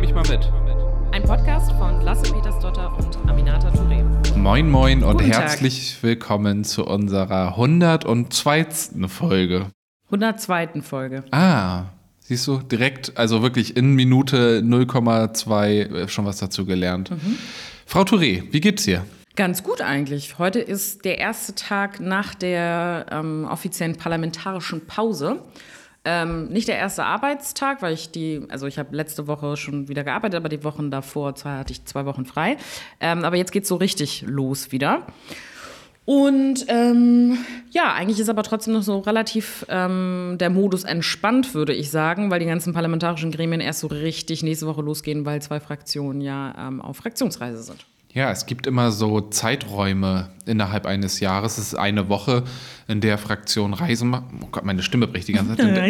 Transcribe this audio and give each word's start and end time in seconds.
nehme 0.00 0.08
ich 0.08 0.14
mal 0.14 0.34
mit. 0.34 0.50
Ein 1.12 1.22
Podcast 1.24 1.72
von 1.72 2.00
Lasse 2.00 2.32
Petersdotter 2.32 2.96
und 2.96 3.28
Aminata 3.28 3.68
Touré. 3.68 4.02
Moin, 4.34 4.70
moin 4.70 5.02
und 5.02 5.18
Guten 5.18 5.30
Tag. 5.30 5.42
herzlich 5.42 5.98
willkommen 6.00 6.64
zu 6.64 6.86
unserer 6.86 7.48
102. 7.48 8.66
Folge. 9.08 9.66
102. 10.06 10.80
Folge. 10.80 11.24
Ah, 11.32 11.84
siehst 12.20 12.46
du, 12.46 12.60
direkt, 12.60 13.18
also 13.18 13.42
wirklich 13.42 13.76
in 13.76 13.94
Minute 13.94 14.62
0,2 14.64 15.66
äh, 15.68 16.08
schon 16.08 16.24
was 16.24 16.38
dazu 16.38 16.64
gelernt. 16.64 17.10
Frau 17.84 18.00
Touré, 18.00 18.44
wie 18.52 18.60
geht's 18.60 18.84
dir? 18.84 19.04
Ganz 19.36 19.62
gut 19.62 19.82
eigentlich. 19.82 20.38
Heute 20.38 20.60
ist 20.60 21.04
der 21.04 21.18
erste 21.18 21.54
Tag 21.54 22.00
nach 22.00 22.34
der 22.34 23.04
ähm, 23.10 23.46
offiziellen 23.50 23.96
parlamentarischen 23.96 24.86
Pause. 24.86 25.42
Ähm, 26.04 26.48
nicht 26.48 26.68
der 26.68 26.78
erste 26.78 27.04
Arbeitstag, 27.04 27.82
weil 27.82 27.92
ich 27.92 28.10
die, 28.10 28.42
also 28.48 28.66
ich 28.66 28.78
habe 28.78 28.96
letzte 28.96 29.26
Woche 29.26 29.56
schon 29.58 29.88
wieder 29.88 30.02
gearbeitet, 30.02 30.36
aber 30.36 30.48
die 30.48 30.64
Wochen 30.64 30.90
davor 30.90 31.34
zwei, 31.34 31.58
hatte 31.58 31.72
ich 31.72 31.84
zwei 31.84 32.06
Wochen 32.06 32.24
frei. 32.24 32.56
Ähm, 33.00 33.24
aber 33.24 33.36
jetzt 33.36 33.52
geht's 33.52 33.68
so 33.68 33.76
richtig 33.76 34.24
los 34.26 34.72
wieder. 34.72 35.06
Und 36.06 36.64
ähm, 36.68 37.38
ja, 37.70 37.92
eigentlich 37.92 38.18
ist 38.18 38.30
aber 38.30 38.42
trotzdem 38.42 38.74
noch 38.74 38.82
so 38.82 38.98
relativ 38.98 39.64
ähm, 39.68 40.36
der 40.40 40.50
Modus 40.50 40.84
entspannt, 40.84 41.54
würde 41.54 41.74
ich 41.74 41.90
sagen, 41.90 42.30
weil 42.30 42.40
die 42.40 42.46
ganzen 42.46 42.72
parlamentarischen 42.72 43.30
Gremien 43.30 43.60
erst 43.60 43.80
so 43.80 43.86
richtig 43.86 44.42
nächste 44.42 44.66
Woche 44.66 44.80
losgehen, 44.80 45.26
weil 45.26 45.42
zwei 45.42 45.60
Fraktionen 45.60 46.22
ja 46.22 46.54
ähm, 46.58 46.80
auf 46.80 46.96
Fraktionsreise 46.96 47.62
sind. 47.62 47.84
Ja, 48.12 48.32
es 48.32 48.46
gibt 48.46 48.66
immer 48.66 48.90
so 48.90 49.20
Zeiträume 49.20 50.30
innerhalb 50.44 50.84
eines 50.84 51.20
Jahres. 51.20 51.58
Es 51.58 51.68
ist 51.68 51.74
eine 51.76 52.08
Woche, 52.08 52.42
in 52.88 53.00
der 53.00 53.18
Fraktionen 53.18 53.72
Reisen 53.72 54.10
machen. 54.10 54.40
Oh 54.42 54.48
Gott, 54.50 54.64
meine 54.64 54.82
Stimme 54.82 55.06
bricht 55.06 55.28
die 55.28 55.32
ganze 55.32 55.56
Zeit. 55.56 55.66
In 55.68 55.74
der, 55.74 55.84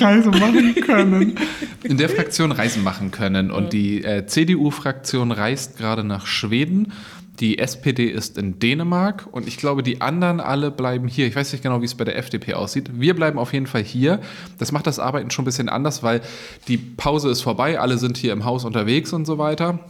Reise 0.00 0.30
machen 0.30 0.74
können. 0.76 1.34
In 1.82 1.98
der 1.98 2.08
Fraktion 2.08 2.50
Reisen 2.50 2.82
machen 2.82 3.10
können. 3.10 3.50
Und 3.50 3.74
die 3.74 4.02
äh, 4.02 4.26
CDU-Fraktion 4.26 5.32
reist 5.32 5.76
gerade 5.76 6.02
nach 6.02 6.26
Schweden. 6.26 6.92
Die 7.40 7.58
SPD 7.58 8.06
ist 8.06 8.38
in 8.38 8.58
Dänemark 8.58 9.28
und 9.30 9.46
ich 9.46 9.58
glaube, 9.58 9.82
die 9.82 10.00
anderen 10.00 10.40
alle 10.40 10.70
bleiben 10.70 11.06
hier. 11.06 11.26
Ich 11.26 11.36
weiß 11.36 11.52
nicht 11.52 11.60
genau, 11.62 11.82
wie 11.82 11.84
es 11.84 11.94
bei 11.94 12.04
der 12.04 12.16
FDP 12.16 12.54
aussieht. 12.54 12.88
Wir 12.94 13.14
bleiben 13.14 13.38
auf 13.38 13.52
jeden 13.52 13.66
Fall 13.66 13.82
hier. 13.82 14.20
Das 14.58 14.72
macht 14.72 14.86
das 14.86 14.98
Arbeiten 14.98 15.30
schon 15.30 15.42
ein 15.42 15.44
bisschen 15.44 15.68
anders, 15.68 16.02
weil 16.02 16.22
die 16.66 16.78
Pause 16.78 17.28
ist 17.28 17.42
vorbei, 17.42 17.78
alle 17.78 17.98
sind 17.98 18.16
hier 18.16 18.32
im 18.32 18.46
Haus 18.46 18.64
unterwegs 18.64 19.12
und 19.12 19.26
so 19.26 19.36
weiter. 19.36 19.80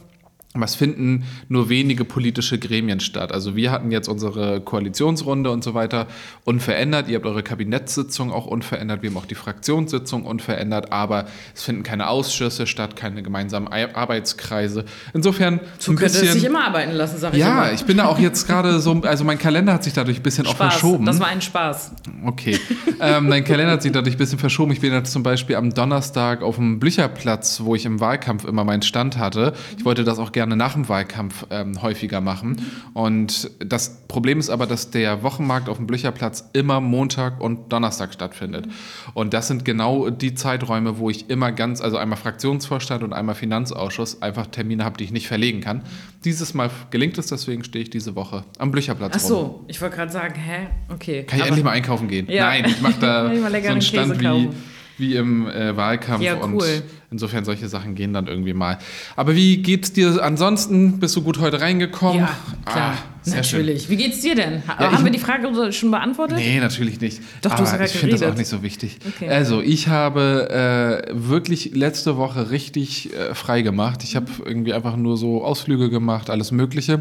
Es 0.63 0.75
finden 0.75 1.23
nur 1.49 1.69
wenige 1.69 2.05
politische 2.05 2.57
Gremien 2.59 2.99
statt. 2.99 3.31
Also 3.31 3.55
wir 3.55 3.71
hatten 3.71 3.91
jetzt 3.91 4.07
unsere 4.07 4.61
Koalitionsrunde 4.61 5.51
und 5.51 5.63
so 5.63 5.73
weiter 5.73 6.07
unverändert. 6.43 7.07
Ihr 7.09 7.15
habt 7.17 7.25
eure 7.25 7.43
Kabinettssitzung 7.43 8.31
auch 8.31 8.45
unverändert. 8.45 9.01
Wir 9.01 9.09
haben 9.09 9.17
auch 9.17 9.25
die 9.25 9.35
Fraktionssitzung 9.35 10.23
unverändert. 10.25 10.91
Aber 10.91 11.25
es 11.55 11.63
finden 11.63 11.83
keine 11.83 12.07
Ausschüsse 12.09 12.67
statt, 12.67 12.95
keine 12.95 13.23
gemeinsamen 13.23 13.71
Ei- 13.71 13.93
Arbeitskreise. 13.95 14.85
Insofern 15.13 15.59
So 15.79 15.91
ein 15.91 15.97
es 16.01 16.13
sich 16.13 16.21
bisschen... 16.31 16.45
immer 16.45 16.65
arbeiten 16.67 16.93
lassen, 16.93 17.17
sag 17.17 17.33
ich 17.33 17.39
Ja, 17.39 17.63
immer. 17.65 17.73
ich 17.73 17.83
bin 17.85 17.97
da 17.97 18.05
auch 18.05 18.19
jetzt 18.19 18.47
gerade 18.47 18.79
so, 18.79 19.01
also 19.03 19.23
mein 19.23 19.37
Kalender 19.37 19.73
hat 19.73 19.83
sich 19.83 19.93
dadurch 19.93 20.17
ein 20.17 20.23
bisschen 20.23 20.45
auch 20.47 20.51
Spaß. 20.51 20.73
verschoben. 20.73 21.05
Das 21.05 21.19
war 21.19 21.27
ein 21.27 21.41
Spaß. 21.41 21.91
Okay. 22.25 22.59
ähm, 22.99 23.27
mein 23.29 23.43
Kalender 23.43 23.73
hat 23.73 23.81
sich 23.81 23.91
dadurch 23.91 24.15
ein 24.15 24.17
bisschen 24.17 24.39
verschoben. 24.39 24.71
Ich 24.71 24.79
bin 24.81 24.93
jetzt 24.93 25.11
zum 25.11 25.23
Beispiel 25.23 25.55
am 25.55 25.73
Donnerstag 25.73 26.41
auf 26.41 26.55
dem 26.55 26.79
Blücherplatz, 26.79 27.61
wo 27.63 27.75
ich 27.75 27.85
im 27.85 27.99
Wahlkampf 27.99 28.45
immer 28.45 28.63
meinen 28.63 28.81
Stand 28.81 29.17
hatte. 29.17 29.53
Ich 29.77 29.85
wollte 29.85 30.03
das 30.03 30.19
auch 30.19 30.31
gerne 30.31 30.46
nach 30.55 30.73
dem 30.73 30.87
Wahlkampf 30.89 31.45
ähm, 31.49 31.81
häufiger 31.81 32.21
machen. 32.21 32.61
Und 32.93 33.51
das 33.59 34.03
Problem 34.07 34.39
ist 34.39 34.49
aber, 34.49 34.65
dass 34.67 34.91
der 34.91 35.23
Wochenmarkt 35.23 35.69
auf 35.69 35.77
dem 35.77 35.87
Blücherplatz 35.87 36.49
immer 36.53 36.79
Montag 36.81 37.41
und 37.41 37.71
Donnerstag 37.73 38.13
stattfindet. 38.13 38.67
Und 39.13 39.33
das 39.33 39.47
sind 39.47 39.65
genau 39.65 40.09
die 40.09 40.33
Zeiträume, 40.35 40.97
wo 40.99 41.09
ich 41.09 41.29
immer 41.29 41.51
ganz, 41.51 41.81
also 41.81 41.97
einmal 41.97 42.17
Fraktionsvorstand 42.17 43.03
und 43.03 43.13
einmal 43.13 43.35
Finanzausschuss, 43.35 44.21
einfach 44.21 44.47
Termine 44.47 44.83
habe, 44.83 44.97
die 44.97 45.03
ich 45.03 45.11
nicht 45.11 45.27
verlegen 45.27 45.61
kann. 45.61 45.81
Dieses 46.23 46.53
Mal 46.53 46.69
gelingt 46.91 47.17
es, 47.17 47.27
deswegen 47.27 47.63
stehe 47.63 47.83
ich 47.83 47.89
diese 47.89 48.15
Woche 48.15 48.43
am 48.59 48.71
Blücherplatz 48.71 49.13
Ach 49.17 49.23
rum. 49.23 49.29
so, 49.29 49.65
ich 49.67 49.81
wollte 49.81 49.95
gerade 49.95 50.11
sagen, 50.11 50.35
hä? 50.35 50.67
Okay. 50.93 51.23
Kann 51.23 51.37
ich 51.37 51.41
Aber- 51.43 51.47
endlich 51.49 51.65
mal 51.65 51.71
einkaufen 51.71 52.07
gehen? 52.07 52.27
Ja. 52.29 52.45
Nein, 52.47 52.65
ich 52.67 52.81
mache 52.81 52.99
da 52.99 53.31
ich 53.31 53.39
so 53.39 53.45
einen 53.45 53.81
Stand 53.81 54.19
wie, 54.21 54.49
wie 54.97 55.15
im 55.15 55.47
äh, 55.47 55.75
Wahlkampf 55.75 56.23
Ja, 56.23 56.35
und 56.35 56.55
cool. 56.55 56.83
Insofern 57.11 57.45
solche 57.45 57.67
Sachen 57.69 57.95
gehen 57.95 58.13
dann 58.13 58.27
irgendwie 58.27 58.53
mal. 58.53 58.77
Aber 59.15 59.35
wie 59.35 59.57
geht's 59.57 59.93
dir 59.93 60.23
ansonsten? 60.23 60.99
Bist 60.99 61.15
du 61.15 61.21
gut 61.21 61.39
heute 61.39 61.61
reingekommen? 61.61 62.19
Ja, 62.19 62.29
klar. 62.65 62.93
Ah, 62.95 63.16
sehr 63.27 63.41
Natürlich. 63.41 63.89
Wie 63.89 63.95
geht's 63.97 64.21
dir 64.21 64.35
denn? 64.35 64.63
Ja, 64.67 64.77
haben 64.79 64.95
ich- 64.97 65.03
wir 65.03 65.11
die 65.11 65.19
Frage 65.19 65.71
schon 65.71 65.91
beantwortet? 65.91 66.37
Nee, 66.37 66.59
natürlich 66.59 66.99
nicht. 67.01 67.21
Doch, 67.41 67.51
du 67.55 67.61
hast 67.61 67.69
Aber 67.73 67.79
ja 67.79 67.85
ich 67.85 67.91
gerade 67.93 67.99
finde 67.99 68.17
das 68.17 68.31
auch 68.31 68.37
nicht 68.37 68.47
so 68.47 68.63
wichtig. 68.63 68.97
Okay. 69.07 69.29
Also, 69.29 69.61
ich 69.61 69.87
habe 69.87 71.03
äh, 71.07 71.11
wirklich 71.13 71.71
letzte 71.75 72.17
Woche 72.17 72.51
richtig 72.51 73.13
äh, 73.13 73.33
frei 73.35 73.61
gemacht. 73.61 74.03
Ich 74.03 74.15
habe 74.15 74.27
irgendwie 74.45 74.73
einfach 74.73 74.95
nur 74.95 75.17
so 75.17 75.43
Ausflüge 75.43 75.89
gemacht, 75.89 76.29
alles 76.29 76.51
Mögliche. 76.51 76.97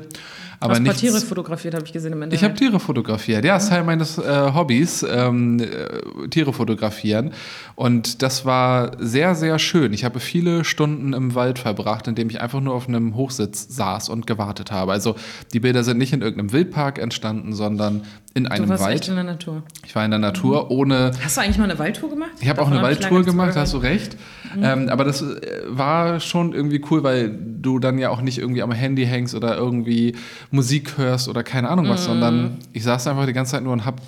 Du 0.59 0.63
Aber 0.63 0.71
hast 0.73 0.79
ein 0.81 0.85
paar 0.85 0.95
nichts, 0.95 1.01
Tiere 1.03 1.21
fotografiert, 1.21 1.75
habe 1.75 1.85
ich 1.85 1.93
gesehen 1.93 2.13
im 2.13 2.23
Internet. 2.23 2.33
Ich 2.35 2.43
habe 2.43 2.55
Tiere 2.55 2.81
fotografiert. 2.81 3.45
Ja, 3.45 3.59
ist 3.59 3.69
Teil 3.69 3.85
meines 3.85 4.17
äh, 4.17 4.23
Hobbys, 4.55 5.05
ähm, 5.07 5.59
äh, 5.61 6.29
Tiere 6.29 6.55
fotografieren. 6.55 7.33
Und 7.75 8.23
das 8.23 8.47
war 8.47 8.93
sehr, 8.99 9.35
sehr 9.35 9.59
schön. 9.59 9.93
Ich 9.93 10.03
habe 10.05 10.19
viele 10.19 10.65
Stunden 10.65 11.13
im 11.13 11.35
Wald 11.35 11.59
verbracht, 11.59 12.09
in 12.09 12.15
dem 12.15 12.31
ich 12.31 12.41
einfach 12.41 12.61
nur 12.63 12.73
auf 12.75 12.89
einem 12.89 13.17
Hochsitz 13.17 13.67
saß 13.69 14.09
und 14.09 14.27
gewartet 14.27 14.71
habe. 14.73 14.93
Also 14.93 15.15
die 15.53 15.61
Bilder 15.61 15.85
sind 15.85 15.99
nicht 15.99 16.15
in 16.17 16.23
irgendeinem 16.23 16.53
Wildpark 16.53 16.99
entstanden, 16.99 17.53
sondern 17.55 18.03
in 18.35 18.45
Du 18.45 18.51
einem 18.51 18.69
warst 18.69 18.83
Wald. 18.85 18.95
echt 19.01 19.09
in 19.09 19.15
der 19.15 19.25
Natur. 19.25 19.63
Ich 19.87 19.95
war 19.95 20.05
in 20.05 20.11
der 20.11 20.19
Natur 20.21 20.71
ohne 20.71 21.13
Hast 21.23 21.37
du 21.37 21.41
eigentlich 21.41 21.59
mal 21.59 21.65
eine 21.65 21.79
Waldtour 21.79 22.11
gemacht? 22.11 22.31
ich 22.41 22.49
habe 22.49 22.61
auch 22.61 22.71
eine 22.71 22.83
Waldtour 22.83 23.23
gemacht, 23.25 23.57
hast 23.57 23.73
du 23.73 23.79
recht. 23.79 24.17
Ähm, 24.61 24.89
aber 24.89 25.05
das 25.05 25.23
äh, 25.23 25.37
war 25.69 26.21
schon 26.21 26.53
irgendwie 26.53 26.83
cool, 26.91 27.03
weil 27.03 27.31
du 27.31 27.79
dann 27.79 27.99
ja 27.99 28.11
auch 28.11 28.21
nicht 28.21 28.39
irgendwie 28.39 28.63
am 28.63 28.73
Handy 28.73 29.07
hängst 29.07 29.35
oder 29.35 29.57
irgendwie 29.57 30.17
Musik 30.51 30.99
hörst 30.99 31.29
oder 31.29 31.43
keine 31.43 31.69
Ahnung 31.69 31.89
was, 31.89 32.05
sondern 32.05 32.59
ich 32.73 32.83
saß 32.85 33.07
einfach 33.07 33.27
die 33.27 33.33
ganze 33.33 33.53
Zeit 33.53 33.63
nur 33.63 33.73
und 33.73 33.85
habe 33.85 34.03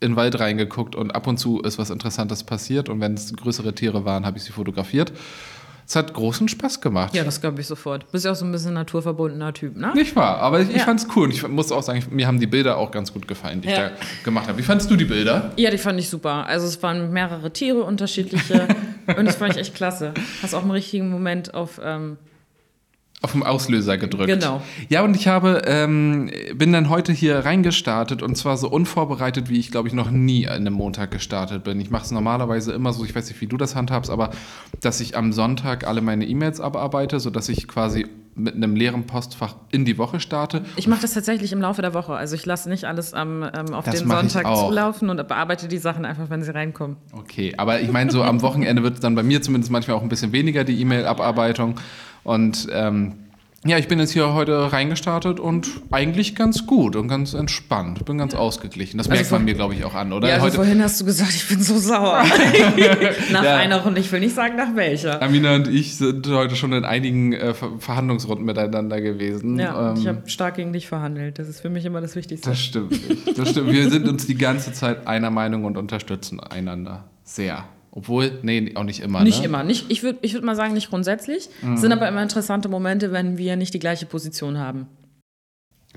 in 0.00 0.12
den 0.12 0.16
Wald 0.16 0.38
reingeguckt 0.40 0.96
und 0.96 1.14
ab 1.14 1.26
und 1.28 1.38
zu 1.38 1.60
ist 1.60 1.78
was 1.78 1.90
Interessantes 1.90 2.42
passiert 2.42 2.88
und 2.88 3.00
wenn 3.00 3.14
es 3.14 3.32
größere 3.34 3.72
Tiere 3.74 4.04
waren, 4.04 4.26
habe 4.26 4.36
ich 4.38 4.42
sie 4.44 4.50
fotografiert. 4.52 5.12
Es 5.86 5.96
hat 5.96 6.14
großen 6.14 6.48
Spaß 6.48 6.80
gemacht. 6.80 7.14
Ja, 7.14 7.24
das 7.24 7.40
glaube 7.40 7.60
ich 7.60 7.66
sofort. 7.66 8.10
Bist 8.12 8.24
ja 8.24 8.32
auch 8.32 8.36
so 8.36 8.44
ein 8.44 8.52
bisschen 8.52 8.72
naturverbundener 8.74 9.52
Typ, 9.52 9.76
ne? 9.76 9.92
Nicht 9.94 10.14
wahr, 10.16 10.38
aber 10.38 10.60
ich, 10.60 10.70
ich 10.70 10.76
Ja. 10.76 10.84
fand's 10.84 11.06
cool 11.14 11.24
und 11.24 11.30
ich 11.34 11.46
muss 11.46 11.70
auch 11.72 11.82
sagen, 11.82 11.98
ich, 11.98 12.10
mir 12.10 12.26
haben 12.26 12.40
die 12.40 12.46
Bilder 12.46 12.76
auch 12.78 12.90
ganz 12.90 13.12
gut 13.12 13.26
gefallen, 13.28 13.60
die 13.60 13.68
Ja. 13.68 13.74
ich 13.74 13.78
da 13.80 13.90
gemacht 14.24 14.48
habe. 14.48 14.58
Wie 14.58 14.62
fandst 14.62 14.90
du 14.90 14.96
die 14.96 15.04
Bilder? 15.04 15.52
Ja, 15.56 15.70
die 15.70 15.78
fand 15.78 15.98
ich 15.98 16.08
super. 16.08 16.46
Also 16.46 16.66
es 16.66 16.82
waren 16.82 17.12
mehrere 17.12 17.52
Tiere, 17.52 17.82
unterschiedliche. 17.82 18.68
und 19.16 19.26
das 19.26 19.36
fand 19.36 19.54
ich 19.54 19.60
echt 19.60 19.74
klasse. 19.74 20.14
Hast 20.42 20.54
auch 20.54 20.62
im 20.62 20.70
richtigen 20.70 21.10
Moment 21.10 21.52
auf. 21.54 21.80
Ähm, 21.84 22.16
Auf 23.22 23.32
dem 23.32 23.44
Auslöser 23.44 23.98
gedrückt. 23.98 24.26
Genau. 24.28 24.62
Ja, 24.88 25.02
und 25.02 25.14
ich 25.14 25.28
habe, 25.28 25.62
ähm, 25.66 26.28
bin 26.56 26.72
dann 26.72 26.88
heute 26.88 27.12
hier 27.12 27.38
reingestartet 27.38 28.20
und 28.20 28.36
zwar 28.36 28.56
so 28.56 28.68
unvorbereitet, 28.68 29.48
wie 29.48 29.60
ich 29.60 29.70
glaube 29.70 29.86
ich 29.86 29.94
noch 29.94 30.10
nie 30.10 30.48
an 30.48 30.56
einem 30.56 30.74
Montag 30.74 31.12
gestartet 31.12 31.62
bin. 31.62 31.80
Ich 31.80 31.90
mache 31.90 32.04
es 32.04 32.10
normalerweise 32.10 32.72
immer 32.72 32.92
so, 32.92 33.04
ich 33.04 33.14
weiß 33.14 33.28
nicht, 33.28 33.40
wie 33.40 33.46
du 33.46 33.56
das 33.56 33.76
handhabst, 33.76 34.10
aber 34.10 34.30
dass 34.80 35.00
ich 35.00 35.16
am 35.16 35.32
Sonntag 35.32 35.86
alle 35.86 36.00
meine 36.00 36.26
E-Mails 36.26 36.60
abarbeite, 36.60 37.20
sodass 37.20 37.48
ich 37.48 37.68
quasi 37.68 38.06
mit 38.34 38.54
einem 38.54 38.76
leeren 38.76 39.04
Postfach 39.04 39.56
in 39.70 39.84
die 39.84 39.98
Woche 39.98 40.18
starte. 40.18 40.62
ich 40.76 40.86
mache 40.86 41.02
das 41.02 41.12
tatsächlich 41.12 41.52
im 41.52 41.60
Laufe 41.60 41.82
der 41.82 41.92
Woche. 41.92 42.14
Also 42.14 42.34
ich 42.34 42.46
lasse 42.46 42.68
nicht 42.68 42.84
alles 42.84 43.12
am, 43.12 43.42
ähm, 43.42 43.74
auf 43.74 43.84
Das 43.84 43.98
den 43.98 44.08
Sonntag 44.08 44.46
zulaufen 44.56 45.10
und 45.10 45.28
bearbeite 45.28 45.68
die 45.68 45.78
Sachen 45.78 46.04
einfach, 46.04 46.30
wenn 46.30 46.42
sie 46.42 46.54
reinkommen. 46.54 46.96
Okay, 47.12 47.54
aber 47.56 47.80
ich 47.80 47.92
meine, 47.92 48.10
so 48.10 48.22
am 48.22 48.40
Wochenende 48.42 48.82
wird 48.82 48.94
es 48.94 49.00
dann 49.00 49.14
bei 49.14 49.22
mir 49.22 49.42
zumindest 49.42 49.70
manchmal 49.70 49.96
auch 49.96 50.02
ein 50.02 50.08
bisschen 50.08 50.32
weniger, 50.32 50.64
die 50.64 50.80
E-Mail-Abarbeitung. 50.80 51.74
Und 52.24 52.68
ähm, 52.70 53.14
ja, 53.64 53.78
ich 53.78 53.86
bin 53.86 54.00
jetzt 54.00 54.10
hier 54.10 54.32
heute 54.34 54.72
reingestartet 54.72 55.38
und 55.38 55.68
eigentlich 55.92 56.34
ganz 56.34 56.66
gut 56.66 56.96
und 56.96 57.06
ganz 57.06 57.32
entspannt. 57.32 58.04
Bin 58.04 58.18
ganz 58.18 58.34
ausgeglichen. 58.34 58.98
Das 58.98 59.08
merkt 59.08 59.30
man 59.30 59.44
mir, 59.44 59.54
glaube 59.54 59.74
ich, 59.74 59.84
auch 59.84 59.94
an, 59.94 60.12
oder? 60.12 60.26
Ja, 60.28 60.34
also 60.34 60.46
heute, 60.46 60.56
vorhin 60.56 60.82
hast 60.82 61.00
du 61.00 61.04
gesagt, 61.04 61.32
ich 61.32 61.46
bin 61.46 61.62
so 61.62 61.78
sauer. 61.78 62.24
nach 63.30 63.44
Ja. 63.44 63.56
einer 63.58 63.82
Runde, 63.84 64.00
ich 64.00 64.10
will 64.10 64.18
nicht 64.18 64.34
sagen, 64.34 64.56
nach 64.56 64.74
welcher. 64.74 65.22
Amina 65.22 65.54
und 65.54 65.68
ich 65.68 65.96
sind 65.96 66.26
heute 66.26 66.56
schon 66.56 66.72
in 66.72 66.84
einigen 66.84 67.34
äh, 67.34 67.54
Ver 67.54 67.70
Verhandlungsrunden 67.78 68.44
miteinander 68.44 69.00
gewesen. 69.00 69.60
Ja, 69.60 69.74
und 69.90 69.98
ich 70.00 70.06
Ähm, 70.06 70.16
habe 70.16 70.28
stark 70.28 70.56
gegen 70.56 70.72
dich 70.72 70.88
verhandelt. 70.88 71.38
Das 71.38 71.48
ist 71.48 71.60
für 71.60 71.70
mich 71.70 71.84
immer 71.84 72.00
das 72.00 72.16
Wichtigste. 72.16 72.50
das 72.50 72.58
stimmt. 72.60 72.98
Das 73.38 73.50
stimmt. 73.50 73.70
Wir 73.70 73.88
sind 73.90 74.08
uns 74.08 74.26
die 74.26 74.34
ganze 74.36 74.72
Zeit 74.72 75.06
einer 75.06 75.30
Meinung 75.30 75.64
und 75.66 75.76
unterstützen 75.78 76.40
einander 76.40 77.04
sehr. 77.22 77.64
Obwohl, 77.94 78.38
nee, 78.42 78.72
auch 78.74 78.84
nicht 78.84 79.00
immer. 79.00 79.22
Nicht 79.22 79.40
ne? 79.40 79.44
immer. 79.44 79.62
Nicht, 79.64 79.90
ich 79.90 80.02
würde 80.02 80.18
ich 80.22 80.32
würd 80.32 80.42
mal 80.44 80.56
sagen, 80.56 80.72
nicht 80.72 80.88
grundsätzlich. 80.88 81.48
Mhm. 81.60 81.74
Es 81.74 81.82
sind 81.82 81.92
aber 81.92 82.08
immer 82.08 82.22
interessante 82.22 82.68
Momente, 82.68 83.12
wenn 83.12 83.36
wir 83.36 83.56
nicht 83.56 83.74
die 83.74 83.78
gleiche 83.78 84.06
Position 84.06 84.56
haben. 84.58 84.86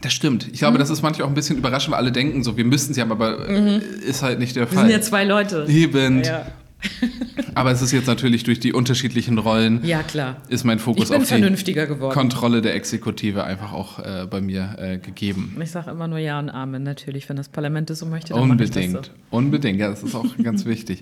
Das 0.02 0.12
stimmt. 0.12 0.44
Ich 0.48 0.52
Mhm. 0.54 0.58
glaube, 0.58 0.78
das 0.78 0.90
ist 0.90 1.02
manchmal 1.02 1.26
auch 1.26 1.32
ein 1.32 1.36
bisschen 1.36 1.58
überraschend, 1.58 1.94
weil 1.94 2.00
alle 2.00 2.12
denken 2.12 2.44
so, 2.44 2.58
wir 2.58 2.66
müssten 2.66 2.94
sie 2.94 3.00
haben, 3.00 3.14
aber 3.14 3.48
äh, 3.48 3.78
ist 4.06 4.24
halt 4.24 4.40
nicht 4.40 4.58
der 4.58 4.64
Wir 4.70 4.76
Fall. 4.78 4.84
sind 4.88 4.92
ja 4.92 5.02
zwei 5.02 5.24
Leute. 5.24 5.66
Eben. 5.70 6.22
Ja. 6.24 6.46
Aber 7.56 7.72
es 7.72 7.82
ist 7.82 7.92
jetzt 7.92 8.08
natürlich 8.08 8.44
durch 8.44 8.60
die 8.60 8.74
unterschiedlichen 8.74 9.38
Rollen. 9.38 9.84
Ja, 9.84 10.04
klar. 10.04 10.38
Ist 10.50 10.66
mein 10.66 10.80
Fokus 10.80 11.12
auf 11.12 11.28
die. 11.28 11.74
Kontrolle 12.12 12.62
der 12.62 12.76
Exekutive 12.76 13.44
einfach 13.44 13.72
auch 13.72 14.00
äh, 14.00 14.28
bei 14.30 14.42
mir 14.42 14.76
äh, 14.78 14.98
gegeben. 14.98 15.56
Ich 15.62 15.72
sage 15.72 15.92
immer 15.92 16.08
nur 16.08 16.20
Ja 16.20 16.40
und 16.40 16.50
Amen, 16.50 16.84
natürlich. 16.84 17.30
Wenn 17.30 17.38
das 17.38 17.50
Parlament 17.50 17.90
es 17.90 18.00
so 18.00 18.06
möchte, 18.06 18.34
dann 18.34 18.52
Unbedingt. 18.52 19.06
So. 19.06 19.12
Unbedingt, 19.32 19.80
ja, 19.80 19.90
das 19.90 20.04
ist 20.04 20.16
auch 20.16 20.26
ganz 20.44 20.66
wichtig. 20.66 21.02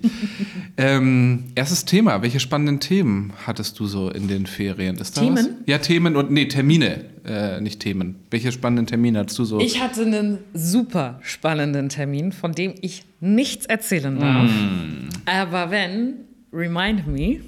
Ähm, 0.76 1.44
erstes 1.54 1.84
Thema. 1.84 2.22
Welche 2.22 2.40
spannenden 2.40 2.80
Themen 2.80 3.32
hattest 3.46 3.80
du 3.80 3.86
so 3.86 4.10
in 4.10 4.28
den 4.28 4.46
Ferien? 4.46 4.96
Ist 4.96 5.18
Themen? 5.18 5.36
Was? 5.36 5.48
Ja, 5.66 5.78
Themen 5.78 6.16
und, 6.16 6.30
nee, 6.30 6.46
Termine, 6.46 7.04
äh, 7.24 7.60
nicht 7.60 7.80
Themen. 7.80 8.16
Welche 8.30 8.52
spannenden 8.52 8.86
Termine 8.86 9.20
hattest 9.20 9.38
du 9.38 9.44
so? 9.44 9.60
Ich 9.60 9.80
hatte 9.80 10.02
einen 10.02 10.38
super 10.52 11.18
spannenden 11.22 11.88
Termin, 11.88 12.32
von 12.32 12.52
dem 12.52 12.74
ich 12.80 13.04
nichts 13.20 13.66
erzählen 13.66 14.18
darf. 14.18 14.50
Mm. 14.50 15.08
Aber 15.26 15.70
wenn, 15.70 16.14
remind 16.52 17.06
me, 17.06 17.40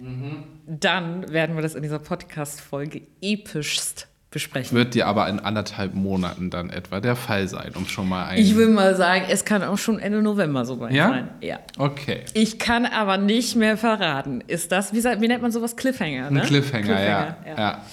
mhm. 0.00 0.44
dann 0.66 1.30
werden 1.32 1.56
wir 1.56 1.62
das 1.62 1.74
in 1.74 1.82
dieser 1.82 1.98
Podcast-Folge 1.98 3.02
epischst 3.20 4.08
besprechen. 4.34 4.76
Wird 4.76 4.94
dir 4.94 5.06
aber 5.06 5.28
in 5.28 5.38
anderthalb 5.38 5.94
Monaten 5.94 6.50
dann 6.50 6.68
etwa 6.68 7.00
der 7.00 7.16
Fall 7.16 7.48
sein, 7.48 7.72
um 7.74 7.86
schon 7.86 8.08
mal 8.08 8.26
ein. 8.26 8.38
Ich 8.38 8.56
will 8.56 8.68
mal 8.68 8.94
sagen, 8.96 9.24
es 9.30 9.44
kann 9.44 9.62
auch 9.62 9.78
schon 9.78 9.98
Ende 9.98 10.20
November 10.20 10.64
so 10.66 10.80
weit 10.80 10.92
ja? 10.92 11.08
sein. 11.08 11.28
Ja. 11.40 11.60
Okay. 11.78 12.24
Ich 12.34 12.58
kann 12.58 12.84
aber 12.84 13.16
nicht 13.16 13.56
mehr 13.56 13.78
verraten. 13.78 14.42
Ist 14.46 14.72
das, 14.72 14.92
wie, 14.92 15.02
wie 15.02 15.28
nennt 15.28 15.40
man 15.40 15.52
sowas? 15.52 15.76
Cliffhanger, 15.76 16.30
ne? 16.30 16.42
Ein 16.42 16.46
Cliffhanger, 16.46 16.84
Cliffhanger 16.84 17.06
ja. 17.06 17.36
ja. 17.46 17.56
ja. 17.56 17.84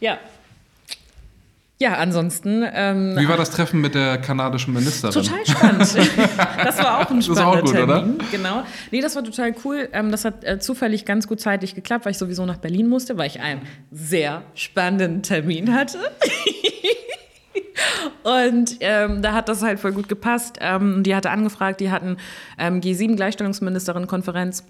ja. 0.00 0.18
Ja, 1.80 1.94
ansonsten. 1.94 2.64
Ähm, 2.72 3.14
Wie 3.16 3.28
war 3.28 3.36
das 3.36 3.50
Treffen 3.50 3.80
mit 3.80 3.94
der 3.94 4.18
kanadischen 4.18 4.74
Ministerin? 4.74 5.14
Total 5.14 5.46
spannend. 5.46 5.80
das 6.64 6.78
war 6.78 6.98
auch 6.98 7.10
ein 7.10 7.22
spannender 7.22 7.22
das 7.22 7.36
war 7.36 7.46
auch 7.46 7.60
gut, 7.60 7.70
Termin. 7.72 8.14
Oder? 8.16 8.24
Genau. 8.32 8.62
Nee, 8.90 9.00
das 9.00 9.14
war 9.14 9.22
total 9.22 9.54
cool. 9.64 9.88
Ähm, 9.92 10.10
das 10.10 10.24
hat 10.24 10.42
äh, 10.42 10.58
zufällig 10.58 11.04
ganz 11.04 11.28
gut 11.28 11.40
zeitlich 11.40 11.76
geklappt, 11.76 12.04
weil 12.04 12.12
ich 12.12 12.18
sowieso 12.18 12.44
nach 12.46 12.56
Berlin 12.56 12.88
musste, 12.88 13.16
weil 13.16 13.28
ich 13.28 13.40
einen 13.40 13.60
sehr 13.92 14.42
spannenden 14.54 15.22
Termin 15.22 15.72
hatte. 15.72 15.98
Und 18.24 18.76
ähm, 18.80 19.22
da 19.22 19.32
hat 19.32 19.48
das 19.48 19.62
halt 19.62 19.78
voll 19.78 19.92
gut 19.92 20.08
gepasst. 20.08 20.58
Ähm, 20.60 21.04
die 21.04 21.14
hatte 21.14 21.30
angefragt, 21.30 21.78
die 21.80 21.92
hatten 21.92 22.16
ähm, 22.58 22.80
G7-Gleichstellungsministerin-Konferenz 22.80 24.64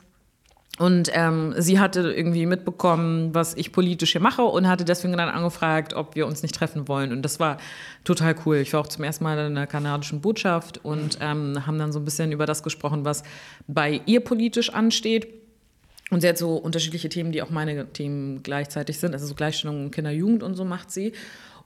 und 0.79 1.11
ähm, 1.13 1.55
sie 1.59 1.81
hatte 1.81 2.13
irgendwie 2.13 2.47
mitbekommen, 2.47 3.35
was 3.35 3.55
ich 3.55 3.73
politisch 3.73 4.13
hier 4.13 4.21
mache 4.21 4.43
und 4.43 4.69
hatte 4.69 4.85
deswegen 4.85 5.17
dann 5.17 5.29
angefragt, 5.29 5.93
ob 5.93 6.15
wir 6.15 6.27
uns 6.27 6.43
nicht 6.43 6.55
treffen 6.55 6.87
wollen. 6.87 7.11
Und 7.13 7.23
das 7.23 7.41
war 7.41 7.59
total 8.05 8.37
cool. 8.47 8.59
Ich 8.59 8.73
war 8.73 8.81
auch 8.81 8.87
zum 8.87 9.03
ersten 9.03 9.25
Mal 9.25 9.39
in 9.47 9.57
der 9.57 9.67
kanadischen 9.67 10.21
Botschaft 10.21 10.79
und 10.85 11.19
ähm, 11.21 11.67
haben 11.67 11.79
dann 11.79 11.91
so 11.91 11.99
ein 11.99 12.05
bisschen 12.05 12.31
über 12.31 12.47
das 12.47 12.63
gesprochen, 12.63 13.05
was 13.05 13.25
bei 13.67 14.01
ihr 14.07 14.21
politisch 14.21 14.73
ansteht. 14.73 15.27
Und 16.11 16.21
sie 16.21 16.29
hat 16.29 16.39
so 16.39 16.55
unterschiedliche 16.55 17.09
Themen, 17.09 17.33
die 17.33 17.43
auch 17.43 17.51
meine 17.51 17.87
Themen 17.93 18.45
gleichzeitig 18.45 19.01
sind. 19.01 19.13
Also 19.13 19.27
so 19.27 19.35
Gleichstellung 19.35 19.91
Kinder, 19.91 20.13
Jugend 20.13 20.45
und 20.45 20.55
so 20.55 20.65
macht 20.65 20.93
sie. 20.93 21.13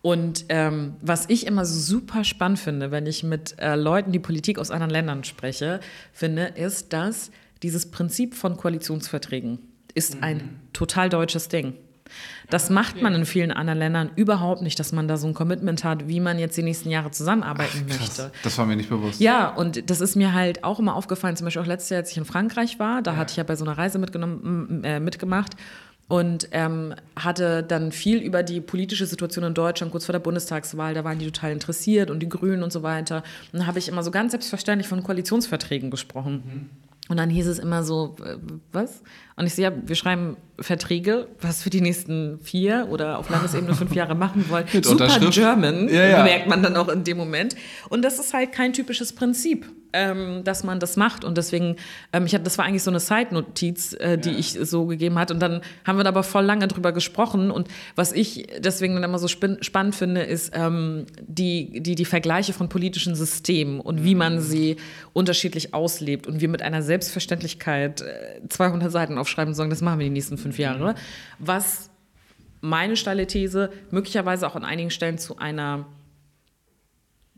Und 0.00 0.47
ähm, 0.49 0.94
was 1.00 1.29
ich 1.29 1.47
immer 1.47 1.65
super 1.65 2.25
spannend 2.25 2.58
finde, 2.58 2.91
wenn 2.91 3.06
ich 3.06 3.23
mit 3.23 3.56
äh, 3.58 3.76
Leuten, 3.76 4.11
die 4.11 4.19
Politik 4.19 4.58
aus 4.58 4.70
anderen 4.70 4.91
Ländern 4.91 5.23
spreche, 5.23 5.81
finde, 6.12 6.47
ist, 6.56 6.93
dass 6.93 7.31
dieses 7.62 7.91
Prinzip 7.91 8.35
von 8.35 8.56
Koalitionsverträgen 8.56 9.59
ist 9.94 10.17
mhm. 10.17 10.25
ein 10.25 10.61
total 10.73 11.09
deutsches 11.09 11.49
Ding. 11.49 11.75
Das 12.50 12.69
macht 12.69 13.00
man 13.00 13.14
in 13.14 13.25
vielen 13.25 13.50
anderen 13.50 13.79
Ländern 13.79 14.11
überhaupt 14.17 14.61
nicht, 14.61 14.79
dass 14.79 14.93
man 14.93 15.09
da 15.09 15.17
so 15.17 15.26
ein 15.26 15.35
Commitment 15.35 15.85
hat, 15.85 16.09
wie 16.09 16.20
man 16.20 16.38
jetzt 16.38 16.56
die 16.56 16.62
nächsten 16.62 16.91
Jahre 16.91 17.11
zusammenarbeiten 17.11 17.87
Ach, 17.88 17.99
möchte. 17.99 18.31
Das 18.43 18.59
war 18.59 18.67
mir 18.67 18.76
nicht 18.76 18.91
bewusst. 18.91 19.20
Ja, 19.20 19.49
und 19.49 19.88
das 19.88 20.00
ist 20.00 20.17
mir 20.17 20.35
halt 20.35 20.62
auch 20.62 20.79
immer 20.79 20.94
aufgefallen, 20.94 21.37
zum 21.37 21.47
Beispiel 21.47 21.62
auch 21.62 21.67
letztes 21.67 21.91
Jahr, 21.91 22.00
als 22.00 22.11
ich 22.11 22.19
in 22.19 22.25
Frankreich 22.25 22.79
war, 22.79 23.00
da 23.00 23.12
ja. 23.12 23.17
hatte 23.17 23.31
ich 23.31 23.37
ja 23.38 23.44
bei 23.44 23.56
so 23.56 23.65
einer 23.65 23.79
Reise 23.79 23.99
mitgenommen, 23.99 24.82
äh, 24.85 25.00
mitgemacht 25.00 25.56
und 26.08 26.49
ähm, 26.53 26.94
hatte 27.17 27.62
dann 27.62 27.93
viel 27.93 28.19
über 28.19 28.43
die 28.43 28.61
politische 28.61 29.06
Situation 29.06 29.44
in 29.44 29.55
Deutschland 29.55 29.93
kurz 29.93 30.05
vor 30.05 30.12
der 30.12 30.20
Bundestagswahl, 30.20 30.93
da 30.93 31.05
waren 31.05 31.19
die 31.19 31.25
total 31.25 31.53
interessiert 31.53 32.11
und 32.11 32.20
die 32.20 32.29
Grünen 32.29 32.62
und 32.62 32.73
so 32.73 32.82
weiter. 32.82 33.23
Und 33.53 33.61
dann 33.61 33.67
habe 33.67 33.79
ich 33.79 33.88
immer 33.88 34.03
so 34.03 34.11
ganz 34.11 34.32
selbstverständlich 34.32 34.88
von 34.88 35.03
Koalitionsverträgen 35.03 35.91
gesprochen. 35.91 36.43
Mhm. 36.44 36.70
Und 37.08 37.16
dann 37.16 37.31
hieß 37.31 37.46
es 37.46 37.58
immer 37.58 37.82
so, 37.82 38.16
äh, 38.25 38.37
was? 38.72 39.02
Und 39.43 39.49
ich 39.49 39.55
sehe, 39.55 39.65
ja, 39.65 39.73
wir 39.85 39.97
schreiben 39.97 40.37
Verträge, 40.61 41.27
was 41.41 41.62
für 41.62 41.71
die 41.71 41.81
nächsten 41.81 42.39
vier 42.41 42.87
oder 42.91 43.19
auf 43.19 43.29
Landesebene 43.29 43.75
fünf 43.75 43.94
Jahre 43.94 44.15
machen 44.15 44.49
wollen. 44.49 44.67
Super 44.83 45.09
German, 45.31 45.89
ja, 45.89 46.05
ja. 46.05 46.23
merkt 46.23 46.47
man 46.47 46.62
dann 46.62 46.77
auch 46.77 46.89
in 46.89 47.05
dem 47.05 47.17
Moment. 47.17 47.56
Und 47.89 48.03
das 48.03 48.19
ist 48.19 48.33
halt 48.35 48.53
kein 48.53 48.73
typisches 48.73 49.12
Prinzip, 49.15 49.67
ähm, 49.93 50.44
dass 50.44 50.62
man 50.62 50.79
das 50.79 50.97
macht. 50.97 51.25
Und 51.25 51.39
deswegen, 51.39 51.77
ähm, 52.12 52.27
ich 52.27 52.35
hab, 52.35 52.44
das 52.44 52.59
war 52.59 52.65
eigentlich 52.65 52.83
so 52.83 52.91
eine 52.91 53.00
Side-Notiz, 53.00 53.94
äh, 53.94 54.19
die 54.19 54.31
ich 54.31 54.53
so 54.53 54.87
gegeben 54.87 55.19
hat. 55.19 55.31
Und 55.31 55.41
dann 55.41 55.62
haben 55.85 55.97
wir 55.97 56.05
da 56.05 56.11
aber 56.11 56.23
voll 56.23 56.44
lange 56.44 56.69
drüber 56.69 56.93
gesprochen. 56.93 57.50
Und 57.50 57.69
was 57.97 58.12
ich 58.12 58.47
deswegen 58.59 58.94
dann 58.94 59.05
immer 59.05 59.19
so 59.19 59.29
spannend 59.29 59.94
finde, 59.94 60.23
ist 60.23 60.53
ähm, 60.55 61.06
die, 61.27 61.81
die, 61.81 61.94
die 61.94 62.05
Vergleiche 62.05 62.53
von 62.53 62.69
politischen 62.69 63.15
Systemen 63.15 63.81
und 63.81 64.05
wie 64.05 64.15
man 64.15 64.41
sie 64.41 64.77
unterschiedlich 65.12 65.75
auslebt 65.75 66.27
und 66.27 66.41
wir 66.41 66.49
mit 66.49 66.62
einer 66.62 66.83
Selbstverständlichkeit 66.83 68.03
äh, 68.03 68.47
200 68.49 68.93
Seiten 68.93 69.19
aufschreiben 69.32 69.50
und 69.50 69.55
sagen, 69.55 69.70
das 69.70 69.81
machen 69.81 69.99
wir 69.99 70.05
die 70.05 70.11
nächsten 70.11 70.38
fünf 70.38 70.58
Jahre. 70.58 70.94
Was 71.38 71.90
meine 72.61 72.96
steile 72.96 73.26
These 73.26 73.70
möglicherweise 73.90 74.46
auch 74.46 74.56
an 74.56 74.64
einigen 74.64 74.90
Stellen 74.90 75.19
zu 75.19 75.38
einer 75.38 75.87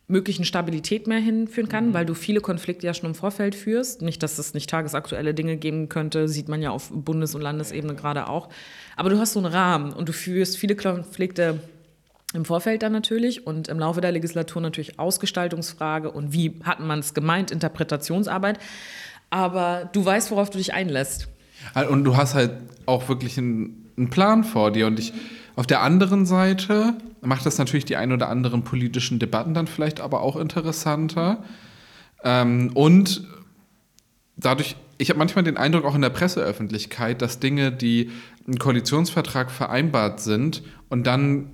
möglichen 0.07 0.45
Stabilität 0.45 1.07
mehr 1.07 1.19
hinführen 1.19 1.69
kann, 1.69 1.89
mhm. 1.89 1.95
weil 1.95 2.05
du 2.05 2.13
viele 2.13 2.43
Konflikte 2.43 2.87
ja 2.87 2.93
schon 2.93 3.09
im 3.09 3.15
Vorfeld 3.15 3.55
führst. 3.55 4.03
Nicht, 4.03 4.23
dass 4.23 4.39
es 4.39 4.53
nicht 4.53 4.69
tagesaktuelle 4.69 5.33
Dinge 5.33 5.57
geben 5.57 5.89
könnte, 5.89 6.29
sieht 6.29 6.49
man 6.49 6.61
ja 6.61 6.71
auf 6.71 6.91
Bundes- 6.93 7.35
und 7.35 7.41
Landesebene 7.41 7.95
gerade 7.95 8.29
auch. 8.29 8.51
Aber 8.97 9.09
du 9.09 9.19
hast 9.19 9.33
so 9.33 9.41
einen 9.41 9.51
Rahmen 9.51 9.95
und 9.95 10.09
du 10.11 10.13
führst 10.13 10.59
viele 10.59 10.77
Konflikte 10.77 11.61
im 12.35 12.45
Vorfeld 12.45 12.83
dann 12.83 12.93
natürlich 12.93 13.47
und 13.47 13.69
im 13.69 13.79
Laufe 13.79 14.03
der 14.03 14.13
Legislatur 14.13 14.61
natürlich 14.61 14.99
Ausgestaltungsfrage 14.99 16.11
und 16.11 16.35
wie 16.35 16.61
hat 16.65 16.81
man 16.81 16.99
es 16.99 17.15
gemeint, 17.15 17.51
Interpretationsarbeit. 17.51 18.59
Aber 19.31 19.89
du 19.93 20.05
weißt, 20.05 20.31
worauf 20.31 20.51
du 20.51 20.59
dich 20.59 20.75
einlässt. 20.75 21.29
Und 21.91 22.05
du 22.05 22.17
hast 22.17 22.35
halt 22.35 22.53
auch 22.87 23.09
wirklich 23.09 23.39
einen, 23.39 23.91
einen 23.97 24.11
Plan 24.11 24.45
vor 24.45 24.71
dir. 24.71 24.87
Und 24.87 24.99
ich, 24.99 25.13
auf 25.57 25.67
der 25.67 25.83
anderen 25.83 26.27
Seite 26.27 26.95
macht 27.21 27.47
das 27.47 27.59
natürlich 27.59 27.85
die 27.85 27.97
ein 27.97 28.13
oder 28.13 28.29
anderen 28.29 28.65
politischen 28.65 29.19
Debatten 29.19 29.55
dann 29.55 29.67
vielleicht 29.67 30.01
aber 30.01 30.21
auch 30.21 30.37
interessanter. 30.37 31.43
Ähm, 32.23 32.71
und 32.75 33.27
dadurch, 34.37 34.77
ich 34.99 35.11
habe 35.11 35.19
manchmal 35.19 35.45
den 35.45 35.57
Eindruck 35.57 35.85
auch 35.85 35.95
in 35.95 36.03
der 36.03 36.11
Presseöffentlichkeit, 36.11 37.23
dass 37.23 37.41
Dinge, 37.41 37.73
die 37.73 38.11
im 38.47 38.59
Koalitionsvertrag 38.59 39.51
vereinbart 39.51 40.21
sind 40.21 40.63
und 40.89 41.07
dann 41.07 41.51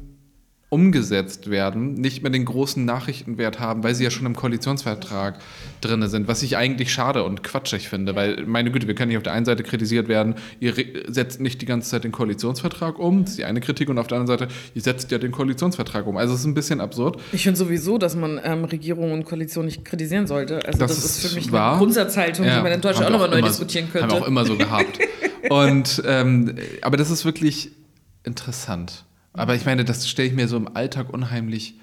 umgesetzt 0.71 1.51
werden, 1.51 1.95
nicht 1.95 2.23
mehr 2.23 2.31
den 2.31 2.45
großen 2.45 2.85
Nachrichtenwert 2.85 3.59
haben, 3.59 3.83
weil 3.83 3.97
sie 3.97 4.05
ja 4.05 4.11
schon 4.11 4.25
im 4.25 4.37
Koalitionsvertrag 4.37 5.41
drin 5.81 6.07
sind, 6.09 6.29
was 6.29 6.45
ich 6.45 6.57
eigentlich 6.57 6.93
schade 6.93 7.25
und 7.25 7.43
quatschig 7.43 7.89
finde, 7.89 8.15
weil, 8.15 8.47
meine 8.47 8.71
Güte, 8.71 8.87
wir 8.87 8.95
können 8.95 9.09
nicht 9.09 9.17
auf 9.17 9.25
der 9.25 9.33
einen 9.33 9.45
Seite 9.45 9.65
kritisiert 9.65 10.07
werden, 10.07 10.37
ihr 10.61 10.73
setzt 11.09 11.41
nicht 11.41 11.61
die 11.61 11.67
ganze 11.67 11.91
Zeit 11.91 12.05
den 12.05 12.13
Koalitionsvertrag 12.13 13.01
um, 13.01 13.23
das 13.23 13.31
ist 13.31 13.39
die 13.39 13.45
eine 13.45 13.61
Kritik, 13.61 13.89
und 13.89 13.99
auf 13.99 14.07
der 14.07 14.19
anderen 14.21 14.39
Seite, 14.39 14.53
ihr 14.73 14.81
setzt 14.81 15.11
ja 15.11 15.19
den 15.19 15.33
Koalitionsvertrag 15.33 16.07
um. 16.07 16.17
Also 16.17 16.35
es 16.35 16.41
ist 16.41 16.47
ein 16.47 16.55
bisschen 16.55 16.81
absurd. 16.81 17.21
Ich 17.33 17.43
finde 17.43 17.59
sowieso, 17.59 17.99
dass 17.99 18.15
man 18.15 18.41
ähm, 18.45 18.65
Regierung 18.65 19.11
und 19.11 19.25
Koalition 19.25 19.65
nicht 19.65 19.85
kritisieren 19.85 20.29
sollte. 20.29 20.65
Also 20.65 20.79
das, 20.79 20.95
das 20.95 21.05
ist 21.05 21.27
für 21.27 21.35
mich 21.35 21.51
wahr. 21.51 21.73
eine 21.73 21.79
Grundsatzhaltung, 21.79 22.47
ja, 22.47 22.59
die 22.59 22.63
man 22.63 22.73
in 22.73 22.81
Deutschland 22.81 23.09
auch 23.09 23.13
nochmal 23.19 23.31
neu 23.31 23.43
diskutieren 23.43 23.89
könnte. 23.91 24.07
Haben 24.07 24.21
wir 24.21 24.23
auch 24.23 24.29
immer 24.29 24.45
so 24.45 24.57
gehabt. 24.57 25.01
und, 25.51 26.01
ähm, 26.07 26.55
aber 26.81 26.97
das 26.97 27.11
ist 27.11 27.25
wirklich 27.25 27.73
interessant. 28.23 29.05
Aber 29.33 29.55
ich 29.55 29.65
meine, 29.65 29.85
das 29.85 30.09
stelle 30.09 30.29
ich 30.29 30.35
mir 30.35 30.49
so 30.49 30.57
im 30.57 30.75
Alltag 30.77 31.13
unheimlich 31.13 31.75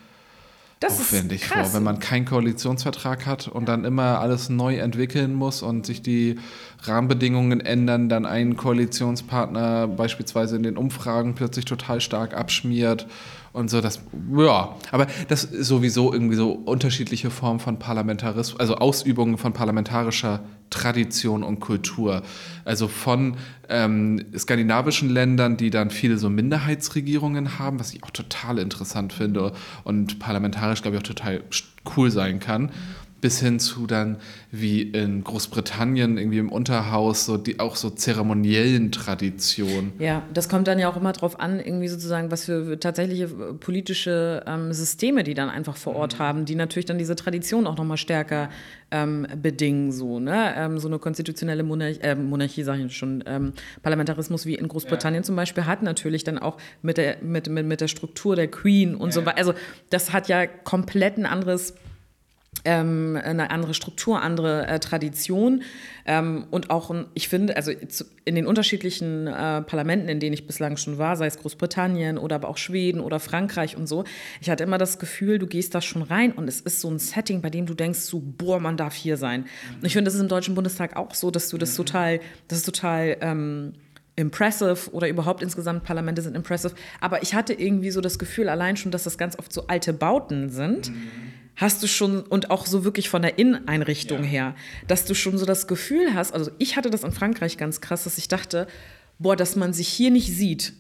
das 0.80 1.00
aufwendig 1.00 1.48
vor, 1.48 1.74
wenn 1.74 1.82
man 1.82 1.98
keinen 1.98 2.26
Koalitionsvertrag 2.26 3.26
hat 3.26 3.48
und 3.48 3.68
dann 3.68 3.84
immer 3.84 4.20
alles 4.20 4.50
neu 4.50 4.78
entwickeln 4.78 5.34
muss 5.34 5.64
und 5.64 5.88
sich 5.88 6.04
die 6.04 6.38
Rahmenbedingungen 6.84 7.62
ändern, 7.62 8.10
dann 8.10 8.28
ein 8.28 8.58
Koalitionspartner 8.58 9.88
beispielsweise 9.88 10.56
in 10.56 10.62
den 10.62 10.78
Umfragen 10.78 11.34
plötzlich 11.34 11.66
total 11.66 12.00
stark 12.00 12.36
abschmiert 12.36 13.08
und 13.58 13.70
so. 13.70 13.82
Das, 13.82 14.00
ja, 14.38 14.76
aber 14.92 15.08
das 15.28 15.44
ist 15.44 15.68
sowieso 15.68 16.14
irgendwie 16.14 16.36
so 16.36 16.52
unterschiedliche 16.52 17.30
Formen 17.30 17.60
von 17.60 17.80
Parlamentarismus, 17.80 18.60
also 18.60 18.76
Ausübungen 18.76 19.38
von 19.38 19.52
parlamentarischer 19.52 20.42
Tradition 20.70 21.44
und 21.44 21.60
Kultur. 21.60 22.22
Also 22.66 22.88
von 22.88 23.38
ähm, 23.70 24.24
skandinavischen 24.38 25.10
Ländern, 25.10 25.58
die 25.58 25.70
dann 25.70 25.90
viele 25.90 26.18
so 26.18 26.30
Minderheitsregierungen 26.30 27.58
haben, 27.58 27.80
was 27.80 27.94
ich 27.94 28.04
auch 28.04 28.12
total 28.12 28.60
interessant 28.60 29.12
finde 29.12 29.54
und 29.84 30.20
parlamentarisch, 30.20 30.82
glaube 30.82 30.98
ich, 30.98 31.04
auch 31.04 31.08
total 31.08 31.42
cool 31.96 32.12
sein 32.12 32.40
kann 32.40 32.72
bis 33.22 33.40
hin 33.40 33.60
zu 33.60 33.88
dann 33.88 34.18
wie 34.52 34.82
in 34.82 35.24
Großbritannien 35.24 36.18
irgendwie 36.18 36.38
im 36.38 36.52
Unterhaus 36.52 37.26
so 37.26 37.38
die 37.38 37.60
auch 37.60 37.76
so 37.76 37.90
zeremoniellen 37.90 38.92
Traditionen. 38.92 39.94
Ja, 40.00 40.24
das 40.34 40.50
kommt 40.50 40.68
dann 40.68 40.80
ja 40.80 40.90
auch 40.90 40.98
immer 40.98 41.14
darauf 41.14 41.40
an, 41.40 41.60
irgendwie 41.60 41.88
sozusagen, 41.88 42.32
was 42.32 42.46
für 42.46 42.80
tatsächliche 42.80 43.26
äh, 43.26 43.54
politische 43.54 44.44
ähm, 44.46 44.74
Systeme 44.74 45.24
die 45.24 45.34
dann 45.34 45.50
einfach 45.50 45.76
vor 45.78 45.96
Ort 45.96 46.16
mhm. 46.16 46.20
haben, 46.20 46.46
die 46.46 46.56
natürlich 46.56 46.86
dann 46.86 46.98
diese 46.98 47.16
Tradition 47.16 47.68
auch 47.68 47.78
nochmal 47.78 47.98
stärker 47.98 48.50
ähm, 48.92 49.28
bedingen, 49.42 49.92
so, 49.92 50.20
ne? 50.20 50.54
Ähm, 50.56 50.80
so 50.80 50.88
eine 50.88 51.00
konstitutionelle 51.00 51.64
Monarchie, 51.64 52.00
äh, 52.02 52.16
Monarchie 52.16 52.64
sage 52.64 52.86
ich 52.86 52.96
schon, 52.96 53.24
ähm, 53.28 53.54
Parlamentarismus 53.82 54.46
wie 54.46 54.56
in 54.56 54.68
Großbritannien 54.68 55.24
ja. 55.24 55.26
zum 55.26 55.36
Beispiel 55.36 55.66
hat 55.66 55.84
natürlich 55.84 56.24
dann 56.24 56.38
auch 56.38 56.58
mit 56.82 56.98
der, 56.98 57.18
mit, 57.22 57.50
mit, 57.50 57.66
mit 57.66 57.82
der 57.82 57.88
Struktur 57.88 58.36
der 58.36 58.48
Queen 58.48 58.96
und 58.96 59.10
ja. 59.10 59.14
so 59.14 59.26
weiter. 59.26 59.38
Also 59.38 59.54
das 59.90 60.14
hat 60.14 60.30
ja 60.30 60.48
komplett 60.48 61.18
ein 61.18 61.26
anderes 61.26 61.74
ähm, 62.68 63.18
eine 63.24 63.50
andere 63.50 63.74
Struktur, 63.74 64.22
andere 64.22 64.68
äh, 64.68 64.80
Tradition 64.80 65.64
ähm, 66.06 66.46
und 66.52 66.70
auch, 66.70 66.94
ich 67.14 67.30
finde, 67.30 67.56
also 67.56 67.72
in 68.26 68.36
den 68.36 68.46
unterschiedlichen 68.46 69.26
äh, 69.26 69.62
Parlamenten, 69.62 70.10
in 70.10 70.20
denen 70.20 70.34
ich 70.34 70.46
bislang 70.46 70.76
schon 70.76 70.98
war, 70.98 71.16
sei 71.16 71.28
es 71.28 71.38
Großbritannien 71.38 72.18
oder 72.18 72.36
aber 72.36 72.50
auch 72.50 72.58
Schweden 72.58 73.00
oder 73.00 73.22
Frankreich 73.22 73.78
und 73.78 73.88
so, 73.88 74.04
ich 74.42 74.50
hatte 74.50 74.66
immer 74.66 74.78
das 74.78 75.00
Gefühl, 75.00 75.40
du 75.40 75.48
gehst 75.48 75.76
da 75.76 75.82
schon 75.82 76.02
rein 76.02 76.34
und 76.34 76.50
es 76.50 76.60
ist 76.60 76.82
so 76.82 76.90
ein 76.90 77.00
Setting, 77.00 77.42
bei 77.42 77.50
dem 77.50 77.66
du 77.66 77.74
denkst, 77.74 78.00
so, 78.00 78.22
boah, 78.22 78.60
man 78.60 78.76
darf 78.76 78.96
hier 78.96 79.16
sein. 79.16 79.46
Und 79.76 79.86
ich 79.86 79.94
finde, 79.94 80.10
das 80.10 80.16
ist 80.16 80.22
im 80.22 80.28
Deutschen 80.28 80.54
Bundestag 80.54 80.98
auch 80.98 81.16
so, 81.16 81.32
dass 81.32 81.48
du 81.48 81.58
das 81.58 81.72
mhm. 81.72 81.78
total, 81.78 82.20
das 82.50 82.60
ist 82.60 82.66
total 82.66 83.16
ähm, 83.22 83.74
impressive 84.18 84.92
oder 84.92 85.08
überhaupt 85.08 85.42
insgesamt 85.42 85.86
Parlamente 85.86 86.22
sind 86.22 86.36
impressive. 86.36 86.74
Aber 87.00 87.24
ich 87.24 87.34
hatte 87.34 87.54
irgendwie 87.54 87.92
so 87.92 88.02
das 88.02 88.20
Gefühl, 88.20 88.50
allein 88.50 88.76
schon, 88.76 88.92
dass 88.92 89.04
das 89.04 89.18
ganz 89.18 89.40
oft 89.40 89.54
so 89.54 89.68
alte 89.68 89.94
Bauten 89.94 90.50
sind. 90.50 90.90
Mhm 90.90 91.38
hast 91.58 91.84
du 91.84 91.88
schon, 91.88 92.22
und 92.22 92.50
auch 92.52 92.66
so 92.66 92.86
wirklich 92.86 93.10
von 93.10 93.22
der 93.22 93.38
Inneneinrichtung 93.38 94.24
ja. 94.24 94.30
her, 94.30 94.56
dass 94.88 95.06
du 95.06 95.14
schon 95.14 95.38
so 95.38 95.46
das 95.46 95.68
Gefühl 95.68 96.14
hast, 96.14 96.34
also 96.34 96.52
ich 96.60 96.78
hatte 96.78 96.90
das 96.90 97.04
in 97.04 97.12
Frankreich 97.12 97.58
ganz 97.58 97.82
krass, 97.82 98.06
dass 98.06 98.18
ich 98.18 98.30
dachte, 98.30 98.68
boah, 99.20 99.36
dass 99.36 99.56
man 99.56 99.74
sich 99.74 99.90
hier 99.90 100.12
nicht 100.12 100.34
sieht 100.34 100.74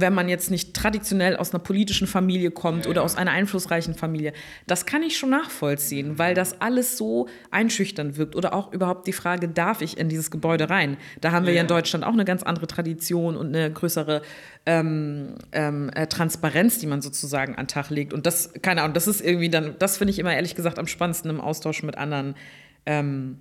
wenn 0.00 0.14
man 0.14 0.28
jetzt 0.28 0.50
nicht 0.50 0.74
traditionell 0.74 1.36
aus 1.36 1.52
einer 1.52 1.62
politischen 1.62 2.06
Familie 2.06 2.50
kommt 2.50 2.84
ja, 2.84 2.90
oder 2.90 3.00
ja. 3.00 3.04
aus 3.04 3.16
einer 3.16 3.30
einflussreichen 3.32 3.94
Familie. 3.94 4.32
Das 4.66 4.86
kann 4.86 5.02
ich 5.02 5.16
schon 5.16 5.30
nachvollziehen, 5.30 6.18
weil 6.18 6.34
das 6.34 6.60
alles 6.60 6.96
so 6.96 7.28
einschüchternd 7.50 8.16
wirkt. 8.16 8.36
Oder 8.36 8.54
auch 8.54 8.72
überhaupt 8.72 9.06
die 9.06 9.12
Frage, 9.12 9.48
darf 9.48 9.82
ich 9.82 9.98
in 9.98 10.08
dieses 10.08 10.30
Gebäude 10.30 10.70
rein? 10.70 10.96
Da 11.20 11.32
haben 11.32 11.46
wir 11.46 11.52
ja, 11.52 11.58
ja 11.58 11.62
in 11.62 11.68
Deutschland 11.68 12.04
auch 12.04 12.12
eine 12.12 12.24
ganz 12.24 12.42
andere 12.42 12.66
Tradition 12.66 13.36
und 13.36 13.48
eine 13.48 13.72
größere 13.72 14.22
ähm, 14.66 15.34
ähm, 15.52 15.90
äh, 15.94 16.06
Transparenz, 16.06 16.78
die 16.78 16.86
man 16.86 17.00
sozusagen 17.00 17.54
an 17.54 17.64
den 17.64 17.68
Tag 17.68 17.90
legt. 17.90 18.12
Und 18.12 18.26
das, 18.26 18.52
keine 18.62 18.82
Ahnung, 18.82 18.94
das 18.94 19.06
ist 19.06 19.20
irgendwie 19.20 19.48
dann, 19.48 19.76
das 19.78 19.98
finde 19.98 20.12
ich 20.12 20.18
immer 20.18 20.34
ehrlich 20.34 20.54
gesagt 20.54 20.78
am 20.78 20.86
spannendsten 20.86 21.30
im 21.30 21.40
Austausch 21.40 21.82
mit 21.82 21.96
anderen. 21.96 22.34
Ähm, 22.86 23.40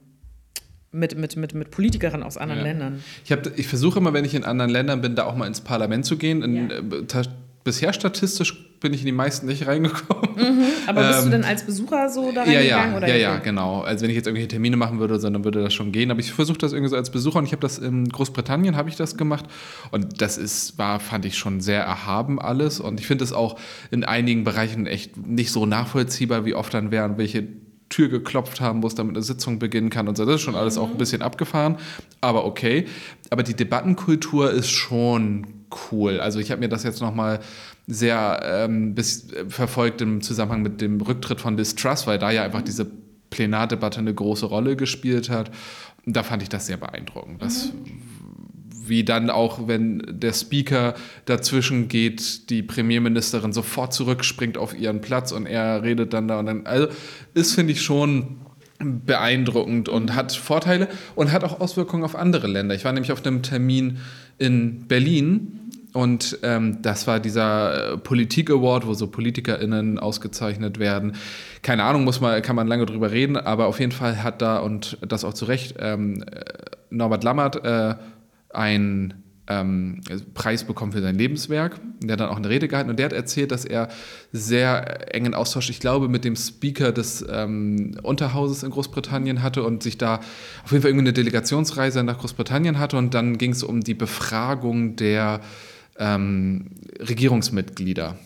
mit, 0.92 1.18
mit, 1.18 1.36
mit, 1.36 1.54
mit 1.54 1.72
Politikern 1.72 2.24
aus 2.24 2.38
anderen 2.38 2.62
ja. 2.62 2.68
Ländern. 2.68 3.04
Ich, 3.26 3.32
ich 3.56 3.68
versuche 3.68 4.00
immer, 4.00 4.14
wenn 4.14 4.26
ich 4.26 4.36
in 4.36 4.44
anderen 4.44 4.72
Ländern 4.72 5.02
bin, 5.02 5.16
da 5.16 5.26
auch 5.26 5.36
mal 5.36 5.48
ins 5.48 5.62
Parlament 5.62 6.06
zu 6.06 6.18
gehen. 6.18 6.42
In, 6.42 6.70
ja. 6.70 6.78
äh, 6.78 7.24
bisher 7.68 7.92
statistisch 7.92 8.64
bin 8.80 8.94
ich 8.94 9.02
in 9.02 9.08
die 9.08 9.12
meisten 9.12 9.46
nicht 9.46 9.68
reingekommen. 9.68 10.36
Mhm, 10.38 10.64
aber 10.88 11.08
bist 11.08 11.20
ähm, 11.20 11.26
du 11.26 11.32
denn 11.32 11.44
als 11.44 11.66
Besucher 11.66 12.10
so 12.10 12.32
da 12.32 12.44
reingegangen? 12.44 12.68
Ja, 12.70 12.92
ja, 12.92 12.98
oder 12.98 13.08
ja, 13.10 13.16
ja, 13.16 13.38
genau. 13.40 13.82
Also 13.82 14.04
wenn 14.04 14.10
ich 14.10 14.16
jetzt 14.16 14.28
irgendwelche 14.28 14.48
Termine 14.48 14.78
machen 14.78 15.00
würde, 15.00 15.20
dann 15.20 15.44
würde 15.44 15.64
das 15.64 15.74
schon 15.74 15.92
gehen. 15.92 16.10
Aber 16.10 16.22
ich 16.22 16.32
versuche 16.32 16.58
das 16.58 16.72
irgendwie 16.72 16.92
so 16.92 16.96
als 16.96 17.10
Besucher 17.10 17.40
und 17.40 17.46
ich 17.46 17.52
habe 17.52 17.62
das 17.62 17.78
in 17.78 18.08
Großbritannien 18.08 18.78
habe 18.78 18.88
ich 18.88 18.96
das 18.96 19.18
gemacht 19.18 19.46
und 19.92 20.22
das 20.22 20.38
ist 20.38 20.78
war 20.78 21.02
fand 21.02 21.26
ich 21.26 21.38
schon 21.38 21.60
sehr 21.60 21.82
erhaben 21.82 22.40
alles 22.40 22.80
und 22.80 23.02
ich 23.02 23.08
finde 23.08 23.26
es 23.26 23.34
auch 23.34 23.60
in 23.92 24.06
einigen 24.06 24.46
Bereichen 24.46 24.88
echt 24.88 25.18
nicht 25.18 25.52
so 25.52 25.66
nachvollziehbar, 25.66 26.46
wie 26.46 26.54
oft 26.54 26.74
dann 26.74 26.92
wären 26.92 27.18
welche 27.18 27.48
Tür 27.98 28.10
geklopft 28.10 28.62
haben 28.62 28.80
muss, 28.80 28.94
damit 28.94 29.16
eine 29.16 29.24
Sitzung 29.24 29.58
beginnen 29.58 29.90
kann 29.90 30.08
und 30.08 30.16
so. 30.16 30.24
Das 30.24 30.36
ist 30.36 30.42
schon 30.42 30.56
alles 30.56 30.78
auch 30.78 30.90
ein 30.90 30.94
mhm. 30.94 31.00
bisschen 31.00 31.24
abgefahren, 31.24 31.78
aber 32.22 32.46
okay. 32.46 32.86
Aber 33.32 33.42
die 33.42 33.56
Debattenkultur 33.56 34.52
ist 34.52 34.70
schon 34.70 35.48
cool. 35.92 36.20
Also 36.20 36.40
ich 36.40 36.52
habe 36.52 36.60
mir 36.60 36.70
das 36.70 36.84
jetzt 36.84 37.02
nochmal 37.02 37.40
sehr 37.88 38.40
ähm, 38.44 38.94
bis, 38.94 39.32
äh, 39.34 39.50
verfolgt 39.50 40.02
im 40.02 40.22
Zusammenhang 40.22 40.62
mit 40.62 40.80
dem 40.80 41.02
Rücktritt 41.02 41.42
von 41.42 41.58
Liz 41.58 41.74
Truss, 41.74 42.06
weil 42.06 42.20
da 42.20 42.30
ja 42.30 42.44
einfach 42.44 42.62
diese 42.62 42.86
Plenardebatte 43.32 43.98
eine 43.98 44.14
große 44.14 44.46
Rolle 44.46 44.76
gespielt 44.76 45.32
hat. 45.32 45.50
Und 46.06 46.16
da 46.16 46.22
fand 46.22 46.44
ich 46.44 46.50
das 46.50 46.68
sehr 46.68 46.78
beeindruckend. 46.78 47.42
Das 47.42 47.74
mhm 47.74 48.17
wie 48.90 49.04
dann 49.04 49.30
auch, 49.30 49.68
wenn 49.68 50.04
der 50.08 50.34
Speaker 50.34 50.96
dazwischen 51.26 51.88
geht, 51.88 52.50
die 52.50 52.64
Premierministerin 52.64 53.54
sofort 53.54 53.94
zurückspringt 53.94 54.58
auf 54.58 54.78
ihren 54.78 55.02
Platz 55.02 55.32
und 55.32 55.46
er 55.46 55.84
redet 55.84 56.14
dann 56.14 56.28
da 56.28 56.40
und 56.40 56.46
dann. 56.46 56.66
Also 56.66 56.88
ist, 57.34 57.56
finde 57.56 57.74
ich, 57.74 57.82
schon 57.82 58.38
beeindruckend 58.80 59.90
und 59.90 60.14
hat 60.14 60.34
Vorteile 60.34 60.88
und 61.16 61.32
hat 61.32 61.44
auch 61.44 61.60
Auswirkungen 61.60 62.04
auf 62.04 62.16
andere 62.16 62.48
Länder. 62.48 62.76
Ich 62.76 62.86
war 62.86 62.94
nämlich 62.94 63.12
auf 63.12 63.26
einem 63.26 63.42
Termin 63.42 63.98
in 64.38 64.88
Berlin 64.88 65.68
und 65.94 66.38
ähm, 66.44 66.82
das 66.84 67.08
war 67.08 67.20
dieser 67.20 67.94
äh, 67.94 67.98
Politik-Award, 67.98 68.86
wo 68.86 68.94
so 68.94 69.08
PolitikerInnen 69.08 69.98
ausgezeichnet 69.98 70.78
werden. 70.78 71.14
Keine 71.64 71.84
Ahnung, 71.86 72.04
muss 72.04 72.22
man, 72.22 72.40
kann 72.44 72.56
man 72.56 72.68
lange 72.68 72.86
drüber 72.86 73.12
reden, 73.12 73.36
aber 73.36 73.66
auf 73.66 73.80
jeden 73.80 73.92
Fall 73.92 74.22
hat 74.22 74.44
da, 74.44 74.60
und 74.60 75.00
das 75.02 75.24
auch 75.24 75.34
zu 75.34 75.46
Recht, 75.46 75.76
ähm, 75.80 76.24
Norbert 76.92 77.24
Lammert 77.24 77.66
äh, 77.66 77.96
einen 78.50 79.24
ähm, 79.48 80.02
Preis 80.34 80.66
bekommen 80.66 80.92
für 80.92 81.02
sein 81.02 81.16
Lebenswerk. 81.16 81.80
Der 82.02 82.14
hat 82.14 82.20
dann 82.20 82.30
auch 82.30 82.38
eine 82.38 82.50
Rede 82.50 82.68
gehalten 82.68 82.90
und 82.90 83.00
der 83.00 83.06
hat 83.06 83.14
erzählt, 83.14 83.52
dass 83.52 83.66
er 83.66 83.88
sehr 84.32 85.16
engen 85.16 85.34
Austausch, 85.34 85.70
ich 85.70 85.80
glaube, 85.80 86.10
mit 86.10 86.26
dem 86.26 86.36
Speaker 86.36 86.92
des 86.92 87.26
ähm, 87.30 87.98
Unterhauses 88.04 88.64
in 88.64 88.72
Großbritannien 88.72 89.42
hatte 89.42 89.64
und 89.64 89.84
sich 89.84 89.98
da 89.98 90.20
auf 90.64 90.72
jeden 90.72 90.82
Fall 90.82 90.92
irgendwie 90.92 91.06
eine 91.06 91.14
Delegationsreise 91.14 92.04
nach 92.04 92.20
Großbritannien 92.20 92.78
hatte 92.78 92.98
und 92.98 93.14
dann 93.14 93.38
ging 93.38 93.52
es 93.52 93.64
um 93.64 93.82
die 93.82 93.94
Befragung 93.94 94.98
der 94.98 95.42
ähm, 95.98 96.72
Regierungsmitglieder. 97.00 98.18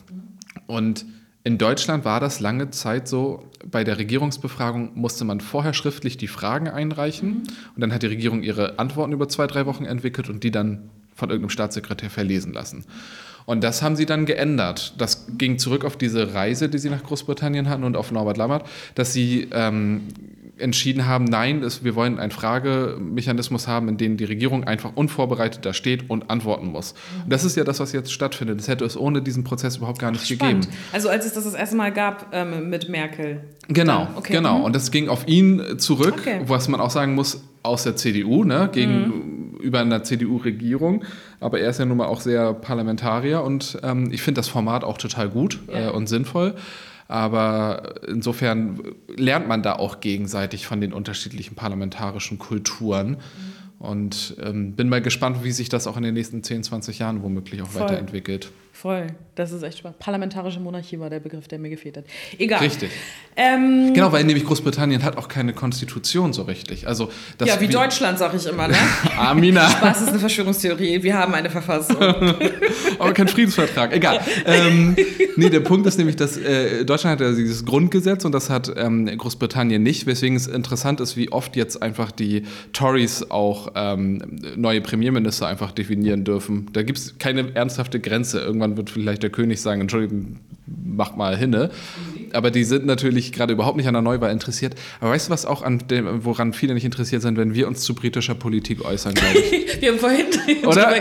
Und 0.66 1.06
in 1.44 1.58
Deutschland 1.58 2.06
war 2.06 2.20
das 2.20 2.40
lange 2.40 2.70
Zeit 2.70 3.08
so, 3.08 3.44
bei 3.70 3.84
der 3.84 3.98
Regierungsbefragung 3.98 4.92
musste 4.96 5.26
man 5.26 5.42
vorher 5.42 5.74
schriftlich 5.74 6.18
die 6.18 6.28
Fragen 6.28 6.68
einreichen 6.68 7.30
mhm. 7.30 7.44
und 7.76 7.82
dann 7.82 7.94
hat 7.94 8.04
die 8.04 8.08
Regierung 8.08 8.44
ihre 8.44 8.78
Antworten 8.80 9.12
über 9.12 9.28
zwei, 9.28 9.48
drei 9.48 9.66
Wochen 9.66 9.86
entwickelt 9.86 10.30
und 10.30 10.44
die 10.44 10.52
dann 10.52 10.90
von 11.16 11.30
irgendeinem 11.30 11.50
Staatssekretär 11.50 12.10
verlesen 12.10 12.54
lassen. 12.54 12.86
Und 13.46 13.64
das 13.64 13.82
haben 13.82 13.96
sie 13.96 14.06
dann 14.06 14.26
geändert. 14.26 14.94
Das 15.00 15.28
ging 15.38 15.58
zurück 15.58 15.84
auf 15.84 15.98
diese 15.98 16.34
Reise, 16.34 16.70
die 16.70 16.78
sie 16.78 16.90
nach 16.90 17.04
Großbritannien 17.04 17.70
hatten 17.70 17.84
und 17.84 17.98
auf 17.98 18.12
Norbert 18.12 18.38
Lammert, 18.38 18.68
dass 18.94 19.14
sie 19.14 19.48
ähm, 19.52 20.04
entschieden 20.62 21.06
haben, 21.06 21.26
nein, 21.26 21.64
es, 21.64 21.84
wir 21.84 21.96
wollen 21.96 22.20
einen 22.20 22.32
Fragemechanismus 22.32 23.68
haben, 23.68 23.90
in 23.90 23.98
dem 23.98 24.18
die 24.18 24.26
Regierung 24.26 24.64
einfach 24.64 24.92
unvorbereitet 24.96 25.66
da 25.66 25.74
steht 25.74 26.10
und 26.10 26.30
antworten 26.30 26.68
muss. 26.68 26.94
Und 27.24 27.32
das 27.32 27.44
ist 27.44 27.58
ja 27.58 27.64
das, 27.64 27.80
was 27.80 27.92
jetzt 27.92 28.12
stattfindet. 28.14 28.60
Das 28.60 28.68
hätte 28.68 28.86
es 28.86 28.98
ohne 28.98 29.22
diesen 29.22 29.44
Prozess 29.44 29.78
überhaupt 29.78 30.00
gar 30.00 30.12
nicht 30.12 30.28
Spannend. 30.28 30.66
gegeben. 30.66 30.84
Also 30.94 31.10
als 31.10 31.26
es 31.26 31.34
das 31.34 31.44
das 31.44 31.54
erste 31.54 31.76
Mal 31.76 31.92
gab 31.92 32.28
ähm, 32.32 32.70
mit 32.70 32.90
Merkel. 32.90 33.42
Genau, 33.68 34.08
okay. 34.16 34.34
genau. 34.34 34.60
Mhm. 34.60 34.64
Und 34.66 34.76
das 34.76 34.92
ging 34.92 35.10
auf 35.10 35.28
ihn 35.28 35.78
zurück, 35.78 36.16
okay. 36.20 36.42
was 36.46 36.68
man 36.68 36.80
auch 36.80 36.92
sagen 36.92 37.16
muss, 37.16 37.44
aus 37.64 37.84
der 37.84 37.96
CDU, 37.96 38.44
ne, 38.44 38.70
gegenüber 38.72 39.84
mhm. 39.84 39.92
einer 39.92 40.04
CDU-Regierung. 40.04 41.04
Aber 41.40 41.60
er 41.60 41.70
ist 41.70 41.80
ja 41.80 41.86
nun 41.86 41.98
mal 41.98 42.08
auch 42.08 42.22
sehr 42.22 42.54
Parlamentarier 42.54 43.44
und 43.44 43.78
ähm, 43.84 44.10
ich 44.12 44.22
finde 44.22 44.40
das 44.40 44.48
Format 44.48 44.84
auch 44.84 44.98
total 44.98 45.30
gut 45.30 45.60
ja. 45.68 45.88
äh, 45.88 45.92
und 45.92 46.08
sinnvoll. 46.08 46.56
Aber 47.12 47.96
insofern 48.08 48.80
lernt 49.18 49.46
man 49.46 49.62
da 49.62 49.74
auch 49.74 50.00
gegenseitig 50.00 50.66
von 50.66 50.80
den 50.80 50.94
unterschiedlichen 50.94 51.56
parlamentarischen 51.56 52.40
Kulturen. 52.40 53.18
Und 53.80 54.38
ähm, 54.42 54.78
bin 54.78 54.88
mal 54.88 55.02
gespannt, 55.02 55.44
wie 55.44 55.52
sich 55.52 55.68
das 55.68 55.88
auch 55.88 55.98
in 55.98 56.04
den 56.04 56.14
nächsten 56.14 56.42
10, 56.42 56.64
20 56.64 57.00
Jahren 57.00 57.22
womöglich 57.22 57.62
auch 57.64 57.68
Voll. 57.68 57.82
weiterentwickelt. 57.82 58.52
Voll, 58.74 59.08
das 59.36 59.52
ist 59.52 59.64
echt 59.64 59.80
spannend. 59.80 60.00
Parlamentarische 60.00 60.60
Monarchie 60.60 61.00
war 61.00 61.10
der 61.10 61.20
Begriff, 61.20 61.48
der 61.48 61.60
mir 61.60 61.70
gefehlt 61.70 61.98
hat. 61.98 62.06
Egal. 62.38 62.60
Richtig. 62.60 62.90
Ähm, 63.36 63.94
genau, 63.94 64.12
weil 64.12 64.24
nämlich 64.24 64.46
Großbritannien 64.46 65.04
hat 65.04 65.18
auch 65.18 65.28
keine 65.28 65.54
Konstitution 65.54 66.34
so 66.34 66.44
richtig. 66.44 66.88
Also, 66.88 67.10
das 67.38 67.48
ja, 67.48 67.60
wie, 67.62 67.68
wie 67.68 67.72
Deutschland, 67.72 68.18
sage 68.18 68.38
ich 68.38 68.46
immer. 68.46 68.68
Ne? 68.68 68.76
Amina. 69.18 69.70
Spaß 69.70 70.02
ist 70.02 70.10
eine 70.10 70.20
Verschwörungstheorie. 70.20 71.04
Wir 71.04 71.18
haben 71.18 71.34
eine 71.34 71.50
Verfassung. 71.50 71.98
Aber 73.00 73.14
kein 73.14 73.28
Friedensvertrag. 73.28 73.94
Egal. 73.94 74.20
ähm, 74.46 74.96
nee, 75.36 75.50
der 75.50 75.60
Punkt 75.60 75.86
ist 75.86 75.98
nämlich, 75.98 76.16
dass 76.16 76.38
äh, 76.38 76.84
Deutschland 76.86 77.20
hat 77.20 77.28
ja 77.28 77.34
dieses 77.34 77.66
Grundgesetz 77.66 78.26
und 78.26 78.32
das 78.32 78.50
hat 78.50 78.72
ähm, 78.76 79.06
Großbritannien 79.06 79.84
nicht, 79.84 80.08
weswegen 80.08 80.36
es 80.36 80.48
interessant 80.48 81.02
ist, 81.02 81.18
wie 81.18 81.32
oft 81.32 81.56
jetzt 81.56 81.82
einfach 81.82 82.12
die 82.12 82.44
Tories 82.74 83.30
auch 83.30 83.74
ähm, 83.76 84.40
neue 84.56 84.82
Premierminister 84.82 85.48
einfach 85.48 85.72
definieren 85.72 86.24
dürfen. 86.24 86.70
Da 86.74 86.84
gibt 86.84 86.98
es 86.98 87.18
keine 87.18 87.56
ernsthafte 87.56 88.00
Grenze. 88.00 88.42
Irgendwann 88.62 88.78
wird 88.78 88.92
vielleicht 88.92 89.24
der 89.24 89.32
König 89.32 89.60
sagen, 89.60 89.82
Entschuldigung, 89.82 90.40
mach 90.84 91.16
mal 91.16 91.38
hinne. 91.38 91.70
aber 92.34 92.52
die 92.52 92.64
sind 92.64 92.86
natürlich 92.86 93.32
gerade 93.32 93.54
überhaupt 93.54 93.78
nicht 93.78 93.88
an 93.88 93.94
der 93.94 94.02
Neuwahl 94.02 94.32
interessiert. 94.32 94.76
Aber 95.00 95.12
weißt 95.12 95.28
du, 95.28 95.32
was 95.32 95.46
auch 95.46 95.62
an 95.62 95.80
dem, 95.90 96.24
woran 96.26 96.54
viele 96.54 96.74
nicht 96.74 96.86
interessiert 96.86 97.22
sind, 97.22 97.38
wenn 97.38 97.54
wir 97.54 97.68
uns 97.68 97.82
zu 97.82 97.96
britischer 97.96 98.36
Politik 98.36 98.86
äußern, 98.86 99.14
glaube 99.14 99.40
ich. 99.40 99.82
wir 99.82 99.92
haben 99.92 100.00
vorhin 100.00 100.26
Oder? 100.66 100.94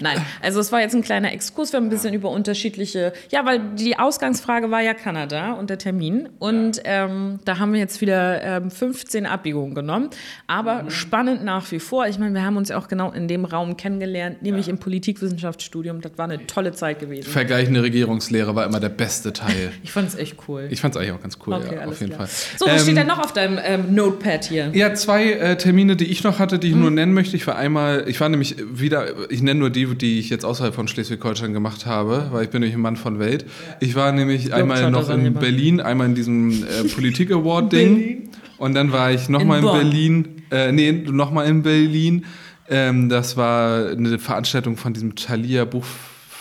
Nein, 0.00 0.24
also 0.42 0.60
es 0.60 0.72
war 0.72 0.80
jetzt 0.80 0.94
ein 0.94 1.02
kleiner 1.02 1.32
Exkurs. 1.32 1.72
Wir 1.72 1.78
haben 1.78 1.86
ein 1.86 1.90
bisschen 1.90 2.14
über 2.14 2.30
unterschiedliche. 2.30 3.12
Ja, 3.30 3.44
weil 3.44 3.60
die 3.76 3.98
Ausgangsfrage 3.98 4.70
war 4.70 4.82
ja 4.82 4.94
Kanada 4.94 5.52
und 5.52 5.70
der 5.70 5.78
Termin. 5.78 6.28
Und 6.38 6.80
ähm, 6.84 7.40
da 7.44 7.58
haben 7.58 7.72
wir 7.72 7.80
jetzt 7.80 8.00
wieder 8.00 8.42
ähm, 8.42 8.70
15 8.70 9.26
Abbiegungen 9.26 9.74
genommen. 9.74 10.10
Aber 10.46 10.84
mhm. 10.84 10.90
spannend 10.90 11.44
nach 11.44 11.70
wie 11.72 11.80
vor. 11.80 12.06
Ich 12.06 12.18
meine, 12.18 12.34
wir 12.34 12.44
haben 12.44 12.56
uns 12.56 12.70
ja 12.70 12.78
auch 12.78 12.88
genau 12.88 13.12
in 13.12 13.28
dem 13.28 13.44
Raum 13.44 13.76
kennengelernt, 13.76 14.42
nämlich 14.42 14.66
ja. 14.66 14.72
im 14.72 14.78
Politikwissenschaftsstudium. 14.78 16.00
Das 16.00 16.12
war 16.16 16.24
eine 16.24 16.46
tolle 16.46 16.72
Zeit 16.72 17.00
gewesen. 17.00 17.30
Vergleichende 17.30 17.82
Regierungslehre 17.82 18.54
war 18.54 18.64
immer 18.64 18.80
der 18.80 18.88
beste 18.88 19.17
Teil. 19.22 19.72
ich 19.82 19.92
fand 19.92 20.08
es 20.08 20.14
echt 20.14 20.36
cool. 20.48 20.68
Ich 20.70 20.80
fand 20.80 20.94
es 20.94 21.00
eigentlich 21.00 21.12
auch 21.12 21.20
ganz 21.20 21.38
cool, 21.46 21.54
okay, 21.54 21.76
ja, 21.76 21.86
auf 21.86 22.00
jeden 22.00 22.12
klar. 22.12 22.26
Fall. 22.26 22.36
So, 22.56 22.66
was 22.66 22.72
ähm, 22.72 22.78
steht 22.80 22.96
denn 22.96 23.06
noch 23.06 23.18
auf 23.18 23.32
deinem 23.32 23.58
ähm, 23.62 23.94
Notepad 23.94 24.44
hier? 24.44 24.70
Ja, 24.74 24.94
zwei 24.94 25.32
äh, 25.32 25.56
Termine, 25.56 25.96
die 25.96 26.06
ich 26.06 26.24
noch 26.24 26.38
hatte, 26.38 26.58
die 26.58 26.68
ich 26.68 26.74
mhm. 26.74 26.80
nur 26.80 26.90
nennen 26.90 27.14
möchte. 27.14 27.36
Ich 27.36 27.46
war 27.46 27.56
einmal, 27.56 28.04
ich 28.06 28.20
war 28.20 28.28
nämlich 28.28 28.56
wieder, 28.72 29.30
ich 29.30 29.42
nenne 29.42 29.60
nur 29.60 29.70
die, 29.70 29.86
die 29.94 30.18
ich 30.18 30.30
jetzt 30.30 30.44
außerhalb 30.44 30.74
von 30.74 30.88
Schleswig-Holstein 30.88 31.52
gemacht 31.52 31.86
habe, 31.86 32.28
weil 32.32 32.44
ich 32.44 32.50
bin 32.50 32.60
nämlich 32.60 32.76
ein 32.76 32.80
Mann 32.80 32.96
von 32.96 33.18
Welt. 33.18 33.44
Ich 33.80 33.94
war 33.94 34.12
nämlich 34.12 34.52
einmal 34.52 34.90
noch 34.90 35.10
in 35.10 35.34
Berlin, 35.34 35.80
einmal 35.80 36.06
in 36.06 36.14
diesem 36.14 36.62
äh, 36.62 36.84
Politik-Award-Ding. 36.94 38.30
Und 38.58 38.74
dann 38.74 38.92
war 38.92 39.12
ich 39.12 39.28
nochmal 39.28 39.60
in, 39.60 39.66
in 39.66 39.72
Berlin, 39.72 40.42
äh, 40.50 40.72
nee, 40.72 40.92
nochmal 40.92 41.46
in 41.46 41.62
Berlin. 41.62 42.24
Ähm, 42.68 43.08
das 43.08 43.36
war 43.36 43.88
eine 43.90 44.18
Veranstaltung 44.18 44.76
von 44.76 44.92
diesem 44.92 45.14
Thalia 45.14 45.64
Buch 45.64 45.84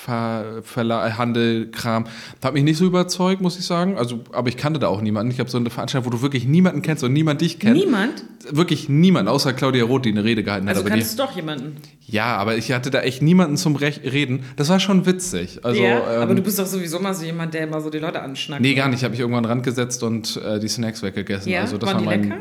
Ver 0.07 0.61
Verla 0.63 1.17
Handel, 1.17 1.69
Kram. 1.69 2.05
Hat 2.41 2.53
mich 2.53 2.63
nicht 2.63 2.77
so 2.77 2.85
überzeugt, 2.85 3.41
muss 3.41 3.59
ich 3.59 3.65
sagen. 3.65 3.97
Also, 3.97 4.21
aber 4.31 4.47
ich 4.47 4.55
kannte 4.55 4.79
da 4.79 4.87
auch 4.87 5.01
niemanden. 5.01 5.33
Ich 5.33 5.39
habe 5.41 5.49
so 5.49 5.57
eine 5.57 5.69
Veranstaltung, 5.69 6.05
wo 6.09 6.15
du 6.15 6.21
wirklich 6.21 6.45
niemanden 6.45 6.81
kennst 6.81 7.03
und 7.03 7.11
niemand 7.11 7.41
dich 7.41 7.59
kennt. 7.59 7.75
Niemand? 7.75 8.23
Wirklich 8.49 8.87
niemand, 8.87 9.27
außer 9.27 9.51
Claudia 9.51 9.83
Roth, 9.83 10.05
die 10.05 10.11
eine 10.11 10.23
Rede 10.23 10.43
gehalten 10.43 10.69
also 10.69 10.79
hat. 10.79 10.85
Also 10.85 10.97
kannst 10.97 11.19
du 11.19 11.23
doch 11.23 11.35
jemanden? 11.35 11.75
Ja, 12.05 12.37
aber 12.37 12.55
ich 12.55 12.71
hatte 12.71 12.89
da 12.89 13.01
echt 13.01 13.21
niemanden 13.21 13.57
zum 13.57 13.75
Re 13.75 13.91
Reden. 14.01 14.45
Das 14.55 14.69
war 14.69 14.79
schon 14.79 15.05
witzig. 15.05 15.59
Also, 15.63 15.83
ja, 15.83 15.97
ähm, 15.97 16.21
aber 16.21 16.35
du 16.35 16.41
bist 16.41 16.57
doch 16.57 16.65
sowieso 16.65 16.99
mal 16.99 17.13
so 17.13 17.25
jemand, 17.25 17.53
der 17.53 17.63
immer 17.63 17.81
so 17.81 17.89
die 17.89 17.99
Leute 17.99 18.21
anschnackt. 18.21 18.61
Nee, 18.61 18.75
gar 18.75 18.87
nicht. 18.87 18.99
Ich 18.99 19.03
habe 19.03 19.11
mich 19.11 19.19
irgendwann 19.19 19.43
rangesetzt 19.43 20.03
und 20.03 20.37
äh, 20.37 20.57
die 20.59 20.69
Snacks 20.69 21.03
weggegessen. 21.03 21.51
Ja? 21.51 21.61
Also, 21.61 21.77
das 21.77 21.93
waren 21.93 22.05
war 22.05 22.15
die 22.15 22.23
lecker? 22.23 22.39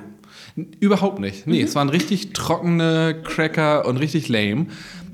Überhaupt 0.81 1.19
nicht. 1.19 1.47
Nee, 1.47 1.59
mhm. 1.59 1.65
es 1.65 1.75
waren 1.75 1.91
richtig 1.91 2.33
trockene 2.33 3.21
Cracker 3.25 3.87
und 3.87 3.99
richtig 3.99 4.29
lame. 4.29 4.67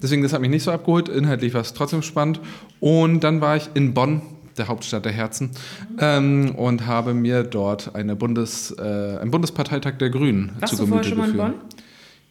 Deswegen, 0.02 0.22
das 0.22 0.32
hat 0.32 0.40
mich 0.40 0.50
nicht 0.50 0.64
so 0.64 0.72
abgeholt. 0.72 1.08
Inhaltlich 1.08 1.54
war 1.54 1.60
es 1.60 1.72
trotzdem 1.72 2.02
spannend. 2.02 2.40
Und 2.80 3.20
dann 3.20 3.40
war 3.40 3.56
ich 3.56 3.70
in 3.74 3.94
Bonn, 3.94 4.22
der 4.58 4.68
Hauptstadt 4.68 5.04
der 5.04 5.12
Herzen, 5.12 5.50
ähm, 5.98 6.54
und 6.56 6.86
habe 6.86 7.14
mir 7.14 7.44
dort 7.44 7.94
eine 7.94 8.16
Bundes, 8.16 8.74
äh, 8.78 9.18
einen 9.20 9.30
Bundesparteitag 9.30 9.94
der 9.98 10.10
Grünen 10.10 10.52
Warst 10.58 10.76
zu 10.76 10.84
Gemüte 10.84 11.10
geführt. 11.10 11.18
Warst 11.18 11.32
du 11.32 11.36
vorher 11.36 11.44
schon 11.44 11.44
mal 11.44 11.50
in 11.50 11.54
Bonn? 11.54 11.68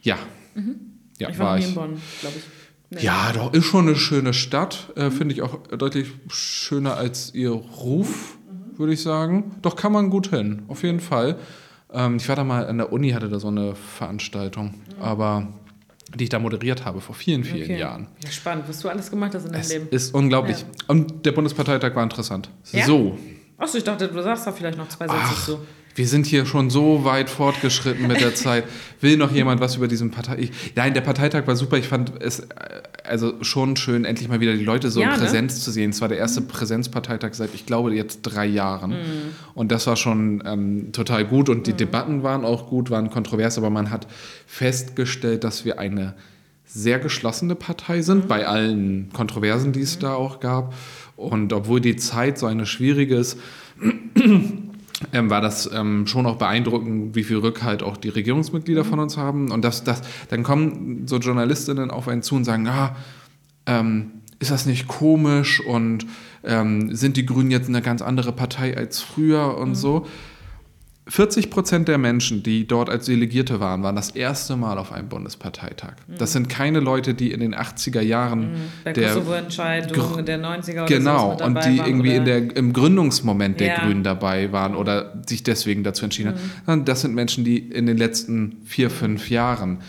Ja. 0.03 0.17
Mhm. 0.55 0.75
ja 1.17 1.29
ich 1.29 1.39
war, 1.39 1.45
war 1.47 1.57
ich. 1.57 1.69
in 1.69 1.75
Bonn, 1.75 2.01
glaube 2.19 2.35
ich. 2.37 2.43
Nee. 2.93 3.05
Ja, 3.05 3.31
doch, 3.33 3.53
ist 3.53 3.63
schon 3.63 3.87
eine 3.87 3.95
schöne 3.95 4.33
Stadt. 4.33 4.91
Äh. 4.97 5.11
Finde 5.11 5.33
ich 5.33 5.41
auch 5.41 5.65
deutlich 5.67 6.11
schöner 6.27 6.97
als 6.97 7.33
ihr 7.33 7.51
Ruf, 7.51 8.37
mhm. 8.45 8.77
würde 8.77 8.91
ich 8.93 9.01
sagen. 9.01 9.55
Doch 9.61 9.77
kann 9.77 9.93
man 9.93 10.09
gut 10.09 10.27
hin, 10.27 10.63
auf 10.67 10.83
jeden 10.83 10.99
Fall. 10.99 11.37
Ähm, 11.93 12.17
ich 12.17 12.27
war 12.27 12.35
da 12.35 12.43
mal 12.43 12.67
an 12.67 12.77
der 12.77 12.91
Uni, 12.91 13.11
hatte 13.11 13.29
da 13.29 13.39
so 13.39 13.47
eine 13.47 13.75
Veranstaltung, 13.75 14.67
mhm. 14.67 15.01
aber 15.01 15.47
die 16.15 16.25
ich 16.25 16.29
da 16.29 16.39
moderiert 16.39 16.85
habe 16.85 17.01
vor 17.01 17.15
vielen, 17.15 17.43
vielen 17.43 17.63
okay. 17.63 17.79
Jahren. 17.79 18.07
Ja, 18.23 18.31
spannend, 18.31 18.65
was 18.67 18.79
du 18.79 18.89
alles 18.89 19.09
gemacht 19.09 19.33
hast 19.33 19.45
in 19.45 19.51
deinem 19.51 19.61
es 19.61 19.69
Leben. 19.69 19.87
Ist 19.89 20.13
unglaublich. 20.13 20.59
Ja. 20.59 20.65
Und 20.87 21.25
der 21.25 21.31
Bundesparteitag 21.31 21.95
war 21.95 22.03
interessant. 22.03 22.49
Ja? 22.71 22.85
So. 22.85 23.17
Achso, 23.57 23.77
ich 23.77 23.83
dachte, 23.83 24.07
du 24.07 24.21
sagst 24.23 24.47
da 24.47 24.51
vielleicht 24.51 24.77
noch 24.77 24.89
zwei 24.89 25.07
Sätze 25.07 25.19
Ach, 25.21 25.45
zu 25.45 25.59
wir 25.95 26.07
sind 26.07 26.25
hier 26.25 26.45
schon 26.45 26.69
so 26.69 27.03
weit 27.03 27.29
fortgeschritten 27.29 28.07
mit 28.07 28.21
der 28.21 28.35
Zeit. 28.35 28.65
Will 29.01 29.17
noch 29.17 29.31
jemand 29.31 29.61
was 29.61 29.75
über 29.75 29.87
diesen 29.87 30.11
Parteitag? 30.11 30.49
Nein, 30.75 30.93
der 30.93 31.01
Parteitag 31.01 31.47
war 31.47 31.55
super. 31.55 31.77
Ich 31.77 31.87
fand 31.87 32.13
es 32.21 32.39
äh, 32.39 32.45
also 33.11 33.43
schon 33.43 33.75
schön, 33.75 34.05
endlich 34.05 34.29
mal 34.29 34.39
wieder 34.39 34.55
die 34.55 34.63
Leute 34.63 34.89
so 34.89 35.01
ja, 35.01 35.07
in 35.07 35.19
ne? 35.19 35.25
Präsenz 35.25 35.55
ne? 35.55 35.59
zu 35.59 35.71
sehen. 35.71 35.89
Es 35.89 36.01
war 36.01 36.07
der 36.07 36.17
erste 36.17 36.41
Präsenzparteitag 36.41 37.33
seit, 37.33 37.53
ich 37.53 37.65
glaube, 37.65 37.93
jetzt 37.93 38.21
drei 38.23 38.45
Jahren. 38.45 38.91
Mhm. 38.91 38.95
Und 39.53 39.71
das 39.71 39.85
war 39.85 39.97
schon 39.97 40.41
ähm, 40.45 40.91
total 40.93 41.25
gut. 41.25 41.49
Und 41.49 41.67
die 41.67 41.73
mhm. 41.73 41.77
Debatten 41.77 42.23
waren 42.23 42.45
auch 42.45 42.67
gut, 42.67 42.89
waren 42.89 43.09
kontrovers, 43.09 43.57
aber 43.57 43.69
man 43.69 43.91
hat 43.91 44.07
festgestellt, 44.47 45.43
dass 45.43 45.65
wir 45.65 45.77
eine 45.77 46.15
sehr 46.65 46.99
geschlossene 46.99 47.55
Partei 47.55 48.01
sind, 48.01 48.23
mhm. 48.23 48.27
bei 48.29 48.47
allen 48.47 49.09
Kontroversen, 49.11 49.73
die 49.73 49.81
es 49.81 49.97
mhm. 49.97 50.01
da 50.01 50.13
auch 50.13 50.39
gab. 50.39 50.73
Und 51.17 51.51
obwohl 51.53 51.81
die 51.81 51.97
Zeit 51.97 52.39
so 52.39 52.45
eine 52.45 52.65
schwierige 52.65 53.17
ist, 53.17 53.37
ähm, 55.13 55.29
war 55.29 55.41
das 55.41 55.70
ähm, 55.74 56.08
schon 56.08 56.25
auch 56.25 56.38
beeindruckend, 56.38 57.15
wie 57.15 57.24
viel 57.24 57.38
Rückhalt 57.38 57.84
auch 57.84 57.98
die 57.98 58.10
Regierungsmitglieder 58.10 58.86
von 58.86 59.00
uns 59.00 59.17
haben. 59.17 59.51
Und 59.51 59.63
das, 59.63 59.84
das, 59.84 60.01
dann 60.29 60.43
kommen 60.43 61.08
so 61.08 61.17
Journalistinnen 61.17 61.91
auf 61.91 62.08
einen 62.08 62.22
zu 62.22 62.36
und 62.36 62.43
sagen, 62.43 62.67
ah, 62.67 62.96
ähm, 63.65 64.12
ist 64.39 64.51
das 64.51 64.65
nicht 64.65 64.88
komisch 64.88 65.63
und 65.63 66.05
ähm, 66.43 66.96
sind 66.96 67.15
die 67.15 67.25
Grünen 67.25 67.51
jetzt 67.51 67.70
eine 67.70 67.81
ganz 67.81 68.01
andere 68.01 68.31
Partei 68.31 68.75
als 68.75 69.00
früher 69.00 69.58
und 69.58 69.70
mhm. 69.70 69.75
so. 69.75 70.08
40 71.08 71.50
Prozent 71.50 71.88
der 71.88 71.98
Menschen, 71.98 72.43
die 72.43 72.67
dort 72.67 72.89
als 72.89 73.08
Delegierte 73.08 73.60
waren, 73.60 73.81
waren 73.81 73.96
das 73.96 74.12
erste 74.12 74.55
Mal 74.55 74.77
auf 74.77 74.91
einem 74.91 75.10
Bundesparteitag. 75.10 75.93
Mhm. 76.08 76.17
Das 76.20 76.31
sind 76.31 76.48
keine 76.48 76.79
Leute, 76.79 77.15
die 77.15 77.31
in 77.31 77.39
den 77.39 77.55
80er 77.55 78.01
Jahren 78.01 78.40
mhm. 78.40 78.55
der, 78.85 78.94
der 78.94 79.14
Kosovo-Entscheidung 79.14 80.25
der 80.25 80.40
90er 80.40 80.72
oder 80.72 80.85
genau 80.85 81.37
so 81.37 81.44
und 81.44 81.55
die 81.66 81.79
waren, 81.79 81.87
irgendwie 81.87 82.16
in 82.16 82.25
der, 82.25 82.55
im 82.55 82.72
Gründungsmoment 82.72 83.59
der 83.59 83.68
ja. 83.68 83.79
Grünen 83.79 84.03
dabei 84.03 84.51
waren 84.51 84.75
oder 84.75 85.22
sich 85.27 85.42
deswegen 85.42 85.83
dazu 85.83 86.03
entschieden 86.03 86.35
mhm. 86.35 86.68
haben. 86.68 86.85
Das 86.85 87.01
sind 87.01 87.16
Menschen, 87.16 87.44
die 87.44 87.57
in 87.57 87.87
den 87.87 87.98
letzten 87.98 88.57
vier, 88.66 88.92
fünf 88.92 89.29
Jahren 89.31 89.79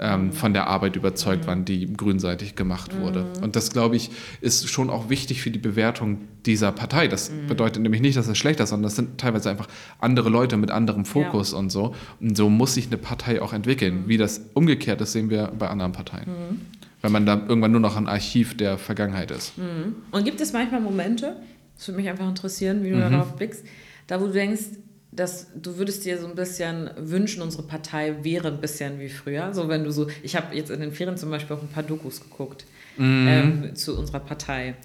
ähm, 0.00 0.32
von 0.32 0.52
der 0.54 0.66
Arbeit 0.66 0.96
überzeugt 0.96 1.46
waren, 1.46 1.64
die 1.64 1.92
grünseitig 1.92 2.56
gemacht 2.56 2.98
wurde. 2.98 3.24
Mhm. 3.24 3.44
Und 3.44 3.56
das, 3.56 3.70
glaube 3.70 3.96
ich, 3.96 4.10
ist 4.40 4.68
schon 4.68 4.88
auch 4.88 5.10
wichtig 5.10 5.42
für 5.42 5.50
die 5.50 5.58
Bewertung 5.58 6.22
dieser 6.46 6.72
Partei. 6.72 7.06
Das 7.06 7.30
mhm. 7.30 7.46
bedeutet 7.46 7.82
nämlich 7.82 8.00
nicht, 8.00 8.16
dass 8.16 8.26
es 8.26 8.38
schlecht 8.38 8.60
ist, 8.60 8.70
sondern 8.70 8.84
das 8.84 8.96
sind 8.96 9.18
teilweise 9.18 9.50
einfach 9.50 9.68
andere 9.98 10.30
Leute 10.30 10.56
mit 10.56 10.70
anderem 10.70 11.04
Fokus 11.04 11.52
ja. 11.52 11.58
und 11.58 11.70
so. 11.70 11.94
Und 12.18 12.36
so 12.36 12.48
muss 12.48 12.74
sich 12.74 12.86
eine 12.86 12.96
Partei 12.96 13.42
auch 13.42 13.52
entwickeln. 13.52 14.02
Mhm. 14.02 14.08
Wie 14.08 14.16
das 14.16 14.40
umgekehrt 14.54 15.00
ist, 15.02 15.12
sehen 15.12 15.28
wir 15.28 15.52
bei 15.58 15.68
anderen 15.68 15.92
Parteien. 15.92 16.26
Mhm. 16.26 16.60
Weil 17.02 17.10
man 17.10 17.26
da 17.26 17.34
irgendwann 17.48 17.72
nur 17.72 17.80
noch 17.80 17.96
ein 17.96 18.08
Archiv 18.08 18.56
der 18.56 18.78
Vergangenheit 18.78 19.30
ist. 19.30 19.56
Mhm. 19.58 19.96
Und 20.10 20.24
gibt 20.24 20.40
es 20.40 20.52
manchmal 20.52 20.80
Momente, 20.80 21.36
das 21.76 21.88
würde 21.88 22.00
mich 22.00 22.08
einfach 22.08 22.28
interessieren, 22.28 22.82
wie 22.84 22.90
du 22.90 22.96
mhm. 22.96 23.12
darauf 23.12 23.36
blickst, 23.36 23.64
da 24.06 24.20
wo 24.20 24.26
du 24.26 24.32
denkst, 24.32 24.64
dass 25.20 25.48
du 25.54 25.76
würdest 25.76 26.06
dir 26.06 26.18
so 26.18 26.26
ein 26.26 26.34
bisschen 26.34 26.88
wünschen, 26.96 27.42
unsere 27.42 27.62
Partei 27.62 28.16
wäre 28.22 28.48
ein 28.48 28.60
bisschen 28.60 28.98
wie 29.00 29.10
früher. 29.10 29.52
So 29.52 29.68
wenn 29.68 29.84
du 29.84 29.92
so, 29.92 30.06
ich 30.22 30.34
habe 30.34 30.56
jetzt 30.56 30.70
in 30.70 30.80
den 30.80 30.92
Ferien 30.92 31.18
zum 31.18 31.28
Beispiel 31.28 31.56
auch 31.56 31.62
ein 31.62 31.68
paar 31.68 31.82
Dokus 31.82 32.22
geguckt 32.22 32.64
mm. 32.96 33.28
ähm, 33.28 33.74
zu 33.74 33.98
unserer 33.98 34.20
Partei. 34.20 34.76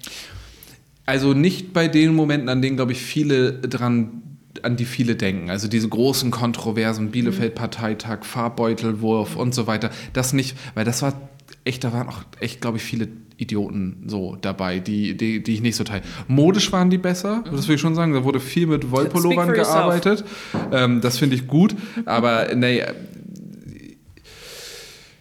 Also 1.06 1.32
nicht 1.32 1.72
bei 1.72 1.88
den 1.88 2.14
Momenten, 2.14 2.50
an 2.50 2.60
denen, 2.60 2.76
glaube 2.76 2.92
ich, 2.92 3.00
viele 3.00 3.54
dran 3.54 4.22
an 4.62 4.76
die 4.76 4.84
viele 4.84 5.16
denken. 5.16 5.50
Also 5.50 5.68
diese 5.68 5.88
großen 5.88 6.30
Kontroversen, 6.30 7.10
Bielefeld-Parteitag, 7.10 8.24
Farbbeutelwurf 8.24 9.36
und 9.36 9.54
so 9.54 9.66
weiter. 9.66 9.90
Das 10.12 10.32
nicht, 10.32 10.56
weil 10.74 10.84
das 10.84 11.02
war 11.02 11.28
echt, 11.64 11.84
da 11.84 11.92
waren 11.92 12.08
auch 12.08 12.24
echt, 12.40 12.60
glaube 12.60 12.78
ich, 12.78 12.82
viele 12.82 13.08
Idioten 13.38 14.04
so 14.06 14.36
dabei, 14.40 14.78
die, 14.78 15.16
die, 15.16 15.42
die 15.42 15.54
ich 15.54 15.60
nicht 15.60 15.76
so 15.76 15.84
teile. 15.84 16.02
Modisch 16.28 16.72
waren 16.72 16.90
die 16.90 16.98
besser, 16.98 17.38
mhm. 17.38 17.56
das 17.56 17.68
will 17.68 17.74
ich 17.74 17.80
schon 17.80 17.94
sagen. 17.94 18.12
Da 18.12 18.24
wurde 18.24 18.40
viel 18.40 18.66
mit 18.66 18.90
Wollpullovern 18.90 19.52
gearbeitet. 19.52 20.24
Ähm, 20.72 21.00
das 21.00 21.18
finde 21.18 21.36
ich 21.36 21.46
gut. 21.46 21.74
Aber 22.06 22.54
nee, 22.54 22.82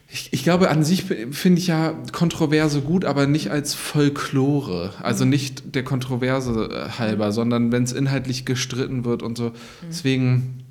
ich, 0.10 0.32
ich, 0.32 0.44
glaube, 0.44 0.70
an 0.70 0.84
sich 0.84 1.04
finde 1.04 1.60
ich 1.60 1.68
ja 1.68 1.94
Kontroverse 2.14 2.82
gut, 2.82 3.04
aber 3.04 3.28
nicht 3.28 3.52
als 3.52 3.74
Folklore. 3.74 4.94
Also 5.02 5.26
mhm. 5.26 5.32
nicht 5.32 5.76
der 5.76 5.84
Kontroverse 5.84 6.90
halber, 6.98 7.34
sondern 7.34 7.72
wenn 7.72 7.84
es 7.84 7.92
inhaltlich 7.92 8.46
gestritten 8.46 9.04
wird 9.04 9.24
und 9.24 9.38
so. 9.38 9.46
Mhm. 9.46 9.52
Deswegen 9.90 10.65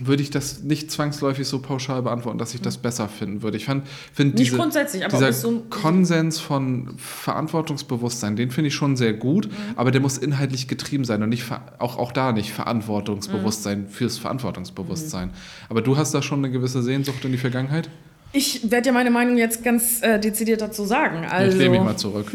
würde 0.00 0.22
ich 0.22 0.30
das 0.30 0.62
nicht 0.62 0.90
zwangsläufig 0.90 1.46
so 1.46 1.60
pauschal 1.60 2.02
beantworten, 2.02 2.38
dass 2.38 2.54
ich 2.54 2.62
das 2.62 2.76
hm. 2.76 2.82
besser 2.82 3.08
finden 3.08 3.42
würde. 3.42 3.58
Ich 3.58 3.66
finde 3.66 3.84
find 4.14 4.38
diese, 4.38 4.56
grundsätzlich, 4.56 5.04
aber 5.04 5.16
dieser 5.16 5.32
so 5.32 5.64
Konsens 5.68 6.40
von 6.40 6.94
Verantwortungsbewusstsein, 6.96 8.34
den 8.36 8.50
finde 8.50 8.68
ich 8.68 8.74
schon 8.74 8.96
sehr 8.96 9.12
gut, 9.12 9.46
mhm. 9.46 9.54
aber 9.76 9.90
der 9.90 10.00
muss 10.00 10.16
inhaltlich 10.16 10.66
getrieben 10.66 11.04
sein 11.04 11.22
und 11.22 11.28
nicht 11.28 11.44
auch, 11.78 11.98
auch 11.98 12.12
da 12.12 12.32
nicht 12.32 12.52
Verantwortungsbewusstsein 12.52 13.82
mhm. 13.82 13.88
fürs 13.88 14.16
Verantwortungsbewusstsein. 14.18 15.28
Mhm. 15.28 15.34
Aber 15.68 15.82
du 15.82 15.96
hast 15.96 16.14
da 16.14 16.22
schon 16.22 16.38
eine 16.38 16.50
gewisse 16.50 16.82
Sehnsucht 16.82 17.24
in 17.24 17.32
die 17.32 17.38
Vergangenheit? 17.38 17.90
Ich 18.32 18.70
werde 18.70 18.84
dir 18.88 18.92
meine 18.92 19.10
Meinung 19.10 19.36
jetzt 19.36 19.62
ganz 19.62 20.02
äh, 20.02 20.18
dezidiert 20.18 20.62
dazu 20.62 20.86
sagen. 20.86 21.26
Also, 21.26 21.52
ich 21.52 21.62
lehne 21.62 21.76
mich 21.76 21.82
mal 21.82 21.96
zurück. 21.98 22.32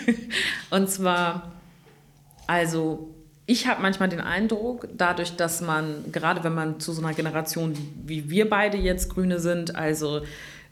und 0.70 0.90
zwar, 0.90 1.52
also 2.46 3.13
ich 3.46 3.66
habe 3.66 3.82
manchmal 3.82 4.08
den 4.08 4.20
Eindruck, 4.20 4.88
dadurch, 4.96 5.36
dass 5.36 5.60
man, 5.60 6.10
gerade 6.12 6.42
wenn 6.44 6.54
man 6.54 6.80
zu 6.80 6.92
so 6.92 7.02
einer 7.02 7.14
Generation 7.14 7.74
wie 8.06 8.30
wir 8.30 8.48
beide 8.48 8.78
jetzt 8.78 9.10
Grüne 9.10 9.38
sind, 9.38 9.76
also 9.76 10.22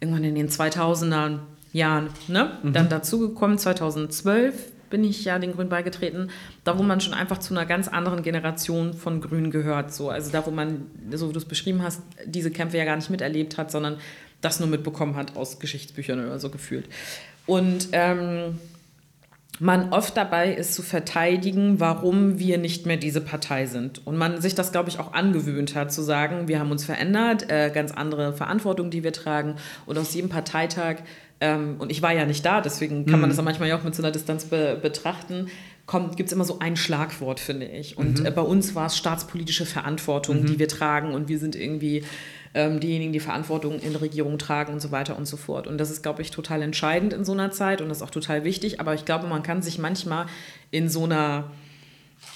irgendwann 0.01 0.25
in 0.25 0.35
den 0.35 0.49
2000er 0.49 1.41
Jahren, 1.73 2.09
ne, 2.29 2.59
mhm. 2.63 2.73
dann 2.73 2.89
dazugekommen, 2.89 3.59
2012 3.59 4.73
bin 4.91 5.05
ich 5.05 5.25
ja 5.25 5.39
den 5.39 5.53
Grünen 5.53 5.71
beigetreten, 5.71 6.31
da 6.65 6.79
wo 6.79 6.83
man 6.83 7.01
schon 7.01 7.15
einfach 7.15 7.39
zu 7.39 7.55
einer 7.55 7.65
ganz 7.65 7.89
anderen 7.89 8.23
Generation 8.23 8.93
von 8.93 9.23
Grünen 9.23 9.51
gehört. 9.51 9.93
So. 9.93 10.11
Also 10.11 10.31
da, 10.31 10.45
wo 10.45 10.51
man, 10.51 10.87
so 11.13 11.31
wie 11.31 11.33
du 11.33 11.39
es 11.39 11.47
beschrieben 11.47 11.83
hast, 11.83 12.03
diese 12.27 12.51
Kämpfe 12.51 12.77
ja 12.77 12.85
gar 12.85 12.97
nicht 12.97 13.09
miterlebt 13.09 13.57
hat, 13.57 13.71
sondern 13.71 13.97
das 14.43 14.61
nur 14.61 14.69
mitbekommen 14.69 15.17
hat 15.17 15.35
aus 15.35 15.59
Geschichtsbüchern 15.61 16.23
oder 16.27 16.39
so 16.39 16.51
gefühlt. 16.51 16.87
Und 17.47 17.89
ähm, 17.93 18.59
man 19.59 19.93
oft 19.93 20.17
dabei 20.17 20.53
ist 20.53 20.75
zu 20.75 20.83
verteidigen, 20.83 21.79
warum 21.79 22.39
wir 22.39 22.59
nicht 22.59 22.87
mehr 22.87 22.97
diese 22.97 23.21
Partei 23.21 23.67
sind. 23.67 24.05
Und 24.07 24.17
man 24.17 24.41
sich 24.41 24.55
das, 24.55 24.73
glaube 24.73 24.89
ich, 24.89 24.99
auch 24.99 25.13
angewöhnt 25.13 25.75
hat, 25.75 25.93
zu 25.93 26.03
sagen, 26.03 26.49
wir 26.49 26.59
haben 26.59 26.71
uns 26.71 26.85
verändert, 26.85 27.51
äh, 27.51 27.71
ganz 27.73 27.93
andere 27.93 28.33
Verantwortung, 28.33 28.91
die 28.91 29.05
wir 29.05 29.13
tragen. 29.13 29.57
Und 29.87 29.99
aus 29.99 30.15
jedem 30.15 30.31
Parteitag, 30.31 30.97
ähm, 31.41 31.77
und 31.79 31.93
ich 31.93 32.03
war 32.03 32.13
ja 32.13 32.25
nicht 32.25 32.45
da, 32.45 32.61
deswegen 32.61 33.05
kann 33.05 33.21
man 33.21 33.29
mhm. 33.29 33.37
das 33.37 33.45
manchmal 33.45 33.69
ja 33.69 33.79
auch 33.79 33.85
mit 33.85 33.95
so 33.95 34.03
einer 34.03 34.11
Distanz 34.11 34.47
be 34.47 34.79
betrachten, 34.81 35.49
gibt 36.17 36.29
es 36.29 36.33
immer 36.33 36.45
so 36.45 36.59
ein 36.59 36.77
Schlagwort, 36.77 37.39
finde 37.39 37.67
ich. 37.67 37.99
Und 37.99 38.21
mhm. 38.21 38.27
äh, 38.27 38.31
bei 38.31 38.43
uns 38.43 38.75
war 38.75 38.87
es 38.87 38.97
staatspolitische 38.97 39.67
Verantwortung, 39.67 40.43
mhm. 40.43 40.47
die 40.47 40.59
wir 40.59 40.69
tragen. 40.69 41.13
Und 41.13 41.29
wir 41.29 41.39
sind 41.39 41.55
irgendwie 41.55 42.05
ähm, 42.55 42.81
diejenigen, 42.81 43.13
die 43.13 43.21
Verantwortung 43.21 43.79
in 43.79 43.97
Regierungen 43.97 44.39
tragen 44.39 44.73
und 44.73 44.81
so 44.81 44.91
weiter 44.91 45.17
und 45.17 45.27
so 45.27 45.37
fort. 45.37 45.67
Und 45.67 45.79
das 45.79 45.91
ist, 45.91 46.03
glaube 46.03 46.23
ich, 46.23 46.31
total 46.31 46.63
entscheidend 46.63 47.13
in 47.13 47.25
so 47.25 47.33
einer 47.33 47.51
Zeit 47.51 47.81
und 47.81 47.89
das 47.89 47.99
ist 47.99 48.03
auch 48.03 48.11
total 48.11 48.45
wichtig. 48.45 48.81
Aber 48.81 48.95
ich 48.95 49.05
glaube, 49.05 49.27
man 49.27 49.43
kann 49.43 49.63
sich 49.63 49.79
manchmal 49.79 50.27
in 50.71 50.89
so 50.89 51.05
einer 51.05 51.51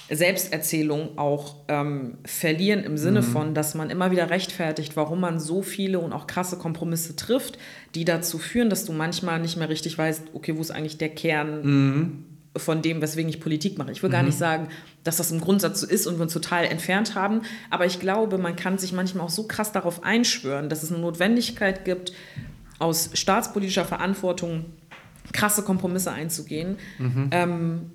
Selbsterzählung 0.09 1.17
auch 1.17 1.55
ähm, 1.67 2.17
verlieren 2.25 2.83
im 2.83 2.97
Sinne 2.97 3.21
mhm. 3.21 3.25
von, 3.25 3.53
dass 3.53 3.75
man 3.75 3.89
immer 3.89 4.11
wieder 4.11 4.29
rechtfertigt, 4.29 4.95
warum 4.95 5.19
man 5.19 5.39
so 5.39 5.61
viele 5.61 5.99
und 5.99 6.13
auch 6.13 6.27
krasse 6.27 6.57
Kompromisse 6.57 7.15
trifft, 7.15 7.57
die 7.93 8.05
dazu 8.05 8.37
führen, 8.37 8.69
dass 8.69 8.85
du 8.85 8.93
manchmal 8.93 9.39
nicht 9.39 9.57
mehr 9.57 9.69
richtig 9.69 9.97
weißt, 9.97 10.29
okay, 10.33 10.55
wo 10.57 10.61
ist 10.61 10.71
eigentlich 10.71 10.97
der 10.97 11.09
Kern 11.09 11.61
mhm 11.63 12.23
von 12.59 12.81
dem, 12.81 13.01
weswegen 13.01 13.29
ich 13.29 13.39
Politik 13.39 13.77
mache. 13.77 13.91
Ich 13.91 14.01
will 14.03 14.09
mhm. 14.09 14.13
gar 14.13 14.23
nicht 14.23 14.37
sagen, 14.37 14.69
dass 15.03 15.17
das 15.17 15.31
im 15.31 15.41
Grundsatz 15.41 15.81
so 15.81 15.87
ist 15.87 16.07
und 16.07 16.17
wir 16.17 16.23
uns 16.23 16.33
total 16.33 16.65
entfernt 16.65 17.15
haben, 17.15 17.41
aber 17.69 17.85
ich 17.85 17.99
glaube, 17.99 18.37
man 18.37 18.55
kann 18.55 18.77
sich 18.77 18.93
manchmal 18.93 19.25
auch 19.25 19.29
so 19.31 19.43
krass 19.43 19.71
darauf 19.71 20.03
einschwören, 20.03 20.69
dass 20.69 20.83
es 20.83 20.91
eine 20.91 21.01
Notwendigkeit 21.01 21.85
gibt, 21.85 22.13
aus 22.79 23.09
staatspolitischer 23.13 23.85
Verantwortung 23.85 24.65
krasse 25.33 25.63
Kompromisse 25.63 26.11
einzugehen. 26.11 26.77
Mhm. 26.99 27.29
Ähm, 27.31 27.91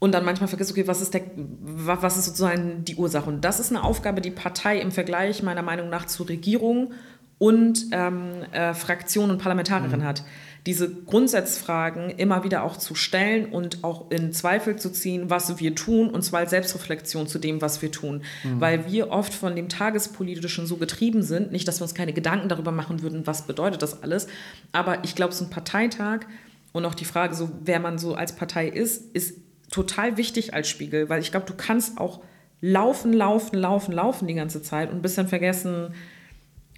und 0.00 0.12
dann 0.12 0.24
manchmal 0.24 0.48
vergisst, 0.48 0.70
okay, 0.70 0.86
was 0.86 1.02
ist, 1.02 1.14
der, 1.14 1.22
was 1.34 2.16
ist 2.16 2.26
sozusagen 2.26 2.84
die 2.84 2.94
Ursache? 2.94 3.28
Und 3.28 3.44
das 3.44 3.58
ist 3.58 3.70
eine 3.70 3.82
Aufgabe, 3.82 4.20
die 4.20 4.30
Partei 4.30 4.78
im 4.80 4.92
Vergleich 4.92 5.42
meiner 5.42 5.62
Meinung 5.62 5.90
nach 5.90 6.06
zur 6.06 6.28
Regierung 6.28 6.92
und 7.38 7.86
ähm, 7.90 8.30
äh, 8.52 8.74
Fraktion 8.74 9.30
und 9.30 9.38
Parlamentarierin 9.38 10.00
mhm. 10.00 10.04
hat 10.04 10.22
diese 10.68 10.92
Grundsatzfragen 10.92 12.10
immer 12.10 12.44
wieder 12.44 12.62
auch 12.62 12.76
zu 12.76 12.94
stellen 12.94 13.46
und 13.46 13.84
auch 13.84 14.10
in 14.10 14.34
Zweifel 14.34 14.76
zu 14.76 14.92
ziehen, 14.92 15.30
was 15.30 15.58
wir 15.58 15.74
tun, 15.74 16.10
und 16.10 16.20
zwar 16.20 16.40
als 16.40 16.50
Selbstreflexion 16.50 17.26
zu 17.26 17.38
dem, 17.38 17.62
was 17.62 17.80
wir 17.80 17.90
tun. 17.90 18.22
Mhm. 18.44 18.60
Weil 18.60 18.86
wir 18.86 19.08
oft 19.08 19.32
von 19.32 19.56
dem 19.56 19.70
Tagespolitischen 19.70 20.66
so 20.66 20.76
getrieben 20.76 21.22
sind, 21.22 21.52
nicht, 21.52 21.66
dass 21.66 21.80
wir 21.80 21.84
uns 21.84 21.94
keine 21.94 22.12
Gedanken 22.12 22.50
darüber 22.50 22.70
machen 22.70 23.00
würden, 23.00 23.26
was 23.26 23.46
bedeutet 23.46 23.80
das 23.80 24.02
alles, 24.02 24.26
aber 24.70 25.02
ich 25.04 25.14
glaube, 25.14 25.32
so 25.32 25.46
ein 25.46 25.50
Parteitag 25.50 26.26
und 26.72 26.84
auch 26.84 26.94
die 26.94 27.06
Frage, 27.06 27.34
so, 27.34 27.48
wer 27.64 27.80
man 27.80 27.96
so 27.96 28.14
als 28.14 28.36
Partei 28.36 28.68
ist, 28.68 29.14
ist 29.14 29.38
total 29.70 30.18
wichtig 30.18 30.52
als 30.52 30.68
Spiegel, 30.68 31.08
weil 31.08 31.22
ich 31.22 31.30
glaube, 31.30 31.46
du 31.46 31.54
kannst 31.54 31.96
auch 31.96 32.20
laufen, 32.60 33.14
laufen, 33.14 33.56
laufen, 33.56 33.92
laufen 33.94 34.28
die 34.28 34.34
ganze 34.34 34.60
Zeit 34.60 34.90
und 34.90 34.96
ein 34.96 35.02
bisschen 35.02 35.28
vergessen, 35.28 35.94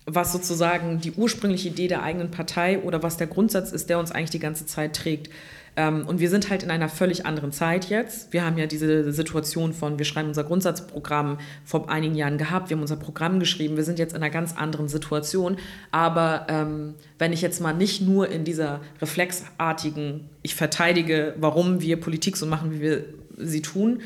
was 0.06 0.32
sozusagen 0.32 1.00
die 1.00 1.12
ursprüngliche 1.12 1.68
Idee 1.68 1.88
der 1.88 2.02
eigenen 2.02 2.30
Partei 2.30 2.80
oder 2.80 3.02
was 3.02 3.16
der 3.16 3.26
Grundsatz 3.26 3.72
ist, 3.72 3.90
der 3.90 3.98
uns 3.98 4.10
eigentlich 4.10 4.30
die 4.30 4.38
ganze 4.38 4.66
Zeit 4.66 4.96
trägt. 4.96 5.30
Ähm, 5.76 6.06
und 6.06 6.20
wir 6.20 6.30
sind 6.30 6.50
halt 6.50 6.62
in 6.62 6.70
einer 6.70 6.88
völlig 6.88 7.26
anderen 7.26 7.52
Zeit 7.52 7.88
jetzt. 7.90 8.32
Wir 8.32 8.44
haben 8.44 8.58
ja 8.58 8.66
diese 8.66 9.12
Situation 9.12 9.72
von, 9.72 9.98
wir 9.98 10.04
schreiben 10.04 10.28
unser 10.28 10.44
Grundsatzprogramm 10.44 11.38
vor 11.64 11.88
einigen 11.88 12.14
Jahren 12.14 12.38
gehabt, 12.38 12.70
wir 12.70 12.76
haben 12.76 12.82
unser 12.82 12.96
Programm 12.96 13.38
geschrieben, 13.38 13.76
wir 13.76 13.84
sind 13.84 13.98
jetzt 13.98 14.12
in 14.12 14.22
einer 14.22 14.30
ganz 14.30 14.56
anderen 14.56 14.88
Situation. 14.88 15.56
Aber 15.90 16.46
ähm, 16.48 16.94
wenn 17.18 17.32
ich 17.32 17.40
jetzt 17.40 17.60
mal 17.60 17.72
nicht 17.72 18.02
nur 18.02 18.28
in 18.28 18.44
dieser 18.44 18.80
reflexartigen, 19.00 20.28
ich 20.42 20.54
verteidige, 20.54 21.34
warum 21.38 21.80
wir 21.80 22.00
Politik 22.00 22.36
so 22.36 22.46
machen, 22.46 22.72
wie 22.72 22.80
wir 22.80 23.04
sie 23.36 23.62
tun, 23.62 24.00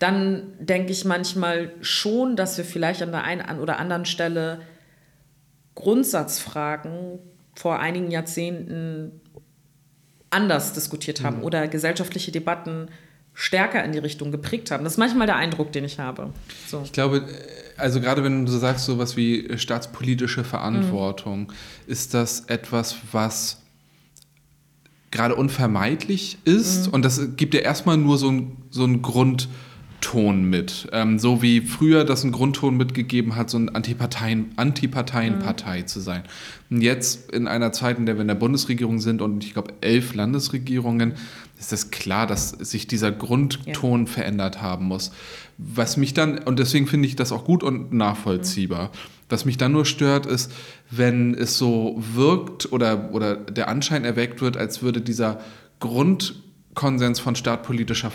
dann 0.00 0.44
denke 0.58 0.92
ich 0.92 1.04
manchmal 1.04 1.72
schon, 1.82 2.34
dass 2.34 2.56
wir 2.56 2.64
vielleicht 2.64 3.02
an 3.02 3.12
der 3.12 3.22
einen 3.22 3.60
oder 3.60 3.78
anderen 3.78 4.06
Stelle 4.06 4.60
Grundsatzfragen 5.74 7.18
vor 7.54 7.78
einigen 7.78 8.10
Jahrzehnten 8.10 9.20
anders 10.30 10.72
diskutiert 10.72 11.22
haben 11.22 11.38
mhm. 11.38 11.44
oder 11.44 11.68
gesellschaftliche 11.68 12.32
Debatten 12.32 12.88
stärker 13.34 13.82
in 13.84 13.92
die 13.92 13.98
Richtung 13.98 14.32
geprägt 14.32 14.70
haben. 14.70 14.84
Das 14.84 14.94
ist 14.94 14.98
manchmal 14.98 15.26
der 15.26 15.36
Eindruck, 15.36 15.72
den 15.72 15.84
ich 15.84 15.98
habe. 15.98 16.32
So. 16.66 16.82
Ich 16.84 16.92
glaube, 16.92 17.26
also 17.76 18.00
gerade 18.00 18.22
wenn 18.22 18.46
du 18.46 18.52
sagst 18.52 18.84
so 18.84 18.98
was 18.98 19.16
wie 19.16 19.56
staatspolitische 19.56 20.44
Verantwortung, 20.44 21.40
mhm. 21.40 21.52
ist 21.86 22.14
das 22.14 22.40
etwas, 22.46 22.96
was 23.12 23.62
gerade 25.10 25.34
unvermeidlich 25.34 26.38
ist 26.44 26.88
mhm. 26.88 26.94
und 26.94 27.04
das 27.04 27.36
gibt 27.36 27.54
ja 27.54 27.60
erstmal 27.60 27.96
nur 27.96 28.18
so 28.18 28.30
ein, 28.30 28.56
so 28.70 28.84
ein 28.84 29.02
Grund, 29.02 29.48
Ton 30.00 30.44
mit. 30.44 30.88
Ähm, 30.92 31.18
so 31.18 31.42
wie 31.42 31.60
früher 31.60 32.04
das 32.04 32.22
einen 32.22 32.32
Grundton 32.32 32.76
mitgegeben 32.76 33.36
hat, 33.36 33.50
so 33.50 33.58
eine 33.58 33.74
Antiparteien, 33.74 34.52
Antiparteienpartei 34.56 35.80
mhm. 35.80 35.86
zu 35.86 36.00
sein. 36.00 36.22
Und 36.70 36.82
jetzt 36.82 37.30
in 37.30 37.46
einer 37.46 37.72
Zeit, 37.72 37.98
in 37.98 38.06
der 38.06 38.16
wir 38.16 38.22
in 38.22 38.28
der 38.28 38.34
Bundesregierung 38.34 38.98
sind 38.98 39.22
und 39.22 39.44
ich 39.44 39.52
glaube 39.52 39.74
elf 39.80 40.14
Landesregierungen, 40.14 41.14
ist 41.58 41.72
es 41.72 41.90
klar, 41.90 42.26
dass 42.26 42.50
sich 42.50 42.86
dieser 42.86 43.12
Grundton 43.12 44.06
ja. 44.06 44.12
verändert 44.12 44.62
haben 44.62 44.86
muss. 44.86 45.12
Was 45.58 45.96
mich 45.96 46.14
dann, 46.14 46.38
und 46.38 46.58
deswegen 46.58 46.86
finde 46.86 47.06
ich 47.06 47.16
das 47.16 47.32
auch 47.32 47.44
gut 47.44 47.62
und 47.62 47.92
nachvollziehbar. 47.92 48.84
Mhm. 48.84 49.20
Was 49.28 49.44
mich 49.44 49.58
dann 49.58 49.72
nur 49.72 49.84
stört, 49.84 50.26
ist, 50.26 50.50
wenn 50.90 51.34
es 51.34 51.56
so 51.56 52.02
wirkt 52.14 52.72
oder, 52.72 53.12
oder 53.12 53.36
der 53.36 53.68
Anschein 53.68 54.04
erweckt 54.04 54.40
wird, 54.40 54.56
als 54.56 54.82
würde 54.82 55.00
dieser 55.00 55.40
Grund 55.78 56.34
Konsens 56.74 57.18
von 57.18 57.34
staatspolitischer, 57.34 58.12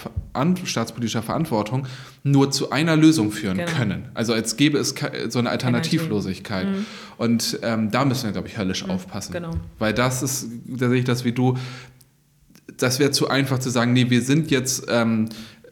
staatspolitischer 0.63 1.21
Verantwortung 1.21 1.87
nur 2.23 2.51
zu 2.51 2.71
einer 2.71 2.95
Lösung 2.95 3.31
führen 3.31 3.57
genau. 3.57 3.71
können. 3.71 4.09
Also 4.13 4.33
als 4.33 4.55
gäbe 4.55 4.77
es 4.77 4.95
so 5.29 5.39
eine 5.39 5.49
Alternativlosigkeit. 5.49 6.67
Mhm. 6.67 6.85
Und 7.17 7.59
ähm, 7.63 7.91
da 7.91 8.05
müssen 8.05 8.25
wir, 8.25 8.31
glaube 8.31 8.47
ich, 8.47 8.57
höllisch 8.57 8.85
mhm. 8.85 8.91
aufpassen. 8.91 9.33
Genau. 9.33 9.51
Weil 9.77 9.93
das 9.93 10.23
ist, 10.23 10.47
da 10.65 10.87
sehe 10.87 10.99
ich 10.99 11.05
das 11.05 11.25
wie 11.25 11.33
du, 11.33 11.57
das 12.77 12.99
wäre 12.99 13.11
zu 13.11 13.27
einfach 13.29 13.59
zu 13.59 13.69
sagen, 13.69 13.93
nee, 13.93 14.09
wir 14.09 14.21
sind 14.21 14.51
jetzt 14.51 14.85
ähm, 14.89 15.29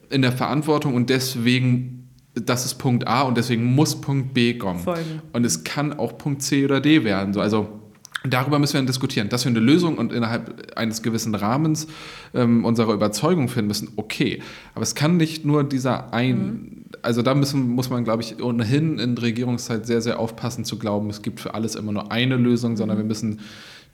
in 0.10 0.22
der 0.22 0.34
Verantwortung 0.34 0.94
und 0.94 1.10
deswegen, 1.10 2.10
das 2.36 2.66
ist 2.66 2.76
Punkt 2.76 3.08
A 3.08 3.22
und 3.22 3.38
deswegen 3.38 3.64
muss 3.64 4.00
Punkt 4.00 4.34
B 4.34 4.58
kommen. 4.58 4.80
Folgen. 4.80 5.22
Und 5.32 5.46
es 5.46 5.64
kann 5.64 5.94
auch 5.94 6.18
Punkt 6.18 6.42
C 6.42 6.66
oder 6.66 6.82
D 6.82 7.04
werden. 7.04 7.34
So, 7.34 7.40
also 7.40 7.83
Darüber 8.30 8.58
müssen 8.58 8.74
wir 8.74 8.80
dann 8.80 8.88
diskutieren. 8.88 9.28
Dass 9.28 9.44
wir 9.44 9.50
eine 9.50 9.60
Lösung 9.60 9.98
und 9.98 10.14
innerhalb 10.14 10.78
eines 10.78 11.02
gewissen 11.02 11.36
Rahmens 11.36 11.88
ähm, 12.34 12.64
unserer 12.64 12.94
Überzeugung 12.94 13.50
finden 13.50 13.68
müssen, 13.68 13.90
okay. 13.98 14.42
Aber 14.76 14.84
es 14.84 14.96
kann 14.96 15.18
nicht 15.18 15.44
nur 15.44 15.66
dieser 15.66 16.14
ein, 16.14 16.38
mhm. 16.38 16.86
also 17.02 17.22
da 17.22 17.36
müssen, 17.36 17.70
muss 17.70 17.90
man, 17.90 18.06
glaube 18.06 18.24
ich, 18.24 18.42
ohnehin 18.42 18.98
in 18.98 19.18
Regierungszeit 19.18 19.86
sehr, 19.86 20.02
sehr 20.02 20.20
aufpassen 20.20 20.64
zu 20.64 20.80
glauben, 20.80 21.10
es 21.10 21.22
gibt 21.22 21.42
für 21.42 21.54
alles 21.54 21.76
immer 21.76 21.92
nur 21.92 22.12
eine 22.12 22.38
Lösung, 22.38 22.78
sondern 22.78 22.98
wir 22.98 23.06
müssen 23.06 23.40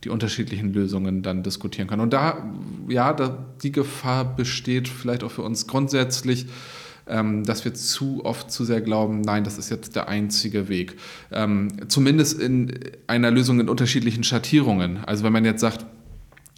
die 0.04 0.10
unterschiedlichen 0.10 0.74
Lösungen 0.74 1.24
dann 1.24 1.44
diskutieren 1.44 1.88
können. 1.88 2.02
Und 2.02 2.14
da, 2.14 2.54
ja, 2.88 3.14
da, 3.14 3.46
die 3.64 3.72
Gefahr 3.72 4.24
besteht 4.24 4.88
vielleicht 4.88 5.24
auch 5.24 5.32
für 5.32 5.42
uns 5.42 5.68
grundsätzlich, 5.68 6.46
dass 7.44 7.66
wir 7.66 7.74
zu 7.74 8.24
oft 8.24 8.52
zu 8.52 8.64
sehr 8.64 8.82
glauben, 8.82 9.22
nein, 9.22 9.44
das 9.44 9.58
ist 9.58 9.70
jetzt 9.70 9.96
der 9.96 10.08
einzige 10.08 10.70
Weg. 10.70 10.96
Ähm, 11.32 11.70
zumindest 11.88 12.40
in 12.40 12.80
einer 13.08 13.32
Lösung 13.32 13.60
in 13.60 13.70
unterschiedlichen 13.70 14.24
Schattierungen. 14.24 15.04
Also 15.06 15.24
wenn 15.24 15.34
man 15.34 15.46
jetzt 15.46 15.62
sagt, 15.62 15.86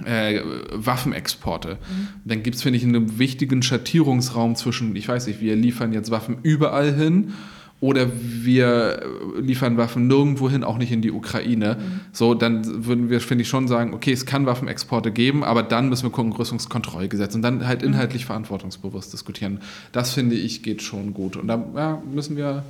äh, 0.06 0.42
Waffenexporte. 0.72 1.76
Mhm. 1.76 2.08
Dann 2.26 2.44
gibt 2.44 2.56
es, 2.56 2.64
finde 2.64 2.78
ich, 2.78 2.84
einen 2.84 3.20
wichtigen 3.20 3.62
Schattierungsraum 3.62 4.56
zwischen, 4.56 4.96
ich 4.96 5.08
weiß 5.08 5.28
nicht, 5.28 5.42
wir 5.42 5.56
liefern 5.56 5.94
jetzt 5.94 6.12
Waffen 6.12 6.38
überall 6.44 6.94
hin 6.94 7.34
oder 7.82 8.08
wir 8.14 9.02
liefern 9.42 9.76
Waffen 9.76 10.08
nirgendwo 10.08 10.50
hin, 10.50 10.64
auch 10.64 10.78
nicht 10.78 10.92
in 10.92 11.02
die 11.02 11.12
Ukraine. 11.12 11.78
Mhm. 11.80 12.00
So, 12.14 12.36
dann 12.36 12.86
würden 12.86 13.10
wir, 13.10 13.20
finde 13.20 13.42
ich, 13.42 13.50
schon 13.50 13.68
sagen, 13.68 13.96
okay, 13.96 14.12
es 14.12 14.28
kann 14.28 14.46
Waffenexporte 14.46 15.12
geben, 15.12 15.44
aber 15.44 15.64
dann 15.64 15.90
müssen 15.90 16.04
wir 16.04 16.12
gucken, 16.12 16.32
Rüstungskontrollgesetz 16.32 17.34
und 17.34 17.42
dann 17.42 17.68
halt 17.68 17.82
mhm. 17.82 17.90
inhaltlich 17.90 18.24
mhm. 18.24 18.28
verantwortungsbewusst 18.28 19.12
diskutieren. 19.12 19.62
Das, 19.92 20.14
finde 20.14 20.36
ich, 20.36 20.62
geht 20.62 20.84
schon 20.84 21.16
gut. 21.16 21.36
Und 21.36 21.48
da 21.48 21.66
ja, 21.76 22.02
müssen 22.06 22.38
wir 22.38 22.64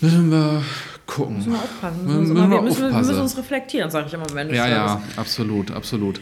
müssen 0.00 0.30
wir 0.30 0.62
gucken. 1.06 1.36
Müssen 1.36 1.52
wir 1.52 1.58
aufpassen. 1.58 2.04
Müssen, 2.04 2.18
müssen, 2.20 2.50
wir, 2.50 2.62
müssen, 2.62 2.90
wir, 2.90 2.98
müssen 2.98 3.20
uns 3.20 3.36
reflektieren, 3.36 3.90
sage 3.90 4.06
ich 4.06 4.14
immer, 4.14 4.26
wenn 4.32 4.48
Ja, 4.54 4.66
ja, 4.66 5.02
absolut, 5.16 5.70
absolut. 5.72 6.20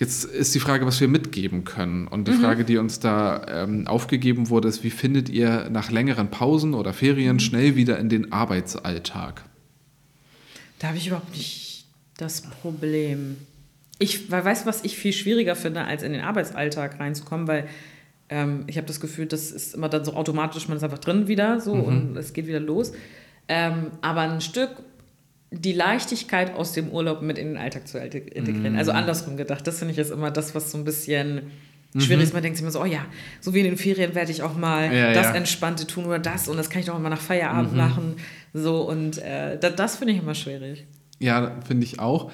Jetzt 0.00 0.24
ist 0.24 0.54
die 0.54 0.60
Frage, 0.60 0.86
was 0.86 0.98
wir 0.98 1.08
mitgeben 1.08 1.64
können. 1.64 2.08
Und 2.08 2.26
die 2.26 2.32
mhm. 2.32 2.40
Frage, 2.40 2.64
die 2.64 2.78
uns 2.78 3.00
da 3.00 3.44
ähm, 3.46 3.86
aufgegeben 3.86 4.48
wurde, 4.48 4.66
ist, 4.66 4.82
wie 4.82 4.88
findet 4.88 5.28
ihr 5.28 5.68
nach 5.68 5.90
längeren 5.90 6.30
Pausen 6.30 6.72
oder 6.72 6.94
Ferien 6.94 7.34
mhm. 7.34 7.40
schnell 7.40 7.76
wieder 7.76 7.98
in 7.98 8.08
den 8.08 8.32
Arbeitsalltag? 8.32 9.44
Da 10.78 10.88
habe 10.88 10.96
ich 10.96 11.08
überhaupt 11.08 11.36
nicht 11.36 11.84
das 12.16 12.40
Problem. 12.40 13.36
Ich 13.98 14.30
weiß, 14.30 14.64
was 14.64 14.84
ich 14.84 14.96
viel 14.96 15.12
schwieriger 15.12 15.54
finde, 15.54 15.84
als 15.84 16.02
in 16.02 16.12
den 16.12 16.22
Arbeitsalltag 16.22 16.98
reinzukommen, 16.98 17.46
weil 17.46 17.68
ähm, 18.30 18.64
ich 18.68 18.78
habe 18.78 18.86
das 18.86 19.00
Gefühl, 19.00 19.26
das 19.26 19.50
ist 19.50 19.74
immer 19.74 19.90
dann 19.90 20.06
so 20.06 20.14
automatisch, 20.14 20.66
man 20.66 20.78
ist 20.78 20.82
einfach 20.82 20.98
drin 20.98 21.28
wieder 21.28 21.60
so 21.60 21.74
mhm. 21.74 21.84
und 21.84 22.16
es 22.16 22.32
geht 22.32 22.46
wieder 22.46 22.60
los. 22.60 22.92
Ähm, 23.48 23.88
aber 24.00 24.22
ein 24.22 24.40
Stück 24.40 24.70
die 25.50 25.72
Leichtigkeit 25.72 26.54
aus 26.54 26.72
dem 26.72 26.90
Urlaub 26.90 27.22
mit 27.22 27.38
in 27.38 27.48
den 27.48 27.56
Alltag 27.56 27.88
zu 27.88 27.98
integrieren. 27.98 28.72
Mhm. 28.72 28.78
Also 28.78 28.92
andersrum 28.92 29.36
gedacht. 29.36 29.66
Das 29.66 29.78
finde 29.78 29.92
ich 29.92 29.98
jetzt 29.98 30.12
immer 30.12 30.30
das, 30.30 30.54
was 30.54 30.70
so 30.70 30.78
ein 30.78 30.84
bisschen 30.84 31.50
schwierig 31.96 32.24
ist. 32.24 32.28
Mhm. 32.30 32.34
Man 32.34 32.42
denkt 32.42 32.56
sich 32.56 32.62
immer 32.62 32.70
so, 32.70 32.82
oh 32.82 32.86
ja, 32.86 33.04
so 33.40 33.52
wie 33.52 33.58
in 33.58 33.64
den 33.64 33.76
Ferien 33.76 34.14
werde 34.14 34.30
ich 34.30 34.42
auch 34.42 34.56
mal 34.56 34.94
ja, 34.94 35.12
das 35.12 35.26
ja. 35.26 35.34
Entspannte 35.34 35.86
tun 35.86 36.06
oder 36.06 36.20
das 36.20 36.48
und 36.48 36.56
das 36.56 36.70
kann 36.70 36.80
ich 36.80 36.86
doch 36.86 36.96
immer 36.96 37.10
nach 37.10 37.20
Feierabend 37.20 37.72
mhm. 37.72 37.78
machen. 37.78 38.16
So 38.54 38.82
und 38.82 39.18
äh, 39.18 39.58
das, 39.58 39.74
das 39.74 39.96
finde 39.96 40.14
ich 40.14 40.20
immer 40.20 40.34
schwierig. 40.34 40.86
Ja, 41.18 41.56
finde 41.66 41.84
ich 41.84 41.98
auch 41.98 42.30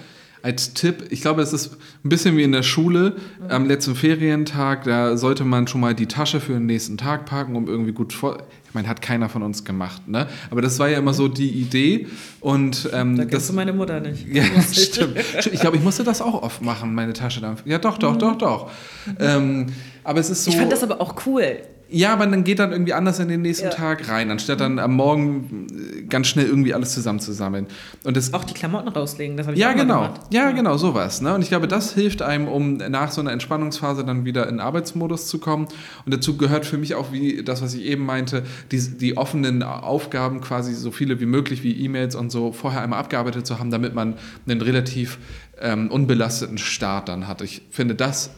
als 0.47 0.75
Tipp, 0.75 1.09
ich 1.11 1.23
glaube, 1.23 1.43
es 1.43 1.53
ist 1.53 1.77
ein 2.05 2.09
bisschen 2.09 2.37
wie 2.37 2.45
in 2.45 2.53
der 2.53 2.63
Schule. 2.63 3.17
Mhm. 3.41 3.51
Am 3.51 3.67
letzten 3.67 3.97
Ferientag, 3.97 4.85
da 4.85 5.17
sollte 5.17 5.43
man 5.43 5.67
schon 5.67 5.81
mal 5.81 5.93
die 5.93 6.07
Tasche 6.07 6.39
für 6.39 6.53
den 6.53 6.67
nächsten 6.67 6.97
Tag 6.97 7.27
packen, 7.27 7.57
um 7.57 7.67
irgendwie 7.67 7.91
gut 7.91 8.13
vor. 8.13 8.39
Ich 8.69 8.73
meine, 8.73 8.87
hat 8.87 9.03
keiner 9.03 9.29
von 9.29 9.43
uns 9.43 9.65
gemacht, 9.65 10.07
ne? 10.07 10.29
Aber 10.53 10.63
das 10.63 10.79
war 10.79 10.89
ja 10.89 10.99
immer 10.99 11.15
so 11.15 11.27
die 11.27 11.51
Idee. 11.51 12.07
Und, 12.39 12.89
ähm, 12.93 13.17
da 13.17 13.25
kennst 13.25 13.35
das, 13.35 13.47
du 13.49 13.55
meine 13.55 13.73
Mutter 13.73 13.99
nicht. 13.99 14.25
Ja, 14.33 14.45
stimmt. 14.73 15.17
Ich 15.51 15.61
glaube, 15.61 15.79
ich 15.79 15.83
musste 15.83 16.05
das 16.05 16.23
auch 16.23 16.41
oft 16.41 16.63
machen, 16.63 16.95
meine 16.95 17.13
Tasche 17.13 17.41
dann. 17.41 17.57
Ja, 17.65 17.79
doch, 17.79 17.99
doch, 17.99 18.15
mhm. 18.15 18.19
doch, 18.21 18.39
doch. 18.39 18.71
Mhm. 19.07 19.17
Ähm, 19.19 19.67
aber 20.05 20.21
es 20.21 20.31
ist 20.31 20.45
so. 20.45 20.53
Ich 20.53 20.57
fand 20.57 20.71
das 20.71 20.85
aber 20.85 21.01
auch 21.01 21.27
cool. 21.27 21.59
Ja, 21.89 22.13
aber 22.13 22.27
dann 22.27 22.43
geht 22.43 22.59
dann 22.59 22.73
irgendwie 22.73 22.93
anders 22.95 23.21
in 23.21 23.29
den 23.29 23.43
nächsten 23.43 23.67
ja. 23.67 23.71
Tag 23.71 24.09
rein, 24.09 24.31
anstatt 24.31 24.61
dann 24.61 24.81
am 24.81 24.95
Morgen 24.95 25.67
äh, 25.71 26.03
ganz 26.03 26.27
schnell 26.27 26.47
irgendwie 26.47 26.75
alles 26.75 26.93
zusammenzusammeln. 26.95 27.69
Und 28.03 28.17
das, 28.17 28.35
auch 28.35 28.43
die 28.43 28.55
Klamotten 28.55 28.89
rauslegen, 28.89 29.37
das 29.37 29.47
habe 29.47 29.55
ich 29.55 29.61
ja, 29.61 29.71
auch 29.71 29.77
genau. 29.77 30.03
gemacht. 30.03 30.21
Ja, 30.33 30.47
ja, 30.47 30.51
genau, 30.51 30.77
sowas. 30.77 31.21
Ne? 31.21 31.33
Und 31.35 31.43
ich 31.43 31.49
glaube, 31.49 31.69
das 31.69 31.95
hilft 31.95 32.23
einem, 32.23 32.49
um 32.49 32.77
nach 32.77 33.13
so 33.13 33.21
einer 33.21 33.31
Entspannungsphase 33.31 34.05
dann 34.05 34.25
wieder 34.25 34.49
in 34.49 34.59
Arbeitsmodus 34.59 35.29
zu 35.29 35.39
kommen. 35.39 35.69
Und 36.05 36.13
dazu 36.13 36.37
gehört 36.37 36.67
für 36.67 36.77
mich 36.77 36.97
auch, 36.97 37.13
wie 37.13 37.45
das, 37.45 37.63
was 37.63 37.75
ich 37.75 37.85
eben 37.85 38.05
meinte, 38.05 38.43
die, 38.73 38.81
die 38.81 39.17
offenen 39.17 39.63
Aufgaben 39.63 40.41
quasi 40.41 40.75
so 40.75 40.91
viele 40.91 41.21
wie 41.21 41.27
möglich, 41.27 41.63
wie 41.63 41.85
E-Mails 41.85 42.17
und 42.17 42.31
so, 42.31 42.51
vorher 42.51 42.83
einmal 42.83 42.99
abgearbeitet 42.99 43.47
zu 43.47 43.61
haben, 43.61 43.71
damit 43.71 43.95
man 43.95 44.15
einen 44.49 44.61
relativ 44.61 45.19
ähm, 45.61 45.89
unbelasteten 45.91 46.59
Start 46.59 47.09
dann 47.09 47.29
hat. 47.29 47.43
Ich 47.43 47.63
finde, 47.71 47.95
das 47.95 48.31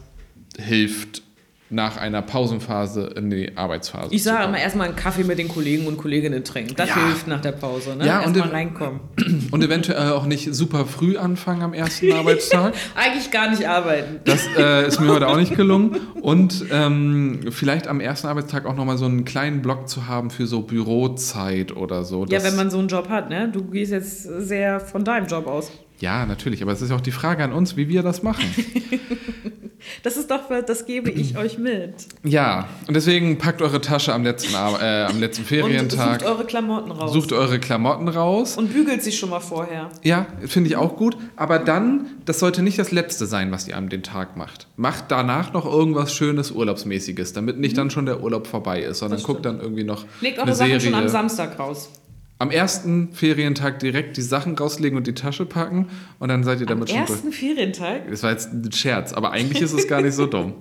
hilft 0.57 1.23
nach 1.69 1.97
einer 1.97 2.21
Pausenphase 2.21 3.13
in 3.15 3.29
die 3.29 3.55
Arbeitsphase. 3.55 4.13
Ich 4.13 4.23
sage 4.23 4.45
immer 4.45 4.59
erstmal 4.59 4.87
einen 4.87 4.95
Kaffee 4.95 5.23
mit 5.23 5.37
den 5.37 5.47
Kollegen 5.47 5.85
und 5.85 5.97
Kolleginnen 5.97 6.43
trinken. 6.43 6.73
Das 6.75 6.89
ja. 6.89 6.95
hilft 6.95 7.27
nach 7.27 7.41
der 7.41 7.51
Pause. 7.51 7.95
Ne? 7.95 8.07
Ja, 8.07 8.21
erstmal 8.21 8.49
reinkommen. 8.49 9.01
Und 9.51 9.63
eventuell 9.63 10.11
auch 10.11 10.25
nicht 10.25 10.53
super 10.53 10.85
früh 10.85 11.17
anfangen 11.17 11.61
am 11.61 11.73
ersten 11.73 12.11
Arbeitstag. 12.13 12.73
Eigentlich 12.95 13.29
gar 13.31 13.49
nicht 13.49 13.67
arbeiten. 13.67 14.19
Das 14.25 14.47
äh, 14.57 14.87
ist 14.87 14.99
mir 14.99 15.09
heute 15.09 15.27
auch 15.27 15.37
nicht 15.37 15.55
gelungen. 15.55 15.97
Und 16.21 16.65
ähm, 16.71 17.41
vielleicht 17.51 17.87
am 17.87 17.99
ersten 17.99 18.27
Arbeitstag 18.27 18.65
auch 18.65 18.75
nochmal 18.75 18.97
so 18.97 19.05
einen 19.05 19.25
kleinen 19.25 19.61
Block 19.61 19.87
zu 19.87 20.07
haben 20.07 20.31
für 20.31 20.47
so 20.47 20.61
Bürozeit 20.61 21.75
oder 21.75 22.03
so. 22.03 22.25
Ja, 22.25 22.43
wenn 22.43 22.55
man 22.55 22.69
so 22.71 22.79
einen 22.79 22.87
Job 22.87 23.09
hat, 23.09 23.29
ne? 23.29 23.49
Du 23.51 23.63
gehst 23.63 23.91
jetzt 23.91 24.23
sehr 24.23 24.79
von 24.79 25.03
deinem 25.03 25.27
Job 25.27 25.47
aus. 25.47 25.71
Ja, 25.99 26.25
natürlich, 26.25 26.61
aber 26.61 26.71
es 26.71 26.81
ist 26.81 26.91
auch 26.91 27.01
die 27.01 27.11
Frage 27.11 27.43
an 27.43 27.51
uns, 27.51 27.75
wie 27.75 27.89
wir 27.89 28.03
das 28.03 28.23
machen. 28.23 28.45
das 30.03 30.15
ist 30.15 30.31
doch, 30.31 30.41
das 30.65 30.85
gebe 30.85 31.11
ich 31.11 31.37
euch 31.37 31.57
mit. 31.57 31.93
Ja, 32.23 32.69
und 32.87 32.93
deswegen 32.93 33.37
packt 33.37 33.61
eure 33.61 33.81
Tasche 33.81 34.13
am 34.13 34.23
letzten, 34.23 34.53
äh, 34.53 35.03
am 35.03 35.19
letzten 35.19 35.43
Ferientag. 35.45 36.13
Und 36.13 36.19
sucht 36.21 36.23
eure 36.31 36.45
Klamotten 36.45 36.91
raus. 36.91 37.13
Sucht 37.13 37.33
eure 37.33 37.59
Klamotten 37.59 38.07
raus. 38.07 38.57
Und 38.57 38.73
bügelt 38.73 39.03
sie 39.03 39.11
schon 39.11 39.29
mal 39.29 39.41
vorher. 39.41 39.89
Ja, 40.03 40.27
finde 40.45 40.69
ich 40.69 40.77
auch 40.77 40.95
gut. 40.95 41.17
Aber 41.35 41.59
dann, 41.59 42.07
das 42.23 42.39
sollte 42.39 42.61
nicht 42.61 42.79
das 42.79 42.91
Letzte 42.91 43.25
sein, 43.25 43.51
was 43.51 43.67
ihr 43.67 43.75
an 43.75 43.89
dem 43.89 44.03
Tag 44.03 44.37
macht. 44.37 44.67
Macht 44.77 45.05
danach 45.09 45.51
noch 45.51 45.65
irgendwas 45.65 46.13
Schönes, 46.13 46.51
Urlaubsmäßiges, 46.51 47.33
damit 47.33 47.59
nicht 47.59 47.73
mhm. 47.73 47.77
dann 47.77 47.89
schon 47.91 48.05
der 48.05 48.23
Urlaub 48.23 48.47
vorbei 48.47 48.81
ist, 48.81 48.99
sondern 48.99 49.21
guckt 49.21 49.45
dann 49.45 49.59
irgendwie 49.59 49.83
noch. 49.83 50.05
Legt 50.21 50.39
eure 50.39 50.55
Sachen 50.55 50.79
Serie. 50.79 50.81
schon 50.81 50.93
am 50.93 51.09
Samstag 51.09 51.59
raus 51.59 51.89
am 52.39 52.51
ersten 52.51 53.11
Ferientag 53.11 53.79
direkt 53.79 54.15
die 54.15 54.21
Sachen 54.21 54.57
rauslegen 54.57 54.97
und 54.97 55.05
die 55.05 55.13
Tasche 55.13 55.45
packen 55.45 55.89
und 56.19 56.29
dann 56.29 56.43
seid 56.43 56.61
ihr 56.61 56.65
damit 56.65 56.89
am 56.89 56.95
schon. 56.95 57.05
Am 57.05 57.07
ersten 57.07 57.31
Ferientag? 57.33 58.09
Das 58.09 58.23
war 58.23 58.31
jetzt 58.31 58.51
ein 58.53 58.71
Scherz, 58.71 59.13
aber 59.13 59.31
eigentlich 59.31 59.61
ist 59.61 59.73
es 59.73 59.87
gar 59.87 60.01
nicht 60.01 60.15
so 60.15 60.25
dumm. 60.25 60.55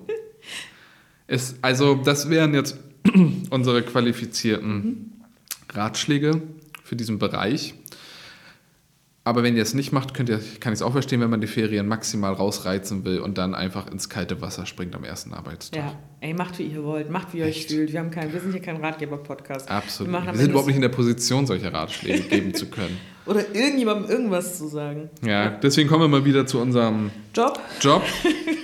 Es, 1.29 1.55
also, 1.63 1.95
das 1.95 2.29
wären 2.29 2.53
jetzt 2.53 2.79
unsere 3.51 3.83
qualifizierten 3.83 4.85
mhm. 4.85 5.13
Ratschläge 5.73 6.43
für 6.83 6.97
diesen 6.97 7.19
Bereich. 7.19 7.75
Aber 9.29 9.43
wenn 9.43 9.57
ihr 9.57 9.63
es 9.63 9.75
nicht 9.75 9.93
macht, 9.93 10.15
könnt 10.15 10.31
ihr, 10.31 10.41
kann 10.59 10.73
ich 10.73 10.79
es 10.79 10.83
auch 10.83 10.93
verstehen, 10.93 11.21
wenn 11.21 11.29
man 11.29 11.43
die 11.43 11.47
Ferien 11.47 11.87
maximal 11.87 12.33
rausreizen 12.33 13.05
will 13.05 13.19
und 13.19 13.37
dann 13.37 13.55
einfach 13.55 13.87
ins 13.87 14.09
kalte 14.09 14.41
Wasser 14.41 14.65
springt 14.65 14.97
am 14.97 15.05
ersten 15.05 15.35
Arbeitstag. 15.35 15.83
Ja, 15.83 15.93
ey, 16.21 16.33
macht 16.33 16.59
wie 16.59 16.63
ihr 16.63 16.83
wollt, 16.83 17.11
macht 17.11 17.35
wie 17.35 17.41
ihr 17.41 17.45
euch 17.45 17.67
fühlt. 17.67 17.93
Wir, 17.93 18.01
haben 18.01 18.11
kein, 18.11 18.33
wir 18.33 18.41
sind 18.41 18.53
hier 18.53 18.63
kein 18.63 18.83
Ratgeber-Podcast. 18.83 19.71
Absolut. 19.71 20.15
Wir, 20.15 20.33
wir 20.33 20.35
sind 20.35 20.49
überhaupt 20.49 20.69
nicht 20.69 20.77
in 20.77 20.81
der 20.81 20.89
Position, 20.89 21.47
solche 21.47 21.71
Ratschläge 21.71 22.21
geben 22.31 22.55
zu 22.55 22.71
können. 22.71 22.97
Oder 23.27 23.55
irgendjemandem 23.55 24.11
irgendwas 24.11 24.57
zu 24.57 24.67
sagen. 24.67 25.11
Ja, 25.23 25.51
deswegen 25.51 25.91
kommen 25.91 26.05
wir 26.05 26.09
mal 26.09 26.25
wieder 26.25 26.47
zu 26.47 26.59
unserem 26.59 27.11
Job. 27.35 27.61
Job. 27.83 28.03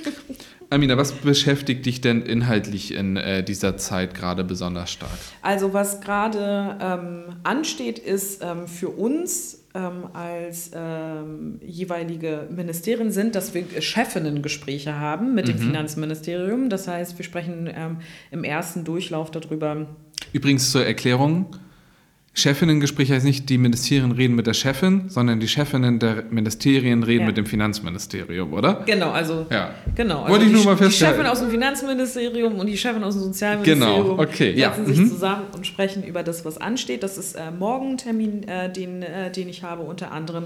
Amina, 0.70 0.96
was 0.96 1.12
beschäftigt 1.12 1.84
dich 1.84 2.00
denn 2.00 2.22
inhaltlich 2.22 2.94
in 2.94 3.18
äh, 3.18 3.44
dieser 3.44 3.76
Zeit 3.76 4.14
gerade 4.14 4.44
besonders 4.44 4.90
stark? 4.90 5.10
Also 5.42 5.74
was 5.74 6.00
gerade 6.00 6.78
ähm, 6.80 7.36
ansteht, 7.42 7.98
ist 7.98 8.42
ähm, 8.42 8.66
für 8.66 8.88
uns 8.88 9.63
ähm, 9.74 10.08
als 10.12 10.70
ähm, 10.74 11.58
jeweilige 11.64 12.48
Ministerien 12.50 13.10
sind, 13.10 13.34
dass 13.34 13.54
wir 13.54 13.64
Chefinnen-Gespräche 13.80 14.98
haben 14.98 15.34
mit 15.34 15.46
mhm. 15.46 15.52
dem 15.52 15.58
Finanzministerium. 15.58 16.70
Das 16.70 16.86
heißt, 16.86 17.18
wir 17.18 17.24
sprechen 17.24 17.68
ähm, 17.74 17.98
im 18.30 18.44
ersten 18.44 18.84
Durchlauf 18.84 19.30
darüber. 19.30 19.88
Übrigens 20.32 20.70
zur 20.70 20.86
Erklärung, 20.86 21.46
Chefinnen-Gespräch 22.34 23.12
heißt 23.12 23.24
nicht, 23.24 23.48
die 23.48 23.58
Ministerien 23.58 24.10
reden 24.10 24.34
mit 24.34 24.48
der 24.48 24.54
Chefin, 24.54 25.08
sondern 25.08 25.38
die 25.38 25.46
Chefinnen 25.46 26.00
der 26.00 26.24
Ministerien 26.30 27.04
reden 27.04 27.20
ja. 27.20 27.26
mit 27.28 27.36
dem 27.36 27.46
Finanzministerium, 27.46 28.52
oder? 28.52 28.82
Genau, 28.86 29.12
also. 29.12 29.46
Ja. 29.50 29.74
Genau. 29.94 30.22
Also 30.22 30.32
Wollte 30.32 30.46
ich 30.46 30.52
nur 30.52 30.64
mal 30.64 30.76
feststellen. 30.76 31.14
Die 31.14 31.18
Chefin 31.18 31.30
aus 31.30 31.40
dem 31.40 31.50
Finanzministerium 31.50 32.58
und 32.58 32.66
die 32.66 32.76
Chefin 32.76 33.04
aus 33.04 33.14
dem 33.14 33.22
Sozialministerium 33.22 34.04
genau. 34.04 34.22
okay. 34.22 34.56
setzen 34.56 34.58
ja. 34.58 34.84
sich 34.84 34.98
mhm. 34.98 35.08
zusammen 35.08 35.44
und 35.54 35.64
sprechen 35.64 36.02
über 36.02 36.24
das, 36.24 36.44
was 36.44 36.58
ansteht. 36.58 37.04
Das 37.04 37.18
ist 37.18 37.36
äh, 37.36 37.52
morgen 37.56 37.92
ein 37.92 37.98
Termin, 37.98 38.42
äh, 38.48 38.72
den, 38.72 39.02
äh, 39.02 39.30
den 39.30 39.48
ich 39.48 39.62
habe, 39.62 39.82
unter 39.82 40.10
anderem 40.10 40.44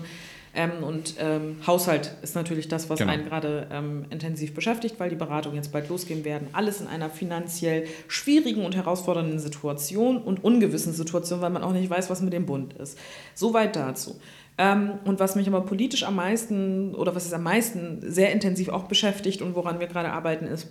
ähm, 0.54 0.82
und 0.82 1.14
ähm, 1.18 1.56
Haushalt 1.66 2.12
ist 2.22 2.34
natürlich 2.34 2.68
das, 2.68 2.88
was 2.90 2.98
genau. 2.98 3.12
einen 3.12 3.24
gerade 3.24 3.68
ähm, 3.70 4.06
intensiv 4.10 4.54
beschäftigt, 4.54 4.96
weil 4.98 5.10
die 5.10 5.16
Beratungen 5.16 5.56
jetzt 5.56 5.72
bald 5.72 5.88
losgehen 5.88 6.24
werden. 6.24 6.48
Alles 6.52 6.80
in 6.80 6.86
einer 6.86 7.10
finanziell 7.10 7.86
schwierigen 8.08 8.64
und 8.64 8.74
herausfordernden 8.74 9.38
Situation 9.38 10.18
und 10.18 10.42
ungewissen 10.42 10.92
Situation, 10.92 11.40
weil 11.40 11.50
man 11.50 11.62
auch 11.62 11.72
nicht 11.72 11.90
weiß, 11.90 12.10
was 12.10 12.22
mit 12.22 12.32
dem 12.32 12.46
Bund 12.46 12.74
ist. 12.74 12.98
Soweit 13.34 13.76
dazu. 13.76 14.20
Ähm, 14.58 14.98
und 15.04 15.20
was 15.20 15.36
mich 15.36 15.46
aber 15.46 15.60
politisch 15.60 16.02
am 16.02 16.16
meisten 16.16 16.94
oder 16.94 17.14
was 17.14 17.26
es 17.26 17.32
am 17.32 17.44
meisten 17.44 18.00
sehr 18.02 18.32
intensiv 18.32 18.68
auch 18.70 18.84
beschäftigt 18.84 19.40
und 19.40 19.54
woran 19.54 19.78
wir 19.78 19.86
gerade 19.86 20.10
arbeiten, 20.10 20.46
ist 20.46 20.68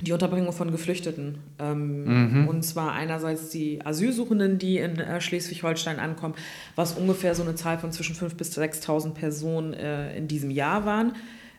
die 0.00 0.12
Unterbringung 0.12 0.52
von 0.52 0.70
Geflüchteten. 0.72 1.38
Ähm, 1.58 2.40
mhm. 2.42 2.48
Und 2.48 2.62
zwar 2.64 2.92
einerseits 2.92 3.50
die 3.50 3.84
Asylsuchenden, 3.84 4.58
die 4.58 4.78
in 4.78 4.98
äh, 4.98 5.20
Schleswig-Holstein 5.20 5.98
ankommen, 5.98 6.34
was 6.74 6.94
ungefähr 6.94 7.34
so 7.34 7.42
eine 7.42 7.54
Zahl 7.54 7.78
von 7.78 7.92
zwischen 7.92 8.16
5.000 8.16 8.34
bis 8.36 8.58
6.000 8.58 9.10
Personen 9.10 9.74
äh, 9.74 10.16
in 10.16 10.26
diesem 10.28 10.50
Jahr 10.50 10.84
waren. 10.84 11.12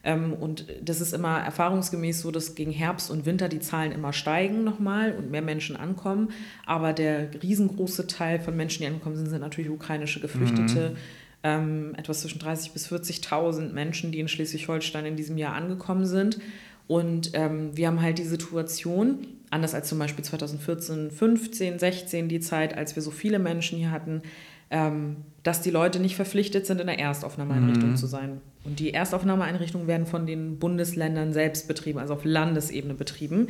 Ähm, 0.04 0.34
und 0.34 0.66
das 0.82 1.00
ist 1.00 1.14
immer 1.14 1.40
erfahrungsgemäß 1.40 2.22
so, 2.22 2.32
dass 2.32 2.56
gegen 2.56 2.72
Herbst 2.72 3.10
und 3.10 3.26
Winter 3.26 3.48
die 3.48 3.60
Zahlen 3.60 3.94
immer 3.94 4.12
steigen 4.12 4.64
nochmal 4.64 5.14
und 5.14 5.32
mehr 5.32 5.42
Menschen 5.42 5.78
ankommen. 5.78 6.30
Aber 6.66 6.92
der 6.92 7.30
riesengroße 7.42 8.08
Teil 8.08 8.40
von 8.40 8.56
Menschen, 8.56 8.82
die 8.82 8.88
angekommen 8.88 9.16
sind, 9.16 9.30
sind 9.30 9.42
natürlich 9.42 9.72
ukrainische 9.72 10.20
Geflüchtete. 10.20 10.92
Mhm. 10.92 10.98
Ähm, 11.46 11.96
etwas 11.98 12.22
zwischen 12.22 12.40
30.000 12.40 12.74
bis 12.74 12.92
40.000 12.92 13.74
Menschen, 13.74 14.12
die 14.12 14.20
in 14.20 14.28
Schleswig-Holstein 14.28 15.06
in 15.06 15.16
diesem 15.16 15.38
Jahr 15.38 15.54
angekommen 15.54 16.06
sind. 16.06 16.40
Und 16.88 17.32
ähm, 17.34 17.76
wir 17.76 17.88
haben 17.88 18.02
halt 18.02 18.18
die 18.18 18.24
Situation, 18.24 19.28
anders 19.50 19.74
als 19.74 19.88
zum 19.88 20.00
Beispiel 20.00 20.24
2014, 20.24 21.12
15, 21.12 21.80
16, 21.80 22.28
die 22.28 22.40
Zeit, 22.40 22.76
als 22.76 22.96
wir 22.96 23.04
so 23.04 23.12
viele 23.12 23.40
Menschen 23.40 23.78
hier 23.78 23.92
hatten, 23.92 24.22
ähm, 24.70 25.18
dass 25.44 25.62
die 25.62 25.70
Leute 25.70 26.00
nicht 26.00 26.16
verpflichtet 26.16 26.66
sind, 26.66 26.82
in 26.82 26.88
der 26.88 27.00
Erstaufnahmeeinrichtung 27.00 27.92
mhm. 27.92 27.96
zu 27.96 28.08
sein. 28.08 28.42
Und 28.64 28.80
die 28.80 28.94
Erstaufnahmeeinrichtungen 28.94 29.88
werden 29.88 30.08
von 30.08 30.26
den 30.26 30.58
Bundesländern 30.58 31.34
selbst 31.34 31.68
betrieben, 31.68 32.00
also 32.00 32.14
auf 32.14 32.26
Landesebene 32.26 32.94
betrieben. 32.94 33.50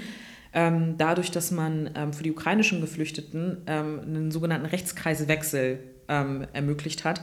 Ähm, 0.54 0.96
dadurch, 0.98 1.32
dass 1.32 1.52
man 1.52 1.90
ähm, 1.96 2.14
für 2.14 2.24
die 2.24 2.32
ukrainischen 2.32 2.82
Geflüchteten 2.82 3.58
ähm, 3.66 4.02
einen 4.02 4.32
sogenannten 4.32 4.68
Rechtskreiswechsel 4.68 5.80
ähm, 6.08 6.46
ermöglicht 6.54 7.06
hat, 7.06 7.22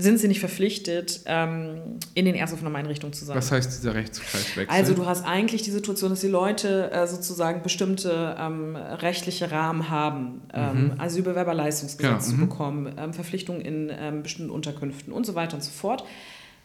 sind 0.00 0.18
sie 0.18 0.28
nicht 0.28 0.38
verpflichtet, 0.38 1.22
ähm, 1.26 1.98
in 2.14 2.24
den 2.24 2.36
Erstaufnahmeeinrichtungen 2.36 3.12
zu 3.12 3.24
sein. 3.24 3.36
Was 3.36 3.50
heißt 3.50 3.78
dieser 3.78 3.96
Rechtskreiswechsel? 3.96 4.68
Also 4.68 4.94
du 4.94 5.06
hast 5.06 5.26
eigentlich 5.26 5.62
die 5.62 5.72
Situation, 5.72 6.10
dass 6.10 6.20
die 6.20 6.28
Leute 6.28 6.92
äh, 6.92 7.08
sozusagen 7.08 7.62
bestimmte 7.62 8.36
ähm, 8.38 8.76
rechtliche 8.76 9.50
Rahmen 9.50 9.90
haben, 9.90 10.42
ähm, 10.54 10.84
mhm. 10.84 11.00
Asylbewerberleistungsgesetz 11.00 12.10
genau. 12.10 12.20
zu 12.20 12.34
mhm. 12.36 12.48
bekommen, 12.48 12.94
ähm, 12.96 13.12
Verpflichtungen 13.12 13.60
in 13.60 13.90
ähm, 13.90 14.22
bestimmten 14.22 14.52
Unterkünften 14.52 15.12
und 15.12 15.26
so 15.26 15.34
weiter 15.34 15.56
und 15.56 15.64
so 15.64 15.72
fort. 15.72 16.04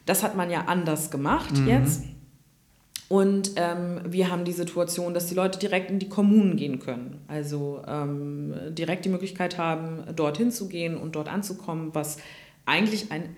Das 0.05 0.21
hat 0.21 0.37
man 0.37 0.51
ja 0.51 0.65
anders 0.67 1.09
gemacht 1.09 1.57
mhm. 1.57 1.67
jetzt. 1.67 2.03
Und 3.09 3.53
ähm, 3.55 4.01
wir 4.07 4.29
haben 4.29 4.45
die 4.45 4.51
Situation, 4.51 5.15
dass 5.15 5.25
die 5.25 5.35
Leute 5.35 5.57
direkt 5.57 5.89
in 5.89 5.97
die 5.97 6.09
Kommunen 6.09 6.55
gehen 6.55 6.79
können. 6.79 7.19
Also 7.27 7.81
ähm, 7.87 8.53
direkt 8.69 9.05
die 9.05 9.09
Möglichkeit 9.09 9.57
haben, 9.57 10.03
dorthin 10.15 10.51
zu 10.51 10.67
gehen 10.67 10.97
und 10.97 11.15
dort 11.15 11.29
anzukommen, 11.31 11.89
was 11.93 12.17
eigentlich 12.65 13.12
ein 13.12 13.36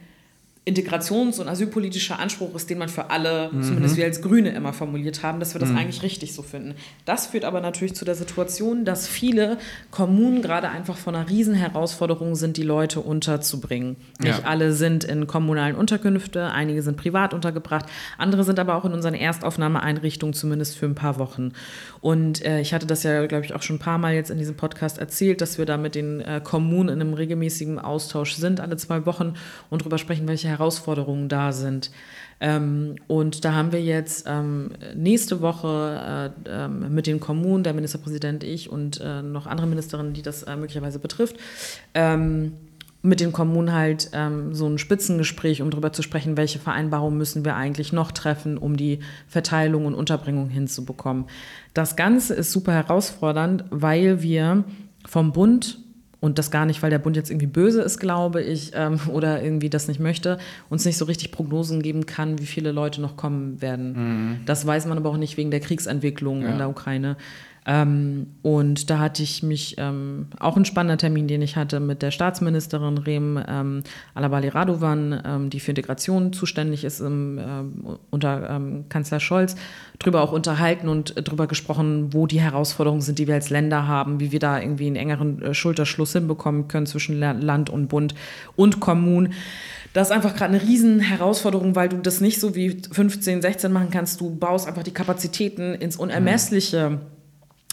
integrations- 0.65 1.39
und 1.39 1.47
asylpolitischer 1.47 2.17
Anspruch 2.17 2.55
ist, 2.55 2.71
den 2.71 2.79
man 2.79 2.89
für 2.89 3.11
alle, 3.11 3.49
mhm. 3.51 3.61
zumindest 3.61 3.97
wir 3.97 4.05
als 4.05 4.21
Grüne 4.21 4.49
immer 4.49 4.73
formuliert 4.73 5.21
haben, 5.21 5.39
dass 5.39 5.53
wir 5.53 5.59
das 5.59 5.69
mhm. 5.69 5.77
eigentlich 5.77 6.01
richtig 6.01 6.33
so 6.33 6.41
finden. 6.41 6.73
Das 7.05 7.27
führt 7.27 7.45
aber 7.45 7.61
natürlich 7.61 7.93
zu 7.93 8.03
der 8.03 8.15
Situation, 8.15 8.83
dass 8.83 9.07
viele 9.07 9.59
Kommunen 9.91 10.41
gerade 10.41 10.69
einfach 10.69 10.97
vor 10.97 11.13
einer 11.13 11.29
riesen 11.29 11.53
Herausforderung 11.53 12.33
sind, 12.35 12.57
die 12.57 12.63
Leute 12.63 12.99
unterzubringen. 12.99 13.95
Ja. 14.19 14.31
Nicht 14.31 14.45
alle 14.45 14.73
sind 14.73 15.03
in 15.03 15.27
kommunalen 15.27 15.75
Unterkünfte, 15.75 16.49
einige 16.49 16.81
sind 16.81 16.97
privat 16.97 17.35
untergebracht, 17.35 17.85
andere 18.17 18.43
sind 18.43 18.57
aber 18.57 18.75
auch 18.75 18.85
in 18.85 18.93
unseren 18.93 19.13
Erstaufnahmeeinrichtungen 19.13 20.33
zumindest 20.33 20.77
für 20.77 20.87
ein 20.87 20.95
paar 20.95 21.19
Wochen. 21.19 21.51
Und 22.01 22.43
äh, 22.43 22.59
ich 22.59 22.73
hatte 22.73 22.87
das 22.87 23.03
ja, 23.03 23.23
glaube 23.27 23.45
ich, 23.45 23.53
auch 23.53 23.61
schon 23.61 23.75
ein 23.75 23.79
paar 23.79 23.99
Mal 23.99 24.15
jetzt 24.15 24.31
in 24.31 24.39
diesem 24.39 24.55
Podcast 24.57 24.97
erzählt, 24.97 25.41
dass 25.41 25.59
wir 25.59 25.67
da 25.67 25.77
mit 25.77 25.93
den 25.93 26.21
äh, 26.21 26.41
Kommunen 26.43 26.89
in 26.89 27.01
einem 27.01 27.13
regelmäßigen 27.13 27.77
Austausch 27.77 28.33
sind, 28.33 28.59
alle 28.59 28.77
zwei 28.77 29.05
Wochen 29.05 29.35
und 29.69 29.83
darüber 29.83 29.99
sprechen, 29.99 30.27
welche 30.27 30.54
Herausforderungen 30.57 31.29
da 31.29 31.51
sind. 31.51 31.91
Ähm, 32.39 32.95
und 33.07 33.45
da 33.45 33.53
haben 33.53 33.71
wir 33.71 33.81
jetzt 33.81 34.25
ähm, 34.27 34.71
nächste 34.95 35.41
Woche 35.41 36.33
äh, 36.45 36.65
äh, 36.65 36.67
mit 36.67 37.07
den 37.07 37.19
Kommunen, 37.19 37.63
der 37.63 37.73
Ministerpräsident, 37.73 38.43
ich 38.43 38.69
und 38.69 38.99
äh, 39.01 39.21
noch 39.21 39.47
andere 39.47 39.67
Ministerinnen, 39.67 40.13
die 40.13 40.21
das 40.21 40.43
äh, 40.43 40.55
möglicherweise 40.55 40.99
betrifft, 40.99 41.37
ähm, 41.93 42.53
mit 43.01 43.19
den 43.19 43.31
Kommunen 43.31 43.71
halt 43.71 44.09
ähm, 44.13 44.53
so 44.53 44.67
ein 44.67 44.79
Spitzengespräch, 44.79 45.61
um 45.61 45.69
darüber 45.69 45.93
zu 45.93 46.01
sprechen, 46.01 46.37
welche 46.37 46.59
Vereinbarungen 46.59 47.17
müssen 47.17 47.45
wir 47.45 47.55
eigentlich 47.55 47.93
noch 47.93 48.11
treffen, 48.11 48.57
um 48.57 48.75
die 48.75 48.99
Verteilung 49.27 49.85
und 49.85 49.93
Unterbringung 49.93 50.49
hinzubekommen. 50.49 51.25
Das 51.73 51.95
Ganze 51.95 52.33
ist 52.33 52.51
super 52.51 52.73
herausfordernd, 52.73 53.65
weil 53.69 54.23
wir 54.23 54.63
vom 55.05 55.31
Bund 55.31 55.84
und 56.19 56.39
das 56.39 56.51
gar 56.51 56.65
nicht, 56.65 56.81
weil 56.81 56.89
der 56.89 56.99
Bund 56.99 57.15
jetzt 57.15 57.29
irgendwie 57.29 57.47
böse 57.47 57.81
ist, 57.81 57.99
glaube 57.99 58.41
ich, 58.41 58.71
ähm, 58.73 58.99
oder 59.11 59.41
irgendwie 59.43 59.69
das 59.69 59.87
nicht 59.87 59.99
möchte, 59.99 60.37
uns 60.69 60.85
nicht 60.85 60.97
so 60.97 61.05
richtig 61.05 61.31
Prognosen 61.31 61.81
geben 61.81 62.05
kann, 62.05 62.39
wie 62.39 62.45
viele 62.45 62.71
Leute 62.71 63.01
noch 63.01 63.17
kommen 63.17 63.61
werden. 63.61 63.93
Mhm. 63.93 64.39
Das 64.45 64.65
weiß 64.65 64.85
man 64.85 64.97
aber 64.97 65.09
auch 65.09 65.17
nicht 65.17 65.37
wegen 65.37 65.51
der 65.51 65.59
Kriegsentwicklung 65.59 66.41
ja. 66.41 66.49
in 66.49 66.57
der 66.57 66.69
Ukraine. 66.69 67.17
Ähm, 67.67 68.27
und 68.43 68.91
da 68.91 68.99
hatte 68.99 69.23
ich 69.23 69.41
mich 69.41 69.75
ähm, 69.79 70.27
auch 70.39 70.55
ein 70.55 70.65
spannender 70.65 70.97
Termin, 70.97 71.27
den 71.27 71.41
ich 71.41 71.55
hatte 71.55 71.79
mit 71.79 72.03
der 72.03 72.11
Staatsministerin 72.11 72.99
Rem 72.99 73.43
ähm, 73.47 73.83
Alabali 74.13 74.49
Radovan, 74.49 75.21
ähm, 75.25 75.49
die 75.49 75.59
für 75.59 75.71
Integration 75.71 76.31
zuständig 76.31 76.83
ist 76.83 76.99
im, 76.99 77.39
äh, 77.39 77.43
unter 78.11 78.49
ähm, 78.51 78.85
Kanzler 78.89 79.19
Scholz, 79.19 79.55
darüber 79.97 80.21
auch 80.21 80.31
unterhalten 80.31 80.87
und 80.87 81.15
darüber 81.27 81.47
gesprochen, 81.47 82.13
wo 82.13 82.27
die 82.27 82.39
Herausforderungen 82.39 83.01
sind, 83.01 83.17
die 83.17 83.25
wir 83.25 83.33
als 83.33 83.49
Länder 83.49 83.87
haben, 83.87 84.19
wie 84.19 84.31
wir 84.31 84.39
da 84.39 84.61
irgendwie 84.61 84.85
einen 84.85 84.95
engeren 84.95 85.41
äh, 85.41 85.53
Schulterschluss 85.55 86.13
hinbekommen 86.13 86.67
können 86.67 86.85
zwischen 86.85 87.19
Land 87.19 87.71
und 87.71 87.87
Bund 87.87 88.13
und 88.55 88.79
Kommunen. 88.79 89.33
Das 89.93 90.09
ist 90.09 90.11
einfach 90.11 90.35
gerade 90.35 90.53
eine 90.53 90.61
riesen 90.61 90.99
Herausforderung, 90.99 91.75
weil 91.75 91.89
du 91.89 91.97
das 91.97 92.21
nicht 92.21 92.39
so 92.39 92.53
wie 92.53 92.81
15, 92.91 93.41
16 93.41 93.71
machen 93.71 93.89
kannst. 93.89 94.21
Du 94.21 94.29
baust 94.35 94.67
einfach 94.67 94.83
die 94.83 94.91
Kapazitäten 94.91 95.73
ins 95.73 95.95
Unermessliche. 95.95 96.89
Mhm 96.91 97.14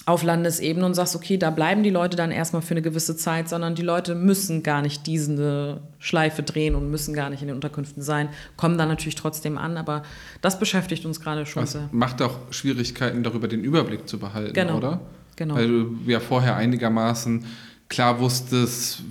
auf 0.05 0.23
Landesebene 0.23 0.85
und 0.85 0.95
sagst, 0.95 1.15
okay, 1.15 1.37
da 1.37 1.51
bleiben 1.51 1.83
die 1.83 1.91
Leute 1.91 2.17
dann 2.17 2.33
erstmal 2.33 2.62
für 2.62 2.73
eine 2.73 2.83
gewisse 2.83 3.17
Zeit, 3.17 3.49
sondern 3.49 3.75
die 3.75 3.83
Leute 3.83 4.15
müssen 4.15 4.62
gar 4.62 4.83
nicht 4.83 5.07
diese 5.07 5.81
Schleife 6.01 6.43
drehen 6.43 6.75
und 6.75 6.91
müssen 6.91 7.15
gar 7.15 7.31
nicht 7.31 7.43
in 7.43 7.49
den 7.49 7.55
Unterkünften 7.55 8.03
sein, 8.03 8.29
kommen 8.57 8.79
dann 8.79 8.88
natürlich 8.88 9.15
trotzdem 9.15 9.59
an, 9.59 9.77
aber 9.77 10.03
das 10.41 10.59
beschäftigt 10.59 11.07
uns 11.07 11.21
gerade 11.21 11.47
schon 11.47 11.62
das 11.62 11.73
sehr. 11.73 11.88
Macht 11.93 12.21
auch 12.21 12.37
Schwierigkeiten, 12.51 13.23
darüber 13.23 13.47
den 13.47 13.62
Überblick 13.62 14.09
zu 14.09 14.19
behalten, 14.19 14.55
genau. 14.55 14.79
oder? 14.79 15.01
Genau. 15.37 15.55
Weil 15.55 15.69
du 15.69 15.99
ja 16.07 16.21
vorher 16.21 16.57
einigermaßen 16.57 17.45
klar 17.88 18.19
wusstest, 18.19 19.03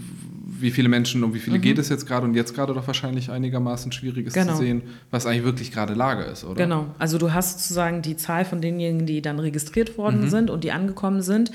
wie 0.62 0.72
viele 0.72 0.90
Menschen, 0.90 1.24
um 1.24 1.34
wie 1.34 1.40
viele 1.40 1.58
mhm. 1.58 1.62
geht 1.62 1.78
es 1.78 1.90
jetzt 1.90 2.06
gerade 2.06 2.26
und 2.26 2.36
jetzt 2.36 2.54
gerade 2.54 2.74
doch 2.74 2.88
wahrscheinlich 2.88 3.30
einigermaßen 3.32 3.92
schwierig 3.92 4.28
ist 4.28 4.34
genau. 4.34 4.54
zu 4.54 4.60
sehen, 4.60 4.84
was 5.10 5.26
eigentlich 5.26 5.44
wirklich 5.44 5.72
gerade 5.72 5.94
Lage 5.94 6.24
ist, 6.24 6.44
oder? 6.44 6.56
Genau. 6.56 6.88
Also 7.00 7.18
du 7.18 7.34
hast 7.34 7.60
sozusagen 7.60 8.02
die 8.02 8.18
Zahl 8.18 8.46
von 8.46 8.62
denjenigen, 8.62 9.06
die 9.06 9.22
dann 9.22 9.40
registriert 9.40 9.98
worden 9.98 10.22
mhm. 10.22 10.30
sind 10.30 10.50
und 10.50 10.64
die 10.64 10.72
angekommen 10.72 11.22
sind. 11.22 11.52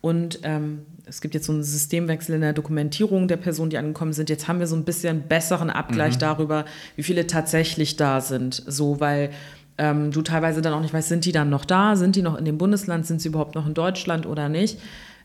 Und 0.00 0.40
ähm, 0.42 0.80
es 1.06 1.20
gibt 1.20 1.34
jetzt 1.34 1.46
so 1.46 1.52
einen 1.52 1.62
Systemwechsel 1.62 2.34
in 2.34 2.42
der 2.42 2.52
Dokumentierung 2.52 3.28
der 3.28 3.36
Personen, 3.36 3.70
die 3.70 3.78
angekommen 3.78 4.12
sind. 4.12 4.30
Jetzt 4.30 4.46
haben 4.46 4.60
wir 4.60 4.66
so 4.66 4.76
ein 4.76 4.84
bisschen 4.84 5.22
besseren 5.22 5.70
Abgleich 5.70 6.14
mhm. 6.14 6.20
darüber, 6.20 6.64
wie 6.96 7.02
viele 7.02 7.26
tatsächlich 7.26 7.96
da 7.96 8.20
sind. 8.20 8.62
So, 8.66 9.00
weil 9.00 9.30
ähm, 9.78 10.10
du 10.10 10.22
teilweise 10.22 10.60
dann 10.60 10.74
auch 10.74 10.80
nicht 10.80 10.92
weißt, 10.92 11.08
sind 11.08 11.24
die 11.24 11.32
dann 11.32 11.50
noch 11.50 11.64
da, 11.64 11.96
sind 11.96 12.16
die 12.16 12.22
noch 12.22 12.36
in 12.36 12.44
dem 12.44 12.58
Bundesland, 12.58 13.06
sind 13.06 13.22
sie 13.22 13.28
überhaupt 13.28 13.54
noch 13.54 13.66
in 13.66 13.74
Deutschland 13.74 14.26
oder 14.26 14.48
nicht. 14.48 14.78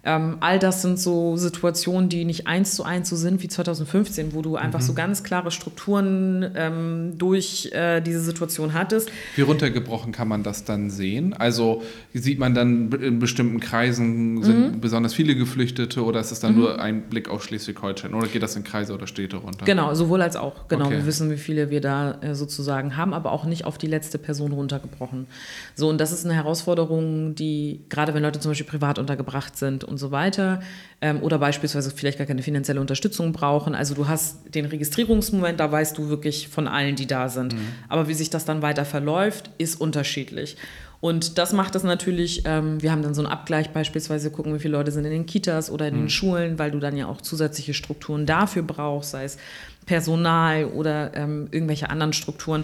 Ähm, 0.06 0.38
all 0.42 0.60
das 0.60 0.82
sind 0.82 1.00
so 1.00 1.38
Situationen, 1.38 2.10
die 2.10 2.26
nicht 2.26 2.46
eins 2.46 2.76
zu 2.76 2.84
eins 2.84 3.08
so 3.08 3.16
sind 3.16 3.42
wie 3.42 3.48
2015, 3.48 4.34
wo 4.34 4.42
du 4.42 4.58
einfach 4.58 4.82
mhm. 4.82 4.86
so 4.86 4.94
ganz 4.94 5.24
klare 5.24 5.50
Strukturen 5.50 6.52
ähm, 6.56 7.14
durch 7.18 7.70
äh, 7.72 8.02
diese 8.02 8.20
Situation 8.20 8.74
hattest. 8.74 9.10
Wie 9.38 9.44
runtergebrochen 9.44 10.12
kann 10.12 10.28
man 10.28 10.44
das 10.44 10.66
dann 10.66 10.90
sehen? 10.90 11.34
Also 11.34 11.84
sieht 12.14 12.38
man 12.38 12.54
dann 12.54 12.92
in 12.92 13.20
bestimmten 13.20 13.62
Kreisen 13.62 14.44
sind 14.44 14.76
mhm. 14.76 14.82
besonders 14.82 15.14
viele 15.14 15.38
Geflüchtete 15.38 16.04
oder 16.04 16.20
ist 16.20 16.32
es 16.32 16.42
dann 16.42 16.54
mhm. 16.54 16.60
nur 16.60 16.82
ein 16.82 17.04
Blick 17.04 17.30
auf 17.30 17.42
Schleswig-Holstein 17.46 18.14
oder 18.14 18.28
geht 18.28 18.44
das 18.44 18.58
in 18.58 18.66
Kreise 18.66 18.94
oder 18.94 19.08
Städte 19.08 19.38
runter? 19.38 19.64
Genau, 19.64 19.94
sowohl 19.94 20.22
als 20.22 20.36
auch. 20.36 20.68
Genau, 20.68 20.88
okay. 20.88 20.98
wir 20.98 21.06
wissen, 21.06 21.32
wie 21.32 21.38
viele 21.38 21.70
wir 21.70 21.80
da 21.80 22.20
äh, 22.20 22.36
sozusagen 22.36 22.98
haben, 22.98 23.14
aber 23.14 23.32
auch 23.32 23.46
nicht 23.46 23.64
auf 23.64 23.78
die 23.78 23.88
letzte 23.88 24.18
Person 24.18 24.52
runtergebrochen. 24.52 25.28
So, 25.76 25.88
und 25.88 25.98
das 26.02 26.12
ist 26.12 26.26
eine 26.26 26.34
Herausforderung, 26.34 27.36
die 27.36 27.86
gerade 27.88 28.14
wenn 28.14 28.22
Leute 28.22 28.42
zum 28.42 28.52
Beispiel 28.52 28.68
privat 28.68 29.00
untergebracht 29.00 29.56
sind 29.56 29.86
und 29.94 29.98
so 29.98 30.12
weiter 30.12 30.62
ähm, 31.02 31.22
oder 31.22 31.40
beispielsweise 31.40 31.92
vielleicht 31.92 32.18
gar 32.18 32.28
keine 32.28 32.42
finanzielle 32.42 32.82
Unterstützung 32.82 33.32
brauchen. 33.32 33.76
Also 33.76 33.94
du 33.94 34.08
hast 34.08 34.54
den 34.54 34.66
Registrierungsmoment, 34.66 35.60
da 35.60 35.72
weißt 35.72 35.98
du 35.98 36.10
wirklich 36.10 36.50
von 36.50 36.68
allen, 36.68 36.96
die 36.96 37.08
da 37.08 37.30
sind. 37.30 37.54
Mhm. 37.54 37.68
Aber 37.88 38.08
wie 38.08 38.14
sich 38.14 38.30
das 38.30 38.44
dann 38.44 38.62
weiter 38.62 38.86
verläuft, 38.86 39.52
ist 39.58 39.80
unterschiedlich. 39.80 40.58
Und 41.00 41.38
das 41.38 41.52
macht 41.52 41.76
es 41.76 41.84
natürlich, 41.84 42.44
ähm, 42.46 42.82
wir 42.82 42.92
haben 42.92 43.02
dann 43.02 43.14
so 43.14 43.22
einen 43.22 43.32
Abgleich 43.32 43.72
beispielsweise, 43.72 44.32
gucken, 44.32 44.56
wie 44.56 44.60
viele 44.60 44.78
Leute 44.78 44.92
sind 44.92 45.04
in 45.04 45.12
den 45.12 45.26
Kitas 45.26 45.70
oder 45.70 45.88
in 45.88 45.96
mhm. 45.96 46.00
den 46.00 46.10
Schulen, 46.10 46.60
weil 46.60 46.72
du 46.72 46.80
dann 46.80 46.96
ja 46.98 47.08
auch 47.08 47.22
zusätzliche 47.22 47.74
Strukturen 47.74 48.26
dafür 48.26 48.64
brauchst, 48.64 49.12
sei 49.12 49.26
es 49.26 49.38
Personal 49.86 50.66
oder 50.66 51.14
ähm, 51.16 51.50
irgendwelche 51.52 51.90
anderen 51.90 52.14
Strukturen. 52.14 52.64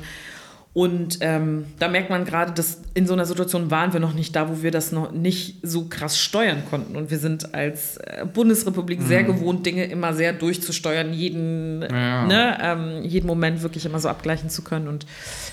Und 0.71 1.17
ähm, 1.21 1.65
da 1.79 1.88
merkt 1.88 2.12
man 2.12 2.25
gerade, 2.25 2.51
dass 2.51 2.79
in 2.93 3.08
so 3.08 3.13
einer 3.13 3.25
Situation 3.25 3.71
waren 3.71 3.91
wir 3.91 3.99
noch 3.99 4.13
nicht 4.13 4.36
da, 4.36 4.49
wo 4.49 4.62
wir 4.62 4.69
das 4.69 4.91
noch 4.91 5.12
nicht 5.12 5.58
so 5.63 5.86
krass 5.89 6.19
steuern 6.19 6.62
konnten. 6.69 6.95
Und 6.95 7.10
wir 7.10 7.17
sind 7.17 7.55
als 7.55 7.97
äh, 7.97 8.23
Bundesrepublik 8.32 8.99
mhm. 8.99 9.08
sehr 9.08 9.23
gewohnt, 9.23 9.65
Dinge 9.65 9.86
immer 9.86 10.13
sehr 10.13 10.32
durchzusteuern, 10.32 11.12
jeden, 11.12 11.82
ja. 11.82 12.25
ne, 12.27 12.58
ähm, 12.62 13.03
jeden 13.03 13.25
Moment 13.25 13.63
wirklich 13.63 13.88
immer 13.88 13.99
so 13.99 14.10
abgleichen 14.10 14.51
zu 14.51 14.62
können. 14.62 14.88
Und, 14.88 15.08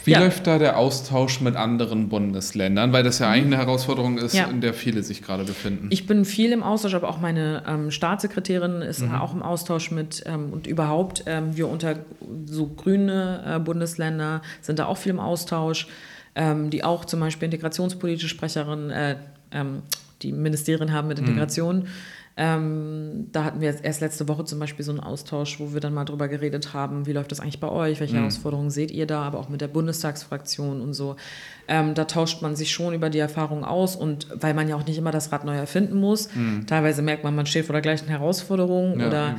Wie 0.05 0.11
ja. 0.11 0.21
läuft 0.21 0.47
da 0.47 0.59
der 0.59 0.77
Austausch 0.77 1.41
mit 1.41 1.57
anderen 1.57 2.11
Bundesländern? 2.11 2.93
Weil 2.93 3.03
das 3.03 3.19
ja 3.19 3.31
eigentlich 3.31 3.55
eine 3.55 3.57
Herausforderung 3.57 4.19
ist, 4.19 4.35
ja. 4.35 4.45
in 4.45 4.61
der 4.61 4.75
viele 4.75 5.03
sich 5.03 5.23
gerade 5.23 5.45
befinden. 5.45 5.89
Ich 5.91 6.07
bin 6.07 6.27
viel 6.27 6.53
im 6.53 6.63
Austausch, 6.63 6.95
aber 6.95 7.09
auch 7.09 7.21
meine 7.21 7.63
ähm, 7.67 7.91
Staatssekretärin 7.91 8.83
ist 8.83 9.01
mhm. 9.01 9.15
auch 9.15 9.33
im 9.33 9.43
Austausch 9.43 9.91
mit 9.91 10.25
ähm, 10.27 10.53
und 10.53 10.67
überhaupt 10.67 11.25
ähm, 11.27 11.57
wir 11.57 11.69
unter 11.69 11.97
so 12.45 12.67
grüne 12.67 13.43
äh, 13.47 13.59
Bundesländer 13.59 14.43
sind 14.61 14.79
da 14.79 14.85
auch 14.87 14.99
viel 14.99 15.06
im 15.11 15.21
Austausch, 15.21 15.89
ähm, 16.35 16.71
die 16.71 16.85
auch 16.85 17.05
zum 17.05 17.21
Beispiel 17.21 17.47
integrationspolitische 17.47 18.29
Sprecherin, 18.29 18.91
äh, 18.91 19.17
ähm, 19.53 19.83
die 20.23 20.33
Ministerien 20.33 20.93
haben 20.93 21.09
mit 21.09 21.21
mhm. 21.21 21.27
Integration. 21.27 21.79
Mhm. 21.79 21.87
Ähm, 22.39 23.29
da 23.33 23.45
hatten 23.45 23.63
wir 23.63 23.83
erst 23.83 24.03
letzte 24.03 24.29
Woche 24.29 24.45
zum 24.45 24.59
Beispiel 24.59 24.85
so 24.85 24.91
einen 24.91 25.01
Austausch, 25.01 25.59
wo 25.59 25.73
wir 25.73 25.81
dann 25.81 25.95
mal 25.95 26.05
drüber 26.05 26.29
geredet 26.29 26.75
haben, 26.75 27.07
wie 27.07 27.13
läuft 27.13 27.33
das 27.33 27.41
eigentlich 27.41 27.61
bei 27.61 27.71
euch, 27.71 27.99
welche 27.99 28.15
mhm. 28.15 28.19
Herausforderungen 28.19 28.69
seht 28.69 28.91
ihr 28.91 29.07
da, 29.07 29.23
aber 29.23 29.39
auch 29.39 29.49
mit 29.49 29.63
der 29.63 29.69
Bundestagsfraktion 29.69 30.83
und 30.83 30.93
so. 30.93 31.17
Ähm, 31.67 31.95
da 31.95 32.05
tauscht 32.05 32.43
man 32.43 32.55
sich 32.55 32.73
schon 32.73 32.93
über 32.93 33.09
die 33.09 33.21
Erfahrung 33.21 33.65
aus 33.65 33.97
und 33.97 34.29
weil 34.35 34.53
man 34.53 34.69
ja 34.69 34.77
auch 34.77 34.85
nicht 34.85 34.99
immer 34.99 35.13
das 35.13 35.33
Rad 35.33 35.47
neu 35.47 35.57
erfinden 35.57 35.99
muss. 35.99 36.29
Mhm. 36.35 36.67
Teilweise 36.67 37.01
merkt 37.01 37.25
man, 37.25 37.35
man 37.35 37.47
steht 37.47 37.65
vor 37.65 37.73
der 37.73 37.81
gleichen 37.81 38.09
Herausforderung 38.09 39.01
ja, 39.01 39.07
oder 39.07 39.37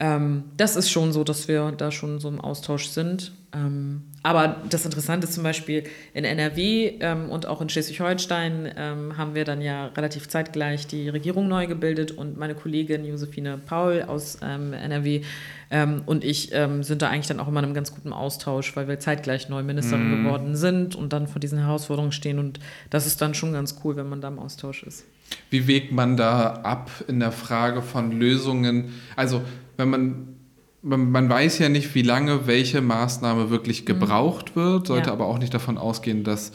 ähm, 0.00 0.44
das 0.56 0.76
ist 0.76 0.90
schon 0.90 1.12
so, 1.12 1.22
dass 1.22 1.46
wir 1.46 1.72
da 1.72 1.90
schon 1.92 2.18
so 2.18 2.28
im 2.28 2.40
Austausch 2.40 2.88
sind. 2.88 3.32
Ähm, 3.54 4.02
aber 4.24 4.56
das 4.68 4.84
Interessante 4.84 5.28
ist 5.28 5.34
zum 5.34 5.44
Beispiel 5.44 5.84
in 6.14 6.24
NRW 6.24 6.94
ähm, 6.98 7.30
und 7.30 7.46
auch 7.46 7.60
in 7.60 7.68
Schleswig-Holstein 7.68 8.72
ähm, 8.76 9.16
haben 9.16 9.36
wir 9.36 9.44
dann 9.44 9.60
ja 9.60 9.86
relativ 9.88 10.28
zeitgleich 10.28 10.88
die 10.88 11.08
Regierung 11.08 11.46
neu 11.46 11.68
gebildet 11.68 12.10
und 12.10 12.36
meine 12.36 12.56
Kollegin 12.56 13.04
Josephine 13.04 13.58
Paul 13.58 14.02
aus 14.02 14.38
ähm, 14.42 14.72
NRW 14.72 15.22
ähm, 15.70 16.02
und 16.06 16.24
ich 16.24 16.52
sind 16.80 17.02
da 17.02 17.08
eigentlich 17.08 17.28
dann 17.28 17.40
auch 17.40 17.48
immer 17.48 17.60
in 17.60 17.66
einem 17.66 17.74
ganz 17.74 17.94
guten 17.94 18.12
Austausch, 18.12 18.74
weil 18.76 18.88
wir 18.88 18.98
zeitgleich 18.98 19.48
neue 19.48 19.62
Ministerin 19.62 20.10
mm. 20.10 20.24
geworden 20.24 20.56
sind 20.56 20.94
und 20.94 21.12
dann 21.12 21.26
vor 21.26 21.40
diesen 21.40 21.58
Herausforderungen 21.58 22.12
stehen 22.12 22.38
und 22.38 22.60
das 22.90 23.06
ist 23.06 23.20
dann 23.20 23.34
schon 23.34 23.52
ganz 23.52 23.80
cool, 23.84 23.96
wenn 23.96 24.08
man 24.08 24.20
da 24.20 24.28
im 24.28 24.38
Austausch 24.38 24.82
ist. 24.82 25.04
Wie 25.50 25.66
wägt 25.66 25.92
man 25.92 26.16
da 26.16 26.60
ab 26.62 26.90
in 27.08 27.20
der 27.20 27.32
Frage 27.32 27.82
von 27.82 28.12
Lösungen? 28.12 28.94
Also 29.16 29.42
wenn 29.76 29.90
man 29.90 30.34
man, 30.84 31.28
weiß 31.28 31.60
ja 31.60 31.68
nicht, 31.68 31.94
wie 31.94 32.02
lange 32.02 32.46
welche 32.46 32.82
Maßnahme 32.82 33.50
wirklich 33.50 33.82
mhm. 33.82 33.86
gebraucht 33.86 34.54
wird, 34.54 34.86
sollte 34.86 35.06
ja. 35.08 35.12
aber 35.12 35.26
auch 35.26 35.38
nicht 35.38 35.54
davon 35.54 35.78
ausgehen, 35.78 36.24
dass 36.24 36.52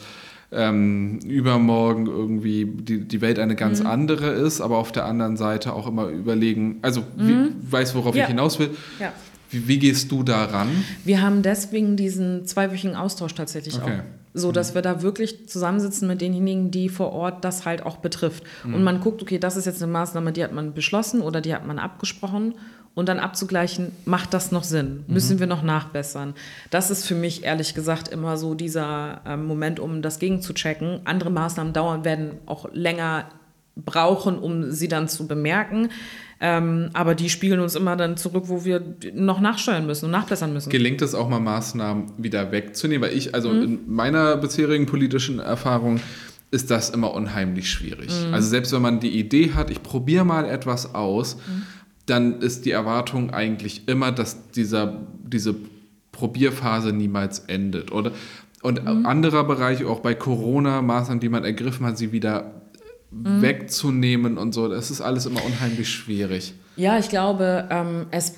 ähm, 0.52 1.18
übermorgen 1.20 2.06
irgendwie 2.06 2.64
die, 2.64 3.06
die 3.06 3.20
Welt 3.20 3.38
eine 3.38 3.56
ganz 3.56 3.80
mhm. 3.80 3.86
andere 3.86 4.30
ist, 4.30 4.60
aber 4.60 4.78
auf 4.78 4.92
der 4.92 5.04
anderen 5.04 5.36
Seite 5.36 5.72
auch 5.72 5.86
immer 5.86 6.08
überlegen, 6.08 6.78
also 6.82 7.00
mhm. 7.00 7.28
wie, 7.28 7.72
weiß, 7.72 7.94
worauf 7.94 8.14
ja. 8.14 8.22
ich 8.22 8.28
hinaus 8.28 8.58
will. 8.58 8.70
Ja. 8.98 9.12
Wie, 9.50 9.66
wie, 9.66 9.78
gehst 9.78 10.12
du 10.12 10.22
daran? 10.22 10.68
Wir 11.04 11.22
haben 11.22 11.42
deswegen 11.42 11.96
diesen 11.96 12.46
zweiwöchigen 12.46 12.94
Austausch 12.94 13.34
tatsächlich 13.34 13.76
okay. 13.76 13.98
auch. 13.98 14.19
So, 14.32 14.52
dass 14.52 14.70
mhm. 14.70 14.74
wir 14.76 14.82
da 14.82 15.02
wirklich 15.02 15.48
zusammensitzen 15.48 16.06
mit 16.06 16.20
denjenigen, 16.20 16.70
die 16.70 16.88
vor 16.88 17.12
Ort 17.12 17.44
das 17.44 17.66
halt 17.66 17.84
auch 17.84 17.96
betrifft. 17.96 18.44
Mhm. 18.64 18.74
Und 18.74 18.84
man 18.84 19.00
guckt, 19.00 19.22
okay, 19.22 19.38
das 19.38 19.56
ist 19.56 19.66
jetzt 19.66 19.82
eine 19.82 19.92
Maßnahme, 19.92 20.32
die 20.32 20.44
hat 20.44 20.52
man 20.52 20.72
beschlossen 20.72 21.20
oder 21.20 21.40
die 21.40 21.54
hat 21.54 21.66
man 21.66 21.78
abgesprochen 21.78 22.54
und 22.94 23.08
dann 23.08 23.18
abzugleichen, 23.18 23.92
macht 24.04 24.34
das 24.34 24.52
noch 24.52 24.64
Sinn? 24.64 25.04
Mhm. 25.06 25.14
Müssen 25.14 25.38
wir 25.40 25.46
noch 25.46 25.62
nachbessern? 25.62 26.34
Das 26.70 26.90
ist 26.90 27.06
für 27.06 27.14
mich 27.14 27.44
ehrlich 27.44 27.74
gesagt 27.74 28.08
immer 28.08 28.36
so 28.36 28.54
dieser 28.54 29.20
äh, 29.24 29.36
Moment, 29.36 29.80
um 29.80 30.02
das 30.02 30.18
gegenzuchecken. 30.18 31.00
Andere 31.04 31.30
Maßnahmen 31.30 31.72
dauern, 31.72 32.04
werden 32.04 32.38
auch 32.46 32.72
länger 32.72 33.26
brauchen, 33.84 34.38
um 34.38 34.70
sie 34.70 34.88
dann 34.88 35.08
zu 35.08 35.26
bemerken. 35.26 35.90
Ähm, 36.42 36.90
aber 36.94 37.14
die 37.14 37.28
spiegeln 37.28 37.60
uns 37.60 37.74
immer 37.74 37.96
dann 37.96 38.16
zurück, 38.16 38.44
wo 38.46 38.64
wir 38.64 38.82
noch 39.12 39.40
nachsteuern 39.40 39.86
müssen 39.86 40.06
und 40.06 40.10
nachbessern 40.10 40.52
müssen. 40.52 40.70
Gelingt 40.70 41.02
es 41.02 41.14
auch 41.14 41.28
mal, 41.28 41.40
Maßnahmen 41.40 42.12
wieder 42.16 42.50
wegzunehmen? 42.50 43.08
Weil 43.08 43.16
ich, 43.16 43.34
also 43.34 43.50
mhm. 43.50 43.62
in 43.62 43.80
meiner 43.94 44.36
bisherigen 44.38 44.86
politischen 44.86 45.38
Erfahrung, 45.38 46.00
ist 46.50 46.70
das 46.70 46.90
immer 46.90 47.14
unheimlich 47.14 47.70
schwierig. 47.70 48.10
Mhm. 48.26 48.34
Also 48.34 48.48
selbst 48.48 48.72
wenn 48.72 48.82
man 48.82 49.00
die 49.00 49.18
Idee 49.18 49.52
hat, 49.52 49.70
ich 49.70 49.82
probiere 49.82 50.24
mal 50.24 50.46
etwas 50.46 50.94
aus, 50.94 51.36
mhm 51.36 51.62
dann 52.10 52.40
ist 52.40 52.64
die 52.64 52.72
Erwartung 52.72 53.30
eigentlich 53.30 53.86
immer, 53.86 54.10
dass 54.10 54.50
dieser, 54.50 55.00
diese 55.22 55.54
Probierphase 56.12 56.92
niemals 56.92 57.40
endet. 57.40 57.92
Oder? 57.92 58.12
Und 58.62 58.84
mhm. 58.84 59.06
anderer 59.06 59.44
Bereich, 59.44 59.84
auch 59.84 60.00
bei 60.00 60.14
Corona-Maßnahmen, 60.14 61.20
die 61.20 61.28
man 61.28 61.44
ergriffen 61.44 61.86
hat, 61.86 61.96
sie 61.96 62.12
wieder 62.12 62.59
mhm. 63.10 63.42
wegzunehmen 63.42 64.38
und 64.38 64.52
so, 64.52 64.68
das 64.68 64.90
ist 64.90 65.00
alles 65.00 65.26
immer 65.26 65.44
unheimlich 65.44 65.88
schwierig. 65.88 66.54
Ja, 66.76 66.98
ich 66.98 67.08
glaube, 67.08 67.68
ähm, 67.70 68.06
es 68.10 68.34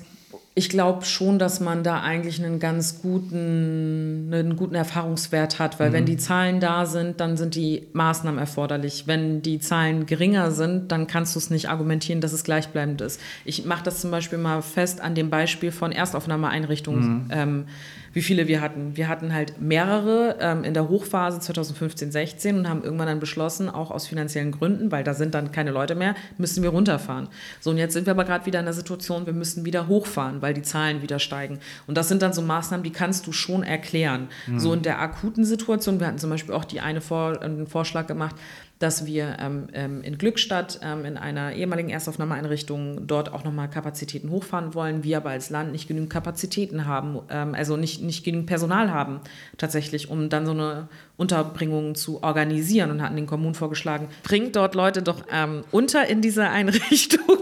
ich 0.55 0.69
glaube 0.69 1.03
schon, 1.03 1.39
dass 1.39 1.59
man 1.59 1.83
da 1.83 2.01
eigentlich 2.01 2.43
einen 2.43 2.59
ganz 2.59 3.01
guten, 3.01 4.29
einen 4.31 4.55
guten 4.55 4.75
Erfahrungswert 4.75 5.57
hat, 5.57 5.79
weil 5.79 5.89
mhm. 5.89 5.93
wenn 5.93 6.05
die 6.05 6.17
Zahlen 6.17 6.59
da 6.59 6.85
sind, 6.85 7.19
dann 7.19 7.37
sind 7.37 7.55
die 7.55 7.87
Maßnahmen 7.93 8.39
erforderlich. 8.39 9.07
Wenn 9.07 9.41
die 9.41 9.59
Zahlen 9.59 10.05
geringer 10.05 10.51
sind, 10.51 10.91
dann 10.91 11.07
kannst 11.07 11.33
du 11.33 11.39
es 11.39 11.49
nicht 11.49 11.69
argumentieren, 11.69 12.21
dass 12.21 12.33
es 12.33 12.43
gleichbleibend 12.43 13.01
ist. 13.01 13.19
Ich 13.45 13.65
mache 13.65 13.83
das 13.83 14.01
zum 14.01 14.11
Beispiel 14.11 14.37
mal 14.37 14.61
fest 14.61 15.01
an 15.01 15.15
dem 15.15 15.31
Beispiel 15.31 15.71
von 15.71 15.91
Erstaufnahmeeinrichtungen. 15.91 17.13
Mhm. 17.13 17.27
Ähm, 17.31 17.65
wie 18.13 18.21
viele 18.21 18.47
wir 18.47 18.61
hatten. 18.61 18.95
Wir 18.95 19.07
hatten 19.07 19.33
halt 19.33 19.59
mehrere 19.59 20.37
ähm, 20.39 20.63
in 20.63 20.73
der 20.73 20.87
Hochphase 20.87 21.39
2015, 21.39 22.11
16 22.11 22.57
und 22.57 22.69
haben 22.69 22.83
irgendwann 22.83 23.07
dann 23.07 23.19
beschlossen, 23.19 23.69
auch 23.69 23.91
aus 23.91 24.07
finanziellen 24.07 24.51
Gründen, 24.51 24.91
weil 24.91 25.03
da 25.03 25.13
sind 25.13 25.33
dann 25.33 25.51
keine 25.51 25.71
Leute 25.71 25.95
mehr, 25.95 26.15
müssen 26.37 26.63
wir 26.63 26.69
runterfahren. 26.69 27.27
So, 27.59 27.71
und 27.71 27.77
jetzt 27.77 27.93
sind 27.93 28.05
wir 28.05 28.11
aber 28.11 28.23
gerade 28.23 28.45
wieder 28.45 28.59
in 28.59 28.65
der 28.65 28.73
Situation, 28.73 29.25
wir 29.25 29.33
müssen 29.33 29.65
wieder 29.65 29.87
hochfahren, 29.87 30.41
weil 30.41 30.53
die 30.53 30.61
Zahlen 30.61 31.01
wieder 31.01 31.19
steigen. 31.19 31.59
Und 31.87 31.97
das 31.97 32.07
sind 32.07 32.21
dann 32.21 32.33
so 32.33 32.41
Maßnahmen, 32.41 32.83
die 32.83 32.91
kannst 32.91 33.27
du 33.27 33.31
schon 33.31 33.63
erklären. 33.63 34.27
Mhm. 34.47 34.59
So 34.59 34.73
in 34.73 34.83
der 34.83 34.99
akuten 34.99 35.43
Situation, 35.43 35.99
wir 35.99 36.07
hatten 36.07 36.19
zum 36.19 36.29
Beispiel 36.29 36.53
auch 36.53 36.65
die 36.65 36.79
eine 36.79 37.01
Vor 37.01 37.41
einen 37.41 37.67
Vorschlag 37.67 38.07
gemacht, 38.07 38.35
dass 38.83 39.05
wir 39.05 39.37
ähm, 39.39 39.67
ähm, 39.71 40.01
in 40.01 40.17
Glückstadt 40.17 40.81
ähm, 40.83 41.05
in 41.05 41.17
einer 41.17 41.53
ehemaligen 41.53 41.89
Erstaufnahmeeinrichtung 41.89 43.07
dort 43.07 43.31
auch 43.31 43.45
nochmal 43.45 43.69
Kapazitäten 43.69 44.29
hochfahren 44.29 44.73
wollen. 44.73 45.05
Wir 45.05 45.15
aber 45.17 45.29
als 45.29 45.49
Land 45.49 45.71
nicht 45.71 45.87
genügend 45.87 46.11
Kapazitäten 46.11 46.85
haben, 46.85 47.21
also 47.29 47.77
nicht, 47.77 48.01
nicht 48.01 48.25
genügend 48.25 48.47
Personal 48.47 48.91
haben 48.91 49.21
tatsächlich, 49.57 50.09
um 50.09 50.27
dann 50.27 50.45
so 50.45 50.51
eine 50.51 50.89
Unterbringung 51.15 51.95
zu 51.95 52.21
organisieren 52.21 52.91
und 52.91 53.01
hatten 53.01 53.15
den 53.15 53.25
Kommunen 53.25 53.55
vorgeschlagen, 53.55 54.09
bringt 54.23 54.55
dort 54.55 54.75
Leute 54.75 55.01
doch 55.01 55.23
unter 55.71 56.07
in 56.07 56.21
dieser 56.21 56.49
Einrichtung. 56.49 57.21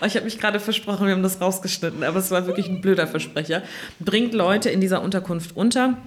Oh, 0.00 0.06
ich 0.06 0.14
habe 0.14 0.24
mich 0.24 0.38
gerade 0.38 0.60
versprochen, 0.60 1.06
wir 1.06 1.14
haben 1.14 1.24
das 1.24 1.40
rausgeschnitten, 1.40 2.04
aber 2.04 2.20
es 2.20 2.30
war 2.30 2.46
wirklich 2.46 2.68
ein 2.68 2.80
blöder 2.80 3.08
Versprecher. 3.08 3.62
Bringt 3.98 4.32
Leute 4.32 4.70
in 4.70 4.80
dieser 4.80 5.02
Unterkunft 5.02 5.56
unter. 5.56 5.98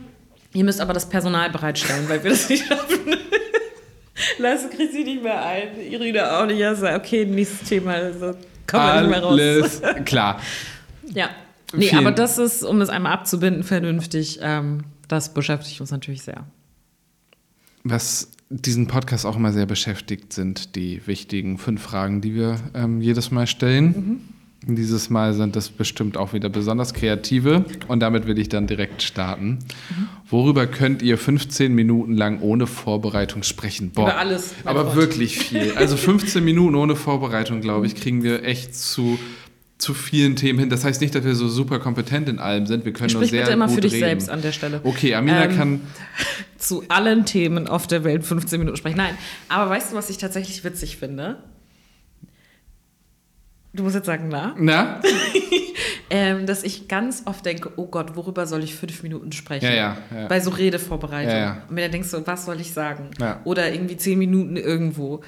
Ihr 0.54 0.64
müsst 0.64 0.80
aber 0.80 0.94
das 0.94 1.10
Personal 1.10 1.50
bereitstellen, 1.50 2.08
weil 2.08 2.24
wir 2.24 2.32
das 2.32 2.50
nicht 2.50 2.66
schaffen. 2.66 3.18
Lasse 4.38 4.70
kriegt 4.70 4.94
sie 4.94 5.04
nicht 5.04 5.24
mehr 5.24 5.46
ein. 5.46 5.80
Irina 5.80 6.40
auch 6.40 6.46
nicht. 6.46 6.64
Also, 6.64 6.88
okay, 6.88 7.26
nächstes 7.26 7.68
Thema. 7.68 7.94
Also, 7.94 8.34
kommen 8.66 8.86
wir 8.86 9.02
nicht 9.02 9.10
mehr 9.10 9.24
raus. 9.24 9.84
Alles 9.84 10.06
klar. 10.06 10.42
ja. 11.14 11.30
Nee, 11.74 11.90
Vielen. 11.90 12.08
aber 12.08 12.16
das 12.16 12.38
ist, 12.38 12.64
um 12.64 12.80
es 12.80 12.90
einmal 12.90 13.12
abzubinden, 13.12 13.64
vernünftig. 13.64 14.40
Ähm, 14.42 14.86
das 15.10 15.34
beschäftigt 15.34 15.82
uns 15.82 15.92
natürlich 15.92 16.22
sehr. 16.24 16.46
Was 17.84 18.32
diesen 18.50 18.88
Podcast 18.88 19.26
auch 19.26 19.36
immer 19.36 19.52
sehr 19.52 19.66
beschäftigt, 19.66 20.32
sind 20.32 20.76
die 20.76 21.06
wichtigen 21.06 21.58
fünf 21.58 21.82
Fragen, 21.82 22.22
die 22.22 22.36
wir 22.36 22.60
ähm, 22.74 23.02
jedes 23.02 23.32
Mal 23.32 23.48
stellen. 23.48 23.86
Mhm. 23.86 24.22
Dieses 24.66 25.10
Mal 25.10 25.34
sind 25.34 25.56
es 25.56 25.70
bestimmt 25.70 26.18
auch 26.18 26.34
wieder 26.34 26.50
besonders 26.50 26.94
kreative 26.94 27.64
und 27.88 28.00
damit 28.00 28.28
will 28.28 28.38
ich 28.40 28.50
dann 28.50 28.68
direkt 28.68 29.04
starten. 29.04 29.60
Mhm. 29.90 30.10
Worüber 30.30 30.68
könnt 30.68 31.02
ihr 31.02 31.18
15 31.18 31.74
Minuten 31.74 32.14
lang 32.14 32.42
ohne 32.42 32.68
Vorbereitung 32.68 33.44
sprechen? 33.44 33.92
Boah, 33.92 34.04
Über 34.04 34.18
alles. 34.18 34.56
Aber 34.66 34.86
Gott. 34.86 34.96
wirklich 34.96 35.40
viel. 35.40 35.74
Also 35.76 35.96
15 35.96 36.44
Minuten 36.44 36.76
ohne 36.76 36.96
Vorbereitung, 36.96 37.62
glaube 37.62 37.86
ich, 37.86 37.96
kriegen 37.96 38.24
wir 38.24 38.44
echt 38.44 38.76
zu 38.76 39.20
zu 39.78 39.94
vielen 39.94 40.36
Themen 40.36 40.58
hin. 40.58 40.70
Das 40.70 40.84
heißt 40.84 41.02
nicht, 41.02 41.14
dass 41.14 41.24
wir 41.24 41.36
so 41.36 41.48
super 41.48 41.78
kompetent 41.80 42.28
in 42.30 42.40
allem 42.40 42.66
sind. 42.66 42.84
Wir 42.84 42.94
können 42.94 43.10
Sprich 43.10 43.22
nur 43.22 43.30
sehr 43.30 43.42
bitte 43.42 43.54
immer 43.54 43.68
gut 43.68 43.76
für 43.76 43.82
dich 43.82 43.94
reden. 43.94 44.06
selbst 44.06 44.30
an 44.30 44.42
der 44.42 44.52
Stelle. 44.52 44.82
Okay, 44.84 45.14
Amina 45.14 45.46
ähm, 45.46 45.56
kann 45.56 45.82
zu 46.58 46.84
allen 46.90 47.26
Themen 47.26 47.68
auf 47.68 47.86
der 47.86 48.04
Welt 48.04 48.26
15 48.26 48.60
Minuten 48.60 48.78
sprechen. 48.78 48.98
Nein, 48.98 49.16
aber 49.50 49.70
weißt 49.70 49.92
du, 49.92 49.96
was 49.96 50.10
ich 50.10 50.18
tatsächlich 50.18 50.64
witzig 50.64 50.98
finde? 50.98 51.38
Du 53.78 53.84
musst 53.84 53.96
jetzt 53.96 54.08
sagen, 54.08 54.28
na? 54.28 54.56
Na? 54.58 55.00
ähm, 56.10 56.48
dass 56.48 56.64
ich 56.64 56.88
ganz 56.88 57.22
oft 57.26 57.46
denke, 57.46 57.70
oh 57.76 57.86
Gott, 57.86 58.16
worüber 58.16 58.48
soll 58.48 58.64
ich 58.64 58.76
fünf 58.76 59.04
Minuten 59.04 59.32
sprechen? 59.32 59.66
Ja, 59.66 59.74
ja, 59.74 59.98
ja. 60.14 60.28
Bei 60.28 60.40
so 60.40 60.50
Redevorbereitung. 60.50 61.62
Und 61.70 61.76
mir 61.76 61.84
dann 61.84 61.92
denkst 61.92 62.10
du, 62.10 62.26
was 62.26 62.46
soll 62.46 62.60
ich 62.60 62.74
sagen? 62.74 63.12
Ja. 63.20 63.40
Oder 63.44 63.72
irgendwie 63.72 63.96
zehn 63.96 64.18
Minuten 64.18 64.58
irgendwo. 64.58 65.22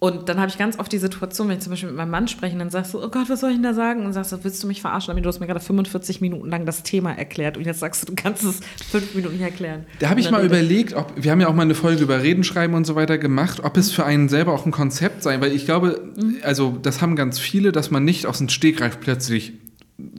Und 0.00 0.30
dann 0.30 0.40
habe 0.40 0.48
ich 0.48 0.56
ganz 0.56 0.78
oft 0.78 0.90
die 0.90 0.98
Situation, 0.98 1.48
wenn 1.48 1.58
ich 1.58 1.62
zum 1.62 1.72
Beispiel 1.72 1.90
mit 1.90 1.98
meinem 1.98 2.10
Mann 2.10 2.26
spreche, 2.26 2.56
dann 2.56 2.70
sagst 2.70 2.94
du, 2.94 3.04
oh 3.04 3.08
Gott, 3.10 3.28
was 3.28 3.40
soll 3.40 3.50
ich 3.50 3.56
denn 3.56 3.62
da 3.62 3.74
sagen? 3.74 4.06
Und 4.06 4.14
sagst 4.14 4.32
du, 4.32 4.42
willst 4.42 4.62
du 4.62 4.66
mich 4.66 4.80
verarschen? 4.80 5.14
Du 5.22 5.28
hast 5.28 5.40
mir 5.40 5.46
gerade 5.46 5.60
45 5.60 6.22
Minuten 6.22 6.48
lang 6.48 6.64
das 6.64 6.82
Thema 6.82 7.12
erklärt 7.12 7.58
und 7.58 7.66
jetzt 7.66 7.80
sagst 7.80 8.02
du, 8.02 8.06
du 8.06 8.14
kannst 8.16 8.42
es 8.42 8.60
fünf 8.90 9.14
Minuten 9.14 9.34
nicht 9.34 9.42
erklären. 9.42 9.84
Da 9.98 10.08
habe 10.08 10.20
ich 10.20 10.30
mal 10.30 10.42
überlegt, 10.42 10.94
ob, 10.94 11.12
wir 11.16 11.30
haben 11.30 11.42
ja 11.42 11.48
auch 11.48 11.54
mal 11.54 11.62
eine 11.62 11.74
Folge 11.74 12.02
über 12.02 12.22
Reden 12.22 12.44
schreiben 12.44 12.72
und 12.72 12.86
so 12.86 12.94
weiter 12.94 13.18
gemacht, 13.18 13.60
ob 13.62 13.76
es 13.76 13.92
für 13.92 14.06
einen 14.06 14.30
selber 14.30 14.54
auch 14.54 14.64
ein 14.64 14.72
Konzept 14.72 15.22
sei, 15.22 15.38
weil 15.42 15.52
ich 15.52 15.66
glaube, 15.66 16.00
mhm. 16.16 16.38
also 16.44 16.78
das 16.80 17.02
haben 17.02 17.14
ganz 17.14 17.38
viele, 17.38 17.70
dass 17.70 17.90
man 17.90 18.02
nicht 18.02 18.24
aus 18.24 18.38
dem 18.38 18.48
Stegreif 18.48 19.00
plötzlich 19.00 19.52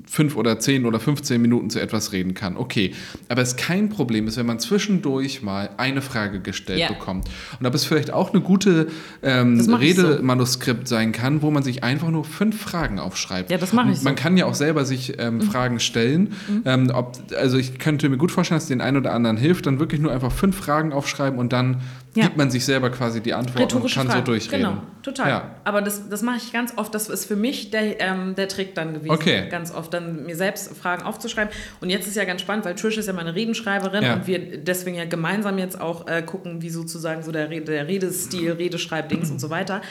fünf 0.05 0.36
oder 0.36 0.59
zehn 0.59 0.86
oder 0.86 0.99
15 0.99 1.41
Minuten 1.41 1.69
zu 1.69 1.79
etwas 1.79 2.11
reden 2.11 2.34
kann. 2.34 2.57
Okay, 2.57 2.91
aber 3.29 3.41
es 3.41 3.55
kein 3.55 3.89
Problem 3.89 4.27
ist, 4.27 4.38
wenn 4.38 4.45
man 4.45 4.59
zwischendurch 4.59 5.41
mal 5.41 5.69
eine 5.77 6.01
Frage 6.01 6.39
gestellt 6.39 6.79
ja. 6.79 6.88
bekommt. 6.88 7.29
Und 7.59 7.65
ob 7.65 7.73
es 7.73 7.86
vielleicht 7.86 8.11
auch 8.11 8.32
eine 8.34 8.41
gute 8.41 8.88
ähm, 9.21 9.59
Redemanuskript 9.59 10.88
so. 10.88 10.95
sein 10.95 11.11
kann, 11.11 11.41
wo 11.41 11.51
man 11.51 11.63
sich 11.63 11.84
einfach 11.84 12.09
nur 12.09 12.25
fünf 12.25 12.59
Fragen 12.59 12.99
aufschreibt. 12.99 13.51
Ja, 13.51 13.57
das 13.57 13.73
mache 13.73 13.91
ich 13.91 13.99
so. 13.99 14.03
Man 14.03 14.15
kann 14.15 14.38
ja 14.38 14.45
auch 14.45 14.55
selber 14.55 14.86
sich 14.86 15.15
ähm, 15.19 15.36
mhm. 15.36 15.41
Fragen 15.41 15.79
stellen. 15.79 16.34
Mhm. 16.47 16.61
Ähm, 16.65 16.91
ob, 16.93 17.17
also 17.36 17.57
ich 17.57 17.79
könnte 17.79 18.09
mir 18.09 18.17
gut 18.17 18.32
vorstellen, 18.32 18.59
dass 18.59 18.67
den 18.67 18.82
einen 18.82 18.97
oder 18.97 19.13
anderen 19.13 19.38
hilft, 19.38 19.65
dann 19.65 19.79
wirklich 19.79 20.01
nur 20.01 20.11
einfach 20.11 20.32
fünf 20.32 20.55
Fragen 20.57 20.93
aufschreiben 20.93 21.39
und 21.39 21.53
dann 21.53 21.82
ja. 22.14 22.26
gibt 22.26 22.38
man 22.38 22.51
sich 22.51 22.66
selber 22.66 22.89
quasi 22.89 23.22
die 23.22 23.34
Antwort 23.34 23.59
Rhetorische 23.59 23.99
und 23.99 24.07
kann 24.07 24.12
Frage. 24.12 24.26
so 24.26 24.32
durchreden. 24.34 24.68
Genau, 24.68 24.84
total. 25.01 25.30
Ja. 25.30 25.55
Aber 25.64 25.82
das, 25.82 26.09
das 26.09 26.22
mache 26.22 26.38
ich 26.38 26.51
ganz 26.51 26.74
oft. 26.78 26.93
Das 26.93 27.07
ist 27.09 27.26
für 27.26 27.36
mich 27.36 27.72
der, 27.72 28.01
ähm, 28.01 28.36
der 28.36 28.47
Trick 28.49 28.76
dann 28.76 28.93
gewesen. 28.93 29.12
Okay. 29.12 29.47
Ganz 29.49 29.74
oft 29.74 29.93
dann 29.93 30.26
mir 30.26 30.36
selbst 30.36 30.76
Fragen 30.76 31.03
aufzuschreiben. 31.03 31.53
Und 31.80 31.89
jetzt 31.89 32.07
ist 32.07 32.16
ja 32.16 32.26
ganz 32.26 32.41
spannend, 32.41 32.66
weil 32.66 32.76
Trish 32.76 32.97
ist 32.97 33.07
ja 33.07 33.14
meine 33.14 33.34
Redenschreiberin 33.34 34.03
ja. 34.03 34.14
und 34.16 34.28
wir 34.28 34.57
deswegen 34.57 34.97
ja 34.97 35.05
gemeinsam 35.05 35.57
jetzt 35.57 35.80
auch 35.80 36.07
äh, 36.07 36.22
gucken, 36.22 36.62
wie 36.62 36.70
sozusagen 36.70 37.24
so 37.24 37.32
der, 37.32 37.47
der 37.47 37.88
Redestil, 37.88 38.51
Redeschreibdings 38.51 39.32
und 39.32 39.39
so 39.39 39.49
weiter. 39.49 39.82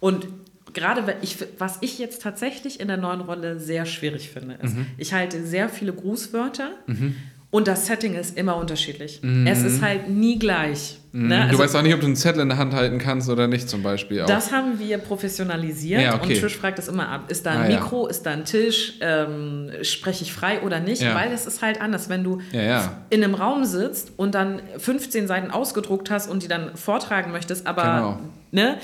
Und 0.00 0.28
gerade 0.74 1.16
ich, 1.22 1.38
was 1.58 1.78
ich 1.80 1.98
jetzt 1.98 2.22
tatsächlich 2.22 2.80
in 2.80 2.88
der 2.88 2.98
neuen 2.98 3.22
Rolle 3.22 3.58
sehr 3.58 3.86
schwierig 3.86 4.30
finde, 4.30 4.58
ist, 4.62 4.76
mhm. 4.76 4.86
ich 4.98 5.14
halte 5.14 5.44
sehr 5.44 5.68
viele 5.68 5.92
Grußwörter. 5.92 6.70
Mhm 6.86 7.16
und 7.52 7.66
das 7.66 7.86
Setting 7.86 8.14
ist 8.14 8.36
immer 8.36 8.56
unterschiedlich. 8.56 9.20
Mhm. 9.22 9.44
Es 9.46 9.62
ist 9.64 9.82
halt 9.82 10.08
nie 10.08 10.38
gleich. 10.38 11.00
Mhm. 11.10 11.28
Ne? 11.28 11.42
Also, 11.42 11.56
du 11.56 11.58
weißt 11.58 11.74
auch 11.74 11.82
nicht, 11.82 11.94
ob 11.94 12.00
du 12.00 12.06
einen 12.06 12.14
Zettel 12.14 12.42
in 12.42 12.48
der 12.48 12.58
Hand 12.58 12.72
halten 12.72 12.98
kannst 12.98 13.28
oder 13.28 13.48
nicht, 13.48 13.68
zum 13.68 13.82
Beispiel. 13.82 14.22
Auch. 14.22 14.26
Das 14.26 14.52
haben 14.52 14.78
wir 14.78 14.98
professionalisiert 14.98 16.00
ja, 16.00 16.14
okay. 16.14 16.34
und 16.34 16.40
Trish 16.40 16.56
fragt 16.56 16.78
das 16.78 16.86
immer 16.86 17.08
ab. 17.08 17.28
Ist 17.28 17.46
da 17.46 17.50
ein 17.50 17.72
ah, 17.72 17.80
Mikro, 17.80 18.04
ja. 18.04 18.10
ist 18.10 18.22
da 18.24 18.30
ein 18.30 18.44
Tisch, 18.44 18.94
ähm, 19.00 19.72
spreche 19.82 20.22
ich 20.22 20.32
frei 20.32 20.62
oder 20.62 20.78
nicht? 20.78 21.02
Ja. 21.02 21.16
Weil 21.16 21.32
es 21.32 21.46
ist 21.46 21.60
halt 21.60 21.80
anders, 21.80 22.08
wenn 22.08 22.22
du 22.22 22.38
in 22.52 23.24
einem 23.24 23.34
Raum 23.34 23.64
sitzt 23.64 24.12
und 24.16 24.36
dann 24.36 24.62
15 24.78 25.26
Seiten 25.26 25.50
ausgedruckt 25.50 26.08
hast 26.10 26.30
und 26.30 26.44
die 26.44 26.48
dann 26.48 26.76
vortragen 26.76 27.32
möchtest, 27.32 27.66
aber 27.66 27.82
genau. 27.82 28.18
ne? 28.52 28.78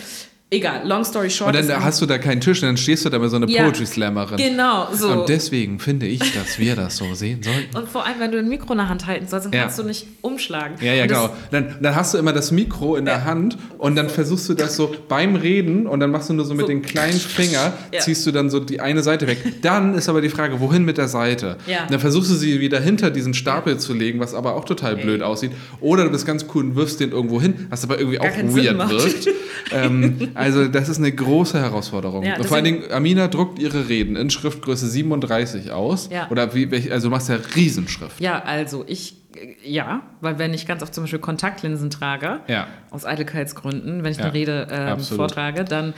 Egal, 0.49 0.87
long 0.87 1.05
story 1.05 1.29
short. 1.29 1.57
Und 1.57 1.69
dann 1.69 1.83
hast 1.85 2.01
du 2.01 2.07
da 2.07 2.19
keinen 2.19 2.41
Tisch, 2.41 2.61
dann 2.61 2.77
stehst 2.77 3.05
du 3.05 3.09
da 3.09 3.19
mit 3.19 3.31
so 3.31 3.37
einer 3.37 3.49
Ja, 3.49 3.65
Poetry 3.65 3.85
Slammerin. 3.85 4.37
Genau, 4.37 4.87
so. 4.93 5.09
Und 5.09 5.29
deswegen 5.29 5.81
finde 5.81 6.07
ich, 6.07 6.21
dass 6.35 6.61
wir 6.61 6.77
das 6.77 6.99
so 6.99 7.15
sehen 7.15 7.43
sollten. 7.43 7.77
Und 7.77 7.89
vor 7.89 8.07
allem, 8.07 8.21
wenn 8.21 8.31
du 8.31 8.39
ein 8.39 8.49
Mikro 8.49 8.71
in 8.75 8.79
der 8.79 8.89
Hand 8.89 9.09
halten 9.09 9.27
sollst, 9.27 9.47
dann 9.47 9.53
Ja. 9.53 9.63
kannst 9.63 9.81
du 9.81 9.83
nicht 9.83 10.07
umschlagen. 10.21 10.77
Ja, 10.81 10.95
ja, 10.95 11.03
Und 11.03 11.09
genau. 11.09 11.31
Dann, 11.51 11.75
dann 11.83 11.97
hast 11.97 12.15
du 12.15 12.19
immer 12.19 12.33
das 12.33 12.53
Mikro 12.53 12.95
in 12.95 13.07
der 13.07 13.25
Hand 13.25 13.59
und 13.79 13.97
dann 13.97 14.09
versuchst 14.09 14.49
du 14.49 14.55
das 14.55 14.77
so 14.77 14.95
beim 15.09 15.35
Reden 15.35 15.89
und 15.89 15.99
dann 15.99 16.13
machst 16.13 16.31
du 16.31 16.35
nur 16.35 16.45
so 16.45 16.55
mit 16.55 16.67
So. 16.67 16.69
den 16.69 16.83
kleinen 16.83 17.19
Finger, 17.19 17.73
Ja. 17.93 17.99
ziehst 17.99 18.25
du 18.25 18.31
dann 18.31 18.49
so 18.49 18.61
die 18.61 18.79
eine 18.79 19.03
Seite 19.03 19.27
weg. 19.27 19.39
Dann 19.63 19.95
ist 19.97 20.09
aber 20.09 20.21
die 20.21 20.29
Frage, 20.29 20.61
wohin 20.61 20.85
mit 20.85 20.97
der 20.97 21.09
Seite? 21.09 21.57
Ja. 21.67 21.89
Dann 21.91 21.99
versuchst 21.99 22.31
du 22.31 22.37
sie 22.37 22.61
wieder 22.61 22.79
hinter 22.79 23.11
diesen 23.11 23.35
Stapel 23.35 23.79
zu 23.79 23.95
legen, 23.95 24.21
was 24.21 24.33
aber 24.33 24.55
auch 24.55 24.65
total 24.65 24.95
blöd 24.95 25.23
aussieht. 25.23 25.51
Oder 25.81 26.05
du 26.05 26.11
bist 26.11 26.25
ganz 26.25 26.47
cool 26.55 26.63
und 26.67 26.77
wirfst 26.77 27.01
den 27.01 27.11
irgendwo 27.11 27.41
hin, 27.43 27.67
was 27.69 27.83
aber 27.83 27.99
irgendwie 27.99 28.19
Gar 28.19 28.31
auch 28.31 28.37
weird 28.57 28.91
wirkt. 28.91 29.29
ähm, 29.73 30.29
also 30.37 30.69
das 30.69 30.89
ist 30.89 30.99
eine 30.99 31.13
große 31.13 31.59
Herausforderung. 31.61 32.23
Ja, 32.25 32.43
vor 32.43 32.57
allen 32.57 32.65
Dingen, 32.65 32.91
Amina 32.93 33.29
druckt 33.29 33.59
ihre 33.59 33.89
Reden 33.89 34.17
in 34.17 34.31
Schriftgröße 34.31 34.87
37 34.89 35.71
aus. 35.73 36.09
Ja. 36.13 36.31
Oder 36.31 36.55
wie, 36.55 36.91
also 36.91 37.09
du 37.09 37.11
machst 37.11 37.29
ja 37.29 37.37
Riesenschrift. 37.55 38.21
Ja, 38.21 38.43
also 38.43 38.85
ich, 38.87 39.17
ja, 39.65 40.03
weil 40.21 40.39
wenn 40.39 40.55
ich 40.55 40.67
ganz 40.67 40.83
oft 40.83 40.95
zum 40.95 41.05
Beispiel 41.05 41.19
Kontaktlinsen 41.19 41.91
trage, 41.91 42.41
Ja. 42.49 42.67
aus 42.91 43.05
Eitelkeitsgründen, 43.05 44.05
wenn 44.05 44.13
ich 44.13 44.21
eine 44.21 44.33
Rede 44.33 44.69
ähm, 44.71 45.01
vortrage, 45.01 45.65
dann 45.65 45.95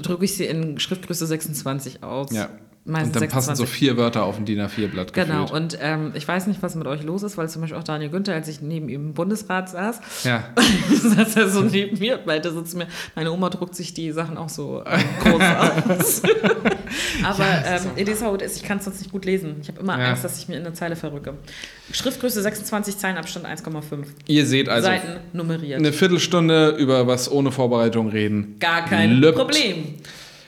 drücke 0.00 0.24
ich 0.24 0.36
sie 0.36 0.44
in 0.44 0.78
Schriftgröße 0.78 1.26
26 1.26 2.02
aus. 2.02 2.32
Ja. 2.32 2.48
Meistens 2.86 3.14
und 3.14 3.20
dann 3.22 3.28
passen 3.28 3.54
so 3.56 3.64
26. 3.64 3.68
vier 3.78 3.96
Wörter 3.98 4.24
auf 4.24 4.38
ein 4.38 4.46
DIN 4.46 4.58
A4-Blatt 4.58 5.12
Genau, 5.12 5.42
gefühlt. 5.42 5.52
und 5.52 5.78
ähm, 5.82 6.12
ich 6.14 6.26
weiß 6.26 6.46
nicht, 6.46 6.62
was 6.62 6.74
mit 6.76 6.86
euch 6.86 7.02
los 7.02 7.22
ist, 7.22 7.36
weil 7.36 7.48
zum 7.48 7.60
Beispiel 7.60 7.78
auch 7.78 7.84
Daniel 7.84 8.08
Günther, 8.10 8.32
als 8.34 8.48
ich 8.48 8.62
neben 8.62 8.88
ihm 8.88 9.08
im 9.08 9.12
Bundesrat 9.14 9.68
saß, 9.68 10.00
Ja. 10.24 10.44
saß 10.90 11.36
er 11.36 11.48
so 11.50 11.60
neben 11.60 11.98
mir, 11.98 12.20
weil 12.24 12.40
da 12.40 12.50
sitzt 12.50 12.74
mir, 12.76 12.86
meine 13.14 13.32
Oma 13.32 13.50
druckt 13.50 13.74
sich 13.74 13.92
die 13.92 14.10
Sachen 14.12 14.38
auch 14.38 14.48
so 14.48 14.82
ähm, 14.86 15.02
groß 15.22 15.42
aus. 15.98 16.22
Aber 17.22 17.44
ähm, 17.66 17.82
Edeshaut 17.96 18.40
ist, 18.42 18.56
ich 18.56 18.62
kann 18.62 18.78
es 18.78 18.84
sonst 18.86 19.00
nicht 19.00 19.12
gut 19.12 19.24
lesen. 19.24 19.56
Ich 19.62 19.68
habe 19.68 19.78
immer 19.80 19.98
Ja. 19.98 20.08
Angst, 20.10 20.24
dass 20.24 20.38
ich 20.38 20.48
mir 20.48 20.56
in 20.56 20.64
eine 20.64 20.72
Zeile 20.74 20.96
verrücke. 20.96 21.34
Schriftgröße 21.92 22.40
26, 22.42 22.96
Zeilenabstand 22.96 23.46
1,5. 23.46 24.04
Ihr 24.26 24.46
seht 24.46 24.68
also 24.68 24.86
Seiten 24.88 25.18
nummeriert. 25.32 25.78
eine 25.78 25.92
Viertelstunde 25.92 26.70
über 26.78 27.06
was 27.06 27.30
ohne 27.30 27.52
Vorbereitung 27.52 28.08
reden. 28.08 28.56
Gar 28.58 28.84
kein 28.86 29.12
Lübt. 29.12 29.36
Problem. 29.36 29.96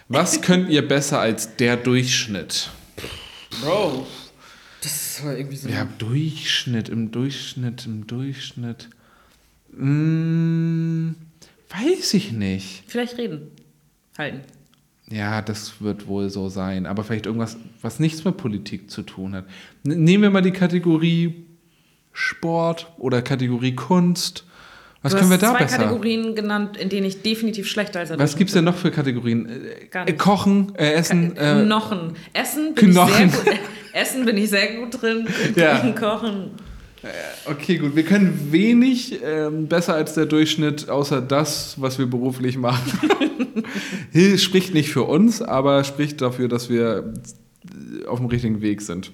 Was 0.08 0.42
könnt 0.42 0.68
ihr 0.68 0.86
besser 0.86 1.20
als 1.20 1.56
der 1.56 1.76
Durchschnitt? 1.76 2.70
Bro. 3.60 4.06
Das 4.82 5.24
war 5.24 5.36
irgendwie 5.36 5.56
so. 5.56 5.68
Ja, 5.68 5.86
Durchschnitt, 5.98 6.88
im 6.88 7.12
Durchschnitt, 7.12 7.86
im 7.86 8.06
Durchschnitt. 8.06 8.88
Hm, 9.74 11.14
weiß 11.70 12.14
ich 12.14 12.32
nicht. 12.32 12.84
Vielleicht 12.86 13.16
reden. 13.18 13.50
Halten. 14.18 14.40
Ja, 15.08 15.42
das 15.42 15.80
wird 15.80 16.06
wohl 16.06 16.30
so 16.30 16.48
sein. 16.48 16.86
Aber 16.86 17.04
vielleicht 17.04 17.26
irgendwas, 17.26 17.56
was 17.80 18.00
nichts 18.00 18.24
mit 18.24 18.36
Politik 18.36 18.90
zu 18.90 19.02
tun 19.02 19.34
hat. 19.34 19.44
Nehmen 19.82 20.22
wir 20.22 20.30
mal 20.30 20.42
die 20.42 20.52
Kategorie 20.52 21.46
Sport 22.12 22.92
oder 22.98 23.22
Kategorie 23.22 23.74
Kunst. 23.74 24.44
Was 25.02 25.12
du 25.12 25.18
können 25.18 25.30
wir 25.30 25.38
da 25.38 25.50
zwei 25.50 25.64
besser? 25.64 25.78
Kategorien 25.78 26.34
genannt, 26.36 26.76
in 26.76 26.88
denen 26.88 27.06
ich 27.06 27.22
definitiv 27.22 27.68
schlechter 27.68 28.00
als 28.00 28.10
er 28.10 28.18
Was 28.18 28.36
gibt 28.36 28.50
es 28.50 28.54
denn 28.54 28.64
noch 28.64 28.76
für 28.76 28.92
Kategorien? 28.92 29.48
Äh, 29.48 29.86
Gar 29.90 30.06
äh, 30.06 30.12
nicht. 30.12 30.18
Kochen, 30.18 30.72
äh, 30.76 30.92
Essen, 30.92 31.36
äh, 31.36 31.64
Knochen. 31.64 32.14
Essen 32.32 32.74
bin 32.74 32.90
Knochen. 32.92 33.26
ich 33.26 33.34
sehr 33.34 33.52
gut. 33.52 33.60
Essen 33.92 34.24
bin 34.24 34.36
ich 34.36 34.50
sehr 34.50 34.76
gut 34.76 35.02
drin. 35.02 35.26
Ja. 35.56 35.78
Kochen. 35.98 36.52
Okay, 37.46 37.78
gut. 37.78 37.96
Wir 37.96 38.04
können 38.04 38.52
wenig 38.52 39.18
ähm, 39.24 39.66
besser 39.66 39.94
als 39.94 40.14
der 40.14 40.26
Durchschnitt, 40.26 40.88
außer 40.88 41.20
das, 41.20 41.74
was 41.80 41.98
wir 41.98 42.06
beruflich 42.06 42.56
machen. 42.56 42.92
Hill 44.12 44.38
spricht 44.38 44.72
nicht 44.72 44.90
für 44.90 45.02
uns, 45.02 45.42
aber 45.42 45.82
spricht 45.82 46.20
dafür, 46.20 46.46
dass 46.46 46.70
wir 46.70 47.12
äh, 48.02 48.06
auf 48.06 48.18
dem 48.18 48.26
richtigen 48.26 48.62
Weg 48.62 48.82
sind. 48.82 49.10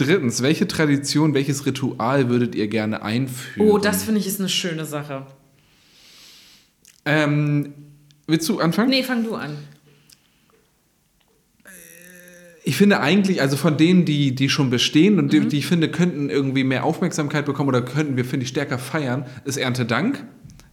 Drittens, 0.00 0.40
welche 0.42 0.66
Tradition, 0.66 1.34
welches 1.34 1.66
Ritual 1.66 2.30
würdet 2.30 2.54
ihr 2.54 2.68
gerne 2.68 3.02
einführen? 3.02 3.68
Oh, 3.68 3.76
das 3.76 4.02
finde 4.04 4.18
ich 4.20 4.26
ist 4.26 4.40
eine 4.40 4.48
schöne 4.48 4.86
Sache. 4.86 5.26
Ähm, 7.04 7.74
willst 8.26 8.48
du 8.48 8.60
anfangen? 8.60 8.88
Nee, 8.88 9.02
fang 9.02 9.24
du 9.24 9.34
an. 9.34 9.58
Ich 12.64 12.76
finde 12.76 13.00
eigentlich, 13.00 13.42
also 13.42 13.58
von 13.58 13.76
denen, 13.76 14.04
die, 14.06 14.34
die 14.34 14.48
schon 14.48 14.70
bestehen 14.70 15.18
und 15.18 15.26
Mhm. 15.26 15.30
die, 15.30 15.48
die 15.48 15.58
ich 15.58 15.66
finde, 15.66 15.90
könnten 15.90 16.30
irgendwie 16.30 16.64
mehr 16.64 16.84
Aufmerksamkeit 16.84 17.44
bekommen 17.44 17.68
oder 17.68 17.82
könnten 17.82 18.16
wir, 18.16 18.24
finde 18.24 18.44
ich, 18.44 18.50
stärker 18.50 18.78
feiern, 18.78 19.26
ist 19.44 19.58
Erntedank. 19.58 20.24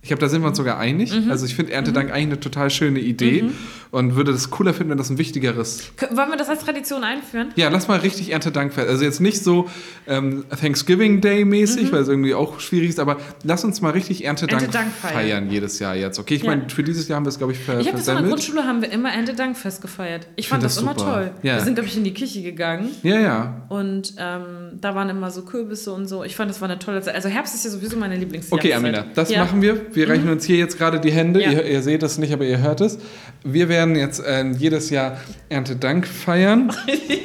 Ich 0.08 0.10
glaube, 0.10 0.22
da 0.22 0.30
sind 0.30 0.42
wir 0.42 0.48
uns 0.48 0.56
sogar 0.56 0.78
einig. 0.80 1.12
Mhm. 1.14 1.30
Also 1.30 1.46
ich 1.46 1.54
finde 1.54 1.74
Erntedank 1.74 2.12
eigentlich 2.12 2.28
eine 2.28 2.40
total 2.40 2.70
schöne 2.70 3.00
Idee 3.02 3.44
und 3.92 4.16
würde 4.16 4.32
das 4.32 4.50
cooler 4.50 4.74
finden, 4.74 4.92
wenn 4.92 4.98
das 4.98 5.10
ein 5.10 5.18
wichtigeres 5.18 5.92
Wollen 6.12 6.30
wir 6.30 6.38
das 6.38 6.48
als 6.48 6.62
Tradition 6.64 7.04
einführen? 7.04 7.50
Ja, 7.58 7.68
lass 7.68 7.90
mal 7.90 8.00
richtig 8.00 8.32
Erntedank 8.32 8.72
fest. 8.74 8.88
Also 8.88 9.04
jetzt 9.04 9.20
nicht 9.20 9.44
so 9.44 9.70
ähm, 10.08 10.46
Thanksgiving 10.62 11.20
Day 11.20 11.44
mäßig, 11.44 11.92
weil 11.92 12.04
es 12.04 12.08
irgendwie 12.08 12.34
auch 12.34 12.62
schwierig 12.62 12.88
ist, 12.88 13.02
aber 13.02 13.18
lass 13.44 13.66
uns 13.66 13.82
mal 13.82 13.90
richtig 13.90 14.24
Erntedank, 14.24 14.62
Mhm. 14.62 14.66
Erntedank 14.68 14.94
feiern. 14.94 15.14
feiern. 15.14 15.50
jedes 15.52 15.80
Jahr 15.80 15.94
jetzt. 15.96 16.20
Okay, 16.20 16.36
ich 16.36 16.44
Ja. 16.44 16.52
meine, 16.52 16.70
für 16.70 16.84
dieses 16.84 17.10
Jahr 17.10 17.18
haben 17.18 17.26
wir 17.26 17.30
es, 17.32 17.38
glaube 17.38 17.52
ich, 17.52 17.60
ver 17.60 17.82
Ich 17.82 17.88
habe 17.88 17.98
das 17.98 18.08
in 18.08 18.16
der. 18.16 18.24
Grundschule, 18.24 18.64
haben 18.64 18.82
wir 18.82 18.90
immer 18.94 19.12
Erntedankfest 19.12 19.82
gefeiert. 19.82 20.28
Ich 20.38 20.48
fand 20.48 20.62
find 20.62 20.66
das, 20.66 20.76
das 20.76 20.84
immer 20.84 20.96
toll. 20.96 21.32
Ja. 21.44 21.56
Wir 21.56 21.62
sind, 21.64 21.74
glaube 21.74 21.90
ich, 21.90 21.98
in 21.98 22.06
die 22.06 22.14
Küche 22.14 22.42
gegangen 22.44 22.92
Ja, 23.04 23.20
ja. 23.20 23.66
und 23.68 24.14
ähm, 24.18 24.78
da 24.80 24.96
waren 24.96 25.10
immer 25.10 25.32
so 25.32 25.42
Kürbisse 25.42 25.92
und 25.92 26.08
so. 26.08 26.24
Ich 26.24 26.36
fand, 26.38 26.50
das 26.50 26.62
war 26.62 26.70
eine 26.70 26.80
tolle 26.80 27.02
Zeit. 27.02 27.16
Also 27.16 27.28
Herbst 27.28 27.54
ist 27.56 27.66
ja 27.66 27.72
sowieso 27.72 27.98
meine 27.98 28.16
Lieblingsjahreszeit. 28.16 28.72
Okay, 28.72 28.74
Amina, 28.74 29.06
das 29.14 29.30
ja. 29.30 29.40
Mhm. 29.40 29.46
machen 29.46 29.62
wir. 29.62 29.96
Wir 29.98 30.08
reichen 30.08 30.30
uns 30.30 30.46
hier 30.46 30.58
jetzt 30.58 30.78
gerade 30.78 31.00
die 31.00 31.12
Hände. 31.12 31.42
Ja. 31.42 31.52
Ihr, 31.52 31.66
ihr 31.66 31.82
seht 31.82 32.04
es 32.04 32.20
nicht, 32.20 32.32
aber 32.32 32.46
ihr 32.46 32.60
hört 32.60 32.82
es. 32.82 33.00
Wir 33.44 33.68
werden 33.68 33.96
jetzt 33.96 34.22
ähm, 34.24 34.54
jedes 34.54 34.92
Jahr 34.92 35.20
Erntedank 35.50 36.06
feiern. 36.06 36.72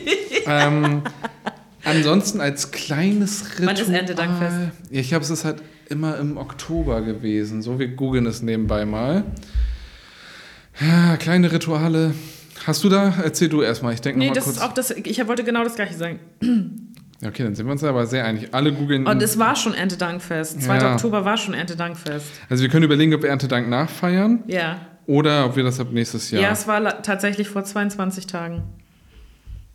ähm, 0.46 1.02
ansonsten 1.84 2.40
als 2.40 2.70
kleines 2.70 3.58
Ritual. 3.58 3.66
Wann 3.66 3.76
ist 3.76 3.88
Erntedankfest? 3.90 4.56
Ich 4.88 5.08
glaube, 5.10 5.22
es 5.22 5.28
ist 5.28 5.44
halt 5.44 5.60
immer 5.90 6.16
im 6.16 6.38
Oktober 6.38 7.02
gewesen. 7.02 7.60
So, 7.60 7.78
wir 7.78 7.88
googeln 7.88 8.24
es 8.24 8.40
nebenbei 8.40 8.86
mal. 8.86 9.24
Ja, 10.80 11.18
kleine 11.18 11.52
Rituale. 11.52 12.14
Hast 12.66 12.82
du 12.84 12.88
da? 12.88 13.12
Erzähl 13.22 13.50
du 13.50 13.60
erstmal. 13.60 13.92
Ich 13.92 14.00
denke 14.00 14.18
Nee, 14.18 14.28
nochmal 14.28 14.36
das 14.36 14.44
kurz. 14.44 14.56
ist 14.56 14.62
auch 14.62 14.72
das. 14.72 14.90
Ich 14.92 15.28
wollte 15.28 15.44
genau 15.44 15.62
das 15.62 15.74
Gleiche 15.74 15.92
sagen. 15.92 16.20
Okay, 17.24 17.44
dann 17.44 17.54
sind 17.54 17.66
wir 17.66 17.72
uns 17.72 17.84
aber 17.84 18.06
sehr 18.06 18.24
einig. 18.24 18.48
Alle 18.52 18.72
googeln. 18.72 19.06
Und 19.06 19.22
es 19.22 19.38
war 19.38 19.54
schon 19.54 19.74
Erntedankfest. 19.74 20.60
2. 20.62 20.76
Ja. 20.78 20.92
Oktober 20.94 21.24
war 21.24 21.36
schon 21.36 21.54
Erntedankfest. 21.54 22.26
also 22.48 22.62
wir 22.62 22.68
können 22.70 22.84
überlegen, 22.84 23.14
ob 23.14 23.22
wir 23.22 23.30
Erntedank 23.30 23.68
nachfeiern 23.68 24.42
Ja. 24.48 24.80
oder 25.06 25.46
ob 25.46 25.54
wir 25.56 25.62
das 25.62 25.78
ab 25.78 25.88
nächstes 25.92 26.30
Jahr. 26.32 26.42
Ja, 26.42 26.50
es 26.50 26.66
war 26.66 27.02
tatsächlich 27.02 27.48
vor 27.48 27.62
22 27.64 28.26
Tagen. 28.26 28.62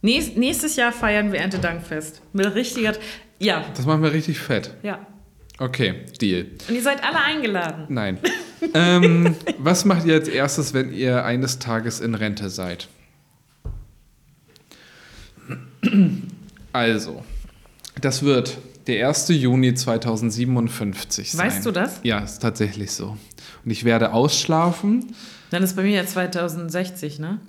Nächst, 0.02 0.36
nächstes 0.38 0.76
Jahr 0.76 0.91
feiern 0.91 1.32
wir 1.32 1.39
Erntedankfest. 1.39 2.22
Mit 2.34 2.54
richtiger. 2.54 2.93
Ja, 3.39 3.64
Das 3.76 3.86
machen 3.86 4.04
wir 4.04 4.12
richtig 4.14 4.39
fett. 4.39 4.74
ja. 4.84 5.00
Okay, 5.60 6.06
Deal. 6.22 6.45
Und 6.70 6.76
ihr 6.76 6.84
seid 6.84 7.04
alle 7.04 7.20
eingeladen. 7.20 7.86
Nein. 7.89 8.20
ähm, 8.76 9.36
was 9.58 9.86
macht 9.86 10.06
ihr 10.06 10.14
als 10.14 10.28
erstes, 10.28 10.76
wenn 10.76 10.93
ihr 10.93 11.26
eines 11.26 11.58
Tages 11.58 12.00
in 12.00 12.14
Rente 12.14 12.52
seid? 12.52 12.89
Also, 16.74 17.24
das 18.02 18.24
wird 18.24 18.58
der 18.88 19.08
1. 19.08 19.30
Juni 19.30 19.74
2057 19.74 21.32
sein. 21.32 21.48
Weißt 21.48 21.66
du 21.66 21.72
das? 21.72 22.00
Ja, 22.04 22.20
ist 22.20 22.39
tatsächlich 22.39 22.91
so. 22.91 23.18
Und 23.66 23.72
ich 23.72 23.84
werde 23.84 24.14
ausschlafen. 24.14 25.14
Dann 25.50 25.64
ist 25.64 25.76
bei 25.76 25.84
mir 25.84 25.95
ja 25.95 26.06
2060, 26.06 27.20
ne? 27.20 27.39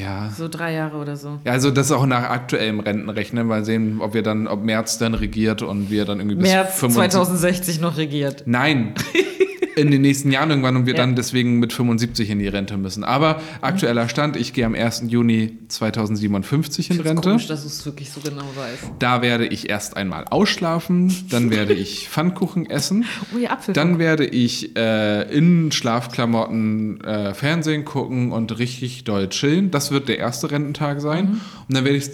Ja. 0.00 0.30
So 0.36 0.48
drei 0.48 0.72
Jahre 0.72 0.96
oder 0.96 1.16
so. 1.16 1.38
Ja, 1.44 1.52
also 1.52 1.70
das 1.70 1.86
ist 1.86 1.92
auch 1.92 2.06
nach 2.06 2.24
aktuellem 2.30 2.80
Rentenrechnen, 2.80 3.46
mal 3.46 3.64
sehen, 3.64 4.00
ob 4.00 4.12
wir 4.12 4.22
dann, 4.22 4.48
ob 4.48 4.64
März 4.64 4.98
dann 4.98 5.14
regiert 5.14 5.62
und 5.62 5.90
wir 5.90 6.04
dann 6.04 6.18
irgendwie 6.18 6.36
bis 6.36 6.48
März 6.48 6.80
75 6.80 7.12
2060 7.12 7.80
noch 7.80 7.96
regiert. 7.96 8.42
Nein. 8.46 8.94
In 9.78 9.90
den 9.90 10.02
nächsten 10.02 10.30
Jahren 10.32 10.50
irgendwann 10.50 10.76
und 10.76 10.86
wir 10.86 10.94
Ja. 10.94 10.98
dann 11.00 11.14
deswegen 11.16 11.58
mit 11.58 11.72
75 11.72 12.30
in 12.30 12.38
die 12.38 12.48
Rente 12.48 12.76
müssen. 12.76 13.04
Aber 13.04 13.40
aktueller 13.60 14.08
Stand, 14.08 14.36
ich 14.36 14.52
gehe 14.52 14.66
am 14.66 14.74
1. 14.74 15.04
Juni 15.08 15.58
2057 15.68 16.90
in 16.90 17.00
Rente. 17.00 17.28
komisch, 17.28 17.46
dass 17.46 17.62
du 17.62 17.68
es 17.68 17.84
wirklich 17.86 18.10
so 18.10 18.20
genau 18.20 18.42
weißt. 18.56 18.90
Da 18.98 19.22
werde 19.22 19.46
ich 19.46 19.68
erst 19.68 19.96
einmal 19.96 20.24
ausschlafen, 20.30 21.14
dann 21.30 21.50
werde 21.50 21.74
ich 21.74 22.08
Pfannkuchen 22.10 22.68
essen, 22.68 23.04
Oh, 23.34 23.46
Apfel. 23.46 23.74
dann 23.74 23.98
werde 23.98 24.26
ich 24.26 24.76
äh, 24.76 25.22
in 25.36 25.70
Schlafklamotten 25.72 27.00
äh, 27.02 27.34
Fernsehen 27.34 27.84
gucken 27.84 28.32
und 28.32 28.58
richtig 28.58 29.04
doll 29.04 29.28
chillen. 29.28 29.70
Das 29.70 29.90
wird 29.90 30.08
der 30.08 30.18
erste 30.18 30.50
Rententag 30.50 31.00
sein. 31.00 31.24
Mhm. 31.24 31.40
Und 31.68 31.76
dann 31.76 31.84
werde 31.84 31.98
ich 31.98 32.06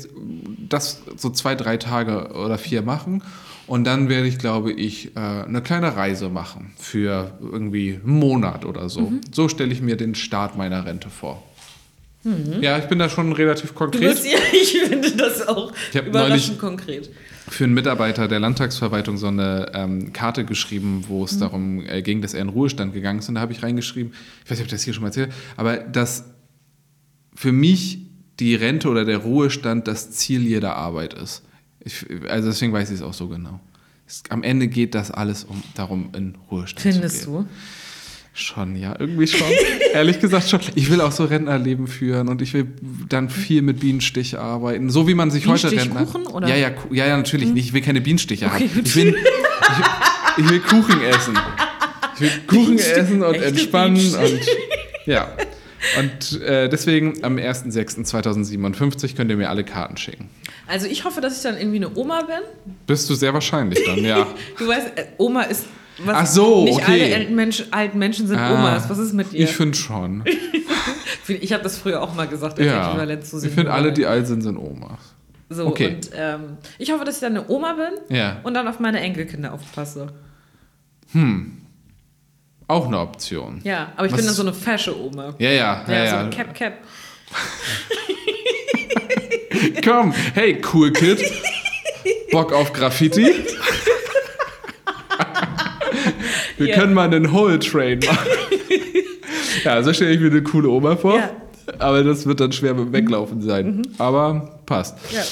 das 0.69 1.03
so 1.17 1.31
zwei, 1.31 1.55
drei 1.55 1.77
Tage 1.77 2.33
oder 2.35 2.59
vier 2.59 2.83
machen. 2.83 3.23
Und 3.67 3.85
dann 3.85 4.09
werde 4.09 4.27
ich, 4.27 4.39
glaube 4.39 4.73
ich, 4.73 5.17
äh, 5.17 5.19
eine 5.19 5.63
kleine 5.63 5.97
Reise 5.97 6.29
machen 6.29 6.73
für 6.77 7.39
irgendwie 7.41 8.01
einen 8.03 8.19
Monat 8.19 8.65
oder 8.65 8.89
so. 8.89 9.03
Mhm. 9.03 9.21
So 9.33 9.49
stelle 9.49 9.73
ich 9.73 9.81
mir 9.81 9.97
den 9.97 10.15
Start 10.15 10.57
meiner 10.57 10.85
Rente 10.85 11.09
vor. 11.09 11.43
Mhm. 12.25 12.63
Ja, 12.63 12.79
ich 12.79 12.87
bin 12.87 12.99
da 12.99 13.09
schon 13.09 13.33
relativ 13.33 13.75
konkret. 13.75 14.01
Bist, 14.01 14.25
ja, 14.27 14.39
ich 14.53 14.79
finde 14.81 15.11
das 15.13 15.47
auch 15.47 15.73
ich 15.93 16.01
überraschend 16.01 16.59
konkret. 16.59 17.11
Für 17.49 17.65
einen 17.65 17.75
Mitarbeiter 17.75 18.27
der 18.29 18.41
Landtagsverwaltung 18.41 19.19
so 19.19 19.27
eine 19.27 19.71
ähm, 19.75 20.13
Karte 20.15 20.45
geschrieben, 20.45 21.05
wo 21.09 21.25
es 21.25 21.33
mhm. 21.33 21.41
darum 21.41 21.87
äh, 21.87 22.01
ging, 22.03 22.23
dass 22.23 22.33
er 22.33 22.41
in 22.41 22.49
Ruhestand 22.49 22.95
gegangen 22.95 23.19
ist. 23.19 23.29
Und 23.29 23.35
da 23.37 23.43
habe 23.43 23.53
ich 23.53 23.63
reingeschrieben, 23.63 24.13
ich 24.45 24.51
weiß 24.51 24.59
nicht, 24.59 24.61
ob 24.61 24.67
ich 24.67 24.73
das 24.73 24.83
hier 24.83 24.95
schon 24.95 25.03
mal 25.03 25.09
erzählt 25.09 25.31
aber 25.57 25.77
dass 25.77 26.25
für 27.35 27.53
mich 27.53 27.99
die 28.41 28.55
Rente 28.55 28.89
oder 28.89 29.05
der 29.05 29.19
Ruhestand 29.19 29.87
das 29.87 30.11
Ziel 30.13 30.43
jeder 30.43 30.77
Arbeit 30.77 31.15
ist. 31.15 31.43
Ich, 31.85 32.07
also 32.29 32.49
deswegen 32.49 32.73
weiß 32.73 32.91
ich 32.91 32.97
es 32.97 33.03
auch 33.03 33.15
so 33.15 33.29
genau. 33.29 33.61
Es, 34.07 34.23
am 34.31 34.43
Ende 34.43 34.69
geht 34.69 34.95
das 34.95 35.11
alles 35.11 35.45
um, 35.45 35.63
darum, 35.75 36.11
in 36.15 36.37
Ruhestand 36.51 36.81
Findest 36.81 37.23
zu 37.23 37.31
gehen. 37.31 37.37
Findest 37.37 37.51
du? 37.51 37.85
Schon, 38.37 38.75
ja, 38.75 38.97
irgendwie 38.99 39.29
schon. 39.29 39.47
Ehrlich 39.93 40.19
gesagt 40.19 40.49
schon. 40.49 40.59
Ich 40.75 40.91
will 40.91 41.01
auch 41.01 41.13
so 41.13 41.25
Rentnerleben 41.25 41.87
führen 41.87 42.29
und 42.29 42.43
ich 42.43 42.53
will 42.53 42.67
dann 43.09 43.31
viel 43.31 43.63
mit 43.63 43.79
Bienenstich 43.79 44.37
arbeiten. 44.37 44.91
So 44.91 45.07
wie 45.07 45.15
man 45.15 45.31
sich 45.31 45.47
heute 45.47 45.71
Rentner. 45.71 46.35
Oder? 46.35 46.49
Ja, 46.49 46.57
ja, 46.57 46.71
ja, 46.91 47.07
ja, 47.07 47.17
natürlich 47.17 47.47
hm. 47.47 47.55
nicht. 47.55 47.67
Ich 47.67 47.73
will 47.75 47.83
keine 47.83 48.01
Bienenstiche 48.01 48.47
okay, 48.47 48.69
haben. 48.69 48.83
Ich 48.85 48.97
will, 48.97 49.15
ich, 49.15 50.45
ich 50.45 50.51
will, 50.51 50.61
Kuchen 50.61 51.01
essen. 51.03 51.39
Ich 52.17 52.21
will 52.23 52.31
Kuchen 52.49 52.79
essen 52.79 53.23
und 53.23 53.37
entspannen 53.37 54.15
und 54.15 54.41
ja. 55.07 55.29
Und 55.99 56.41
äh, 56.41 56.69
deswegen 56.69 57.23
am 57.23 57.37
1.6.2057 57.37 59.15
könnt 59.15 59.31
ihr 59.31 59.37
mir 59.37 59.49
alle 59.49 59.63
Karten 59.63 59.97
schicken. 59.97 60.29
Also 60.67 60.87
ich 60.87 61.05
hoffe, 61.05 61.21
dass 61.21 61.37
ich 61.37 61.43
dann 61.43 61.57
irgendwie 61.57 61.77
eine 61.77 61.95
Oma 61.95 62.23
bin. 62.23 62.41
Bist 62.87 63.09
du 63.11 63.15
sehr 63.15 63.35
wahrscheinlich 63.35 63.85
dann, 63.85 64.03
ja. 64.05 64.27
du 64.59 64.67
weißt, 64.67 64.87
äh, 64.97 65.07
Oma 65.19 65.43
ist 65.43 65.67
was, 65.99 66.17
Ach 66.17 66.27
so, 66.27 66.65
nicht 66.65 66.83
okay. 66.83 67.05
alle 67.05 67.15
alten, 67.15 67.35
Mensch, 67.37 67.65
alten 67.71 67.99
Menschen 67.99 68.27
sind 68.27 68.39
ah, 68.39 68.53
Omas. 68.53 68.91
Was 68.91 68.99
ist 68.99 69.13
mit 69.13 69.33
dir? 69.33 69.45
Ich 69.45 69.53
finde 69.55 69.77
schon. 69.77 70.25
ich 71.29 71.53
habe 71.53 71.63
das 71.63 71.79
früher 71.79 72.03
auch 72.03 72.15
mal 72.15 72.27
gesagt, 72.27 72.59
als 72.59 72.67
ja, 72.67 73.05
ich 73.05 73.45
Ich 73.45 73.53
finde, 73.53 73.73
alle, 73.73 73.93
die 73.93 74.05
alt 74.05 74.27
sind, 74.27 74.43
sind 74.43 74.57
Omas. 74.57 74.99
So, 75.51 75.67
okay. 75.67 75.95
und 75.95 76.11
ähm, 76.17 76.57
ich 76.79 76.91
hoffe, 76.91 77.05
dass 77.05 77.17
ich 77.17 77.21
dann 77.21 77.37
eine 77.37 77.49
Oma 77.49 77.75
bin 77.75 78.17
ja. 78.17 78.41
und 78.43 78.55
dann 78.55 78.67
auf 78.67 78.81
meine 78.81 79.01
Enkelkinder 79.01 79.53
aufpasse. 79.53 80.09
Hm. 81.13 81.59
Auch 82.67 82.87
eine 82.87 82.99
Option. 82.99 83.61
Ja, 83.63 83.93
aber 83.95 84.07
ich 84.07 84.13
Was? 84.13 84.19
bin 84.19 84.27
dann 84.27 84.35
so 84.35 84.43
eine 84.43 84.55
fesche 84.55 84.99
Oma. 84.99 85.35
Ja, 85.39 85.51
ja. 85.51 85.85
Ja, 85.87 86.05
ja, 86.05 86.11
so 86.11 86.17
ein 86.17 86.31
Cap, 86.31 86.55
Cap. 86.55 86.79
Komm, 89.85 90.13
hey, 90.35 90.61
cool 90.73 90.93
Kid. 90.93 91.25
Bock 92.31 92.53
auf 92.53 92.73
Graffiti? 92.73 93.27
Wir 96.57 96.69
yeah. 96.69 96.79
können 96.79 96.95
mal 96.95 97.07
einen 97.07 97.33
Whole 97.33 97.59
Train 97.59 97.99
machen. 98.01 98.29
ja, 99.65 99.83
so 99.83 99.93
stelle 99.93 100.13
ich 100.13 100.21
mir 100.21 100.31
eine 100.31 100.43
coole 100.43 100.69
Oma 100.69 100.97
vor. 100.97 101.17
Ja. 101.17 101.31
Aber 101.79 102.05
das 102.05 102.27
wird 102.27 102.41
dann 102.41 102.53
schwer 102.53 102.75
mit 102.75 102.93
Weglaufen 102.93 103.41
sein. 103.41 103.77
Mhm. 103.77 103.83
Aber 103.99 104.61
passt. 104.67 104.99
Ja. 105.13 105.23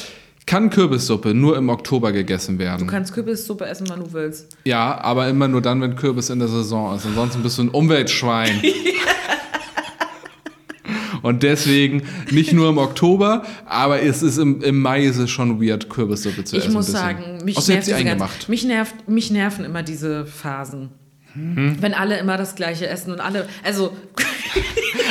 Kann 0.46 0.70
Kürbissuppe 0.70 1.34
nur 1.34 1.56
im 1.56 1.68
Oktober 1.68 2.12
gegessen 2.12 2.58
werden? 2.58 2.86
Du 2.86 2.86
kannst 2.86 3.14
Kürbissuppe 3.14 3.64
essen, 3.66 3.88
wann 3.88 4.00
du 4.00 4.12
willst. 4.12 4.56
Ja, 4.64 5.00
aber 5.00 5.28
immer 5.28 5.48
nur 5.48 5.62
dann, 5.62 5.80
wenn 5.80 5.94
Kürbis 5.94 6.30
in 6.30 6.40
der 6.40 6.48
Saison 6.48 6.96
ist. 6.96 7.06
Ansonsten 7.06 7.42
bist 7.42 7.58
du 7.58 7.62
ein 7.62 7.68
Umweltschwein. 7.68 8.60
Und 11.22 11.42
deswegen 11.42 12.02
nicht 12.30 12.52
nur 12.52 12.68
im 12.68 12.78
Oktober, 12.78 13.44
aber 13.66 14.02
es 14.02 14.22
ist 14.22 14.38
im, 14.38 14.60
im 14.62 14.80
Mai 14.80 15.04
ist 15.04 15.18
es 15.18 15.30
schon 15.30 15.62
weird, 15.62 15.88
Kürbissuppe 15.88 16.44
zu 16.44 16.56
ich 16.56 16.62
essen. 16.62 16.70
Ich 16.70 16.74
muss 16.74 16.86
sagen, 16.88 17.38
mich, 17.44 17.68
nervt 17.68 17.84
sie 17.84 17.94
eingemacht. 17.94 18.48
mich, 18.48 18.64
nervt, 18.64 19.08
mich 19.08 19.30
nerven 19.30 19.64
immer 19.64 19.82
diese 19.82 20.26
Phasen. 20.26 20.90
Mhm. 21.34 21.76
Wenn 21.80 21.94
alle 21.94 22.18
immer 22.18 22.36
das 22.36 22.54
Gleiche 22.54 22.86
essen 22.88 23.12
und 23.12 23.20
alle, 23.20 23.48
also. 23.64 23.96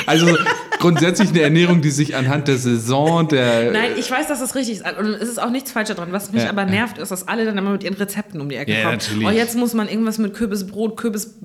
Also 0.07 0.35
grundsätzlich 0.79 1.29
eine 1.29 1.41
Ernährung, 1.41 1.81
die 1.81 1.91
sich 1.91 2.15
anhand 2.15 2.47
der 2.47 2.57
Saison, 2.57 3.27
der. 3.27 3.71
Nein, 3.71 3.91
ich 3.97 4.09
weiß, 4.09 4.27
dass 4.27 4.39
das 4.39 4.55
richtig 4.55 4.77
ist. 4.77 4.97
Und 4.97 5.13
es 5.13 5.29
ist 5.29 5.41
auch 5.41 5.51
nichts 5.51 5.71
falsch 5.71 5.89
daran. 5.89 6.11
Was 6.11 6.31
mich 6.31 6.43
ja, 6.43 6.49
aber 6.49 6.65
nervt, 6.65 6.97
ist, 6.97 7.11
dass 7.11 7.27
alle 7.27 7.45
dann 7.45 7.57
immer 7.57 7.71
mit 7.71 7.83
ihren 7.83 7.93
Rezepten 7.93 8.41
um 8.41 8.49
die 8.49 8.55
Ecke 8.55 8.73
ja, 8.73 8.81
kommen. 8.81 8.97
Natürlich. 8.97 9.27
Oh, 9.27 9.29
jetzt 9.29 9.55
muss 9.55 9.73
man 9.73 9.87
irgendwas 9.87 10.17
mit 10.17 10.33
Kürbisbrot, 10.33 10.97
Kürbis. 10.97 11.39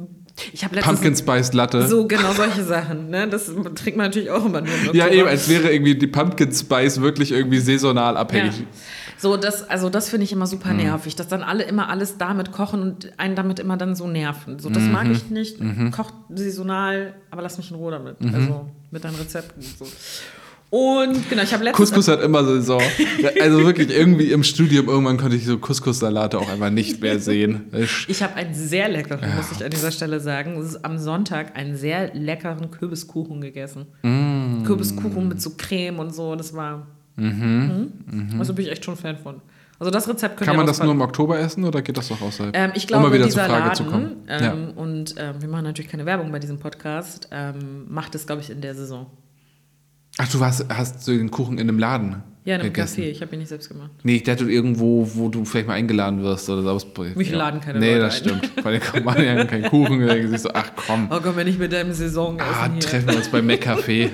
Ich 0.53 0.65
habe 0.65 0.77
Pumpkin 0.81 1.17
Spice 1.17 1.53
Latte. 1.55 1.87
So, 1.87 2.07
genau 2.07 2.33
solche 2.33 2.63
Sachen. 2.63 3.09
Ne? 3.09 3.27
Das 3.29 3.47
trinkt 3.47 3.97
man 3.97 4.09
natürlich 4.09 4.31
auch 4.31 4.45
immer 4.45 4.61
nur. 4.61 4.95
Ja, 4.95 5.09
eben, 5.09 5.27
als 5.27 5.49
wäre 5.49 5.73
irgendwie 5.73 5.95
die 5.95 6.07
Pumpkin 6.07 6.53
Spice 6.53 7.01
wirklich 7.01 7.33
irgendwie 7.33 7.59
saisonal 7.59 8.17
abhängig. 8.17 8.59
Ja. 8.59 8.67
So, 9.19 9.37
das, 9.39 9.69
also 9.69 9.89
das 9.89 10.11
finde 10.11 10.25
ich 10.25 10.33
immer 10.33 10.47
super 10.47 10.71
mhm. 10.71 10.79
nervig, 10.79 11.17
dass 11.17 11.29
dann 11.29 11.43
alle 11.43 11.65
immer 11.65 11.89
alles 11.89 12.19
damit 12.19 12.53
kochen 12.53 12.83
und 12.83 13.19
einen 13.19 13.35
damit 13.35 13.59
immer 13.59 13.79
dann 13.79 13.95
so 13.95 14.07
nerven. 14.07 14.59
So, 14.59 14.69
das 14.69 14.83
mhm. 14.83 14.93
mag 14.93 15.11
ich 15.11 15.31
nicht. 15.31 15.61
Mhm. 15.61 15.91
Kocht 15.91 16.15
saisonal, 16.29 17.15
aber 17.31 17.41
lass 17.43 17.57
mich 17.57 17.71
in 17.71 17.77
Ruhe 17.77 17.93
damit. 17.93 18.21
Mhm. 18.21 18.35
Also 18.35 18.71
mit 18.91 19.05
deinen 19.05 19.17
Rezepten 19.17 19.63
und 19.63 19.79
so. 19.79 19.87
Und 20.77 21.31
genau, 21.31 21.43
ich 21.43 21.55
habe 21.55 21.65
letztens. 21.65 21.91
Couscous 21.91 22.09
hat 22.09 22.23
immer 22.23 22.45
Saison. 22.45 22.83
Also 23.41 23.65
wirklich 23.65 23.91
irgendwie 23.91 24.31
im 24.33 24.43
Studium 24.43 24.89
irgendwann 24.89 25.17
konnte 25.17 25.37
ich 25.37 25.47
so 25.47 25.59
Couscous-Salate 25.59 26.39
auch 26.39 26.49
einfach 26.49 26.71
nicht 26.71 27.01
mehr 27.01 27.19
sehen. 27.19 27.71
Ich 28.09 28.23
habe 28.23 28.35
einen 28.35 28.55
sehr 28.55 28.89
leckeren, 28.89 29.29
ja. 29.29 29.37
muss 29.37 29.53
ich 29.53 29.65
an 29.65 29.71
dieser 29.71 29.91
Stelle 29.91 30.21
sagen. 30.21 30.59
Es 30.59 30.71
ist 30.71 30.85
am 30.85 30.99
Sonntag 30.99 31.57
einen 31.57 31.77
sehr 31.77 32.15
leckeren 32.15 32.71
Kürbiskuchen 32.71 33.41
gegessen. 33.41 33.87
Mm. 34.03 34.65
Kürbiskuchen 34.65 35.29
mit 35.29 35.41
so 35.41 35.51
Creme 35.57 35.99
und 35.99 36.15
so. 36.15 36.35
Das 36.35 36.55
war 36.55 36.87
Mhm. 37.17 37.93
Mhm. 38.07 38.39
Also 38.39 38.55
bin 38.55 38.67
ich 38.67 38.71
echt 38.71 38.85
schon 38.85 38.97
Fan 38.97 39.17
von. 39.17 39.41
Also 39.79 39.91
das 39.91 40.09
Rezept 40.09 40.39
Kann 40.41 40.57
man 40.57 40.67
das 40.67 40.83
nur 40.83 40.93
im 40.93 41.01
Oktober 41.01 41.39
essen 41.39 41.65
oder 41.65 41.83
geht 41.83 41.99
das 41.99 42.11
auch 42.11 42.21
außerhalb? 42.21 42.57
Ähm, 42.57 42.73
ich 42.75 42.87
glaube, 42.87 43.05
um 43.05 43.11
mal 43.11 43.19
wieder 43.19 43.29
zur 43.29 43.43
Frage 43.43 43.65
Laden, 43.65 43.75
zu 43.75 43.85
kommen. 43.85 44.17
Ähm, 44.29 44.45
ja. 44.45 44.53
Und 44.83 45.15
ähm, 45.19 45.35
wir 45.41 45.49
machen 45.49 45.65
natürlich 45.65 45.91
keine 45.91 46.07
Werbung 46.07 46.33
bei 46.33 46.39
diesem 46.39 46.59
Podcast. 46.59 47.29
Ähm, 47.31 47.87
macht 47.89 48.15
es, 48.15 48.27
glaube 48.27 48.41
ich, 48.41 48.51
in 48.51 48.63
der 48.63 48.75
Saison. 48.75 49.07
Ach, 50.19 50.29
du 50.29 50.41
hast, 50.41 50.67
hast 50.69 51.05
so 51.05 51.13
den 51.13 51.31
Kuchen 51.31 51.59
in 51.59 51.69
einem 51.69 51.79
Laden 51.79 52.23
Ja, 52.45 52.55
in 52.55 52.61
einem 52.63 52.73
gegessen. 52.73 53.03
Café. 53.03 53.11
Ich 53.11 53.21
habe 53.21 53.35
ihn 53.35 53.41
nicht 53.41 53.49
selbst 53.49 53.69
gemacht. 53.69 53.91
Nee, 54.03 54.17
ich 54.17 54.23
dachte 54.23 54.45
irgendwo, 54.51 55.09
wo 55.15 55.29
du 55.29 55.45
vielleicht 55.45 55.67
mal 55.69 55.75
eingeladen 55.75 56.23
wirst 56.23 56.49
oder 56.49 56.63
so. 56.79 56.87
Mich 57.15 57.31
ja. 57.31 57.37
laden 57.37 57.61
keine 57.61 57.79
Nee, 57.79 57.93
Leute 57.95 58.01
das 58.01 58.15
ein. 58.15 58.21
stimmt. 58.41 58.65
Weil 58.65 58.79
die 58.81 58.87
kommen 58.87 59.25
ja 59.25 59.45
keinen 59.45 59.65
Kuchen. 59.65 60.07
Da 60.07 60.39
so, 60.39 60.51
ach 60.55 60.73
komm. 60.75 61.09
Oh 61.11 61.19
komm, 61.23 61.37
wenn 61.37 61.47
ich 61.49 61.59
mit 61.59 61.73
deinem 61.73 61.93
Saison 61.93 62.41
Ah, 62.41 62.69
treffen 62.81 63.09
wir 63.09 63.17
uns 63.17 63.29
beim 63.29 63.47
Mac-Café. 63.47 64.09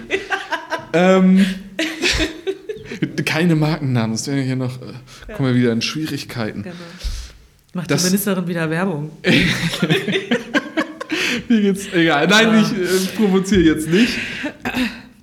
ähm... 0.92 1.44
Keine 3.24 3.56
Markennamen, 3.56 4.12
das 4.12 4.26
wäre 4.28 4.40
hier 4.42 4.54
noch, 4.56 4.80
äh, 4.80 5.32
kommen 5.34 5.48
wir 5.48 5.60
wieder 5.60 5.72
in 5.72 5.82
Schwierigkeiten. 5.82 6.62
Genau. 6.62 6.74
Macht 7.74 7.90
das, 7.90 8.02
die 8.02 8.10
Ministerin 8.10 8.46
wieder 8.46 8.68
Werbung. 8.70 9.10
Mir 11.48 11.60
geht's 11.62 11.92
egal. 11.92 12.28
Nein, 12.28 12.62
ich 12.62 12.70
äh, 12.72 13.16
provoziere 13.16 13.62
jetzt 13.62 13.88
nicht. 13.88 14.18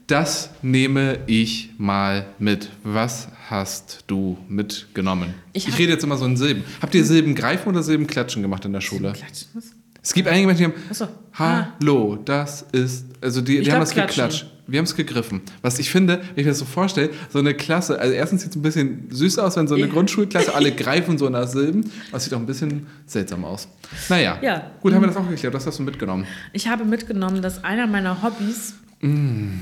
Das 0.10 0.50
nehme 0.64 1.20
ich 1.28 1.70
mal 1.78 2.26
mit. 2.40 2.70
Was 2.82 3.28
hast 3.48 4.06
du 4.08 4.40
mitgenommen? 4.48 5.36
Ich, 5.54 5.68
ich 5.68 5.78
rede 5.78 5.92
jetzt 5.92 6.04
immer 6.04 6.18
so 6.18 6.26
in 6.26 6.36
Silben. 6.36 6.64
Habt 6.82 6.96
ihr 6.96 7.06
Silben 7.06 7.36
greifen 7.36 7.70
oder 7.70 7.84
Silben 7.84 8.08
klatschen 8.08 8.42
gemacht 8.42 8.66
in 8.66 8.74
der 8.74 8.82
Schule? 8.82 9.14
Klatschen? 9.14 9.50
Was? 9.54 9.66
Es 10.02 10.14
gibt 10.14 10.28
einige 10.28 10.48
Menschen, 10.48 10.72
die 10.72 10.74
haben 10.74 10.94
so. 10.96 11.08
Hallo, 11.34 12.18
das 12.26 12.66
ist. 12.72 13.06
Also 13.22 13.42
die, 13.42 13.62
die 13.62 13.72
haben 13.72 13.82
das 13.82 13.92
klatschen. 13.92 14.24
geklatscht. 14.24 14.48
Wir 14.66 14.80
haben 14.80 14.86
es 14.86 14.96
gegriffen. 14.96 15.42
Was 15.62 15.78
ich 15.78 15.92
finde, 15.92 16.18
wenn 16.18 16.38
ich 16.38 16.46
mir 16.46 16.52
das 16.52 16.58
so 16.58 16.66
vorstelle, 16.66 17.12
so 17.32 17.38
eine 17.38 17.54
Klasse, 17.54 18.00
also 18.00 18.12
erstens 18.12 18.42
sieht 18.42 18.50
es 18.50 18.56
ein 18.56 18.64
bisschen 18.64 19.12
süß 19.12 19.38
aus, 19.38 19.58
wenn 19.58 19.68
so 19.68 19.76
eine. 19.76 19.90
Grundschulklasse 19.90 20.56
alle 20.56 20.72
greifen 20.76 21.20
so 21.20 21.30
nach 21.30 21.48
Silben. 21.48 21.92
Das 22.12 22.24
sieht 22.24 22.34
auch 22.34 22.40
ein 22.40 22.48
bisschen 22.48 22.88
seltsam 23.06 23.46
aus. 23.46 23.68
Naja, 24.10 24.40
ja. 24.42 24.72
gut, 24.82 24.92
haben 24.92 25.04
wir 25.04 25.08
das 25.08 25.18
auch 25.18 25.30
geklärt. 25.30 25.54
Was 25.54 25.68
hast 25.68 25.78
du 25.78 25.84
mitgenommen? 25.84 26.26
Ich 26.52 26.68
habe 26.68 26.84
mitgenommen, 26.84 27.44
dass 27.44 27.64
einer 27.64 27.86
meiner 27.86 28.24
Hobbys 28.24 28.74
mm. 29.02 29.62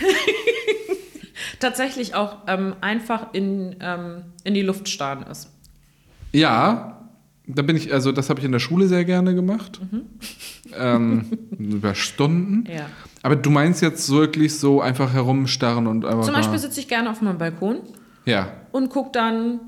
tatsächlich 1.60 2.14
auch 2.14 2.38
ähm, 2.46 2.74
einfach 2.80 3.32
in, 3.32 3.76
ähm, 3.80 4.24
in 4.44 4.54
die 4.54 4.62
Luft 4.62 4.88
starren 4.88 5.24
ist. 5.30 5.50
Ja, 6.32 7.08
da 7.46 7.62
bin 7.62 7.76
ich, 7.76 7.92
also 7.92 8.12
das 8.12 8.30
habe 8.30 8.40
ich 8.40 8.46
in 8.46 8.52
der 8.52 8.58
Schule 8.58 8.86
sehr 8.86 9.04
gerne 9.04 9.34
gemacht. 9.34 9.80
Mhm. 9.90 10.02
Ähm, 10.74 11.26
über 11.58 11.94
Stunden. 11.94 12.64
Ja. 12.66 12.86
Aber 13.22 13.36
du 13.36 13.50
meinst 13.50 13.82
jetzt 13.82 14.08
wirklich 14.08 14.58
so 14.58 14.80
einfach 14.80 15.12
herumstarren 15.12 15.86
und 15.86 16.06
einfach. 16.06 16.24
Zum 16.24 16.32
Beispiel 16.32 16.58
sitze 16.58 16.80
ich 16.80 16.88
gerne 16.88 17.10
auf 17.10 17.20
meinem 17.20 17.36
Balkon. 17.36 17.80
Ja. 18.24 18.50
Und 18.70 18.88
gucke 18.88 19.10
dann 19.12 19.60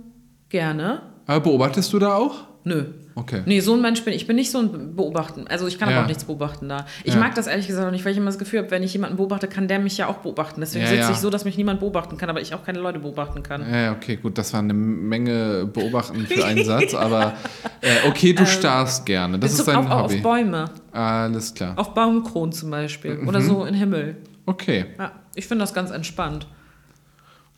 gerne. 0.48 1.02
Aber 1.26 1.40
beobachtest 1.40 1.92
du 1.92 1.98
da 1.98 2.14
auch? 2.14 2.46
Nö. 2.64 2.86
Okay. 3.16 3.42
Nee, 3.46 3.60
so 3.60 3.74
ein 3.74 3.80
Mensch 3.80 4.02
bin 4.04 4.12
ich. 4.12 4.22
Ich 4.22 4.26
bin 4.26 4.36
nicht 4.36 4.50
so 4.50 4.58
ein 4.58 4.96
Beobachten. 4.96 5.46
Also 5.46 5.66
ich 5.68 5.78
kann 5.78 5.88
ja. 5.88 5.96
aber 5.96 6.04
auch 6.04 6.08
nichts 6.08 6.24
beobachten 6.24 6.68
da. 6.68 6.86
Ich 7.04 7.14
ja. 7.14 7.20
mag 7.20 7.34
das 7.34 7.46
ehrlich 7.46 7.66
gesagt 7.68 7.86
auch 7.86 7.92
nicht, 7.92 8.04
weil 8.04 8.12
ich 8.12 8.18
immer 8.18 8.26
das 8.26 8.38
Gefühl 8.38 8.60
habe, 8.60 8.70
wenn 8.70 8.82
ich 8.82 8.92
jemanden 8.92 9.16
beobachte, 9.16 9.46
kann 9.46 9.68
der 9.68 9.78
mich 9.78 9.96
ja 9.96 10.08
auch 10.08 10.18
beobachten. 10.18 10.60
Deswegen 10.60 10.84
ja, 10.84 10.90
sitze 10.90 11.12
ich 11.12 11.18
so, 11.18 11.30
dass 11.30 11.44
mich 11.44 11.56
niemand 11.56 11.80
beobachten 11.80 12.16
kann, 12.16 12.28
aber 12.28 12.40
ich 12.40 12.54
auch 12.54 12.64
keine 12.64 12.80
Leute 12.80 12.98
beobachten 12.98 13.42
kann. 13.42 13.64
Ja, 13.72 13.92
okay, 13.92 14.16
gut. 14.16 14.36
Das 14.36 14.52
war 14.52 14.60
eine 14.60 14.74
Menge 14.74 15.66
Beobachten 15.72 16.26
für 16.26 16.44
einen 16.44 16.64
Satz, 16.64 16.94
aber 16.94 17.34
äh, 17.80 18.08
okay, 18.08 18.32
du 18.32 18.42
ähm, 18.42 18.46
starrst 18.46 19.06
gerne. 19.06 19.38
Das 19.38 19.52
ist 19.52 19.68
dein 19.68 19.76
auch, 19.76 20.04
Hobby. 20.04 20.16
Auf 20.16 20.22
Bäume. 20.22 20.64
Alles 20.90 21.54
klar. 21.54 21.74
Auf 21.76 21.94
Baumkronen 21.94 22.52
zum 22.52 22.70
Beispiel. 22.70 23.16
Mhm. 23.16 23.28
Oder 23.28 23.40
so 23.40 23.64
in 23.64 23.74
Himmel. 23.74 24.16
Okay. 24.46 24.86
Ich 25.34 25.46
finde 25.46 25.62
das 25.62 25.72
ganz 25.72 25.90
entspannt. 25.90 26.46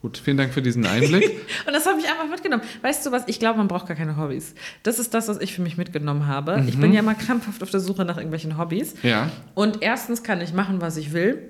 Gut, 0.02 0.18
vielen 0.18 0.36
Dank 0.36 0.52
für 0.52 0.62
diesen 0.62 0.86
Einblick. 0.86 1.24
und 1.66 1.72
das 1.72 1.86
habe 1.86 1.98
ich 1.98 2.06
einfach 2.06 2.28
mitgenommen. 2.28 2.62
Weißt 2.82 3.04
du 3.06 3.12
was? 3.12 3.24
Ich 3.26 3.38
glaube, 3.38 3.58
man 3.58 3.66
braucht 3.66 3.86
gar 3.86 3.96
keine 3.96 4.16
Hobbys. 4.16 4.54
Das 4.82 4.98
ist 4.98 5.14
das, 5.14 5.28
was 5.28 5.40
ich 5.40 5.54
für 5.54 5.62
mich 5.62 5.76
mitgenommen 5.76 6.26
habe. 6.26 6.58
Mhm. 6.58 6.68
Ich 6.68 6.78
bin 6.78 6.92
ja 6.92 7.02
mal 7.02 7.14
krampfhaft 7.14 7.62
auf 7.62 7.70
der 7.70 7.80
Suche 7.80 8.04
nach 8.04 8.16
irgendwelchen 8.16 8.58
Hobbys. 8.58 8.94
Ja. 9.02 9.30
Und 9.54 9.82
erstens 9.82 10.22
kann 10.22 10.40
ich 10.40 10.52
machen, 10.52 10.80
was 10.80 10.96
ich 10.96 11.12
will. 11.12 11.42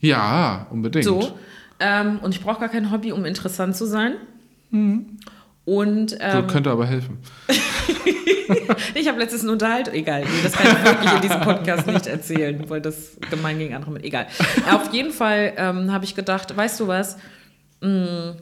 Ja, 0.00 0.66
unbedingt. 0.70 1.04
So. 1.04 1.38
Ähm, 1.78 2.18
und 2.20 2.34
ich 2.34 2.40
brauche 2.40 2.60
gar 2.60 2.68
kein 2.68 2.90
Hobby, 2.90 3.12
um 3.12 3.24
interessant 3.24 3.76
zu 3.76 3.86
sein. 3.86 4.14
Und 5.64 6.16
ähm, 6.18 6.46
könnte 6.48 6.70
aber 6.70 6.86
helfen. 6.86 7.18
ich 8.94 9.08
habe 9.08 9.18
letztens 9.18 9.42
eine 9.42 9.52
Unterhaltung, 9.52 9.94
egal, 9.94 10.24
das 10.42 10.52
kann 10.52 10.76
ich 10.76 10.84
wirklich 10.84 11.12
in 11.12 11.20
diesem 11.20 11.40
Podcast 11.40 11.86
nicht 11.86 12.06
erzählen, 12.06 12.64
weil 12.68 12.80
das 12.80 13.16
gemein 13.30 13.58
gegen 13.58 13.74
andere 13.74 13.92
mit, 13.92 14.04
egal. 14.04 14.26
Auf 14.72 14.92
jeden 14.92 15.12
Fall 15.12 15.52
ähm, 15.56 15.92
habe 15.92 16.04
ich 16.04 16.14
gedacht, 16.14 16.56
weißt 16.56 16.80
du 16.80 16.88
was, 16.88 17.16
Hm, 17.82 18.36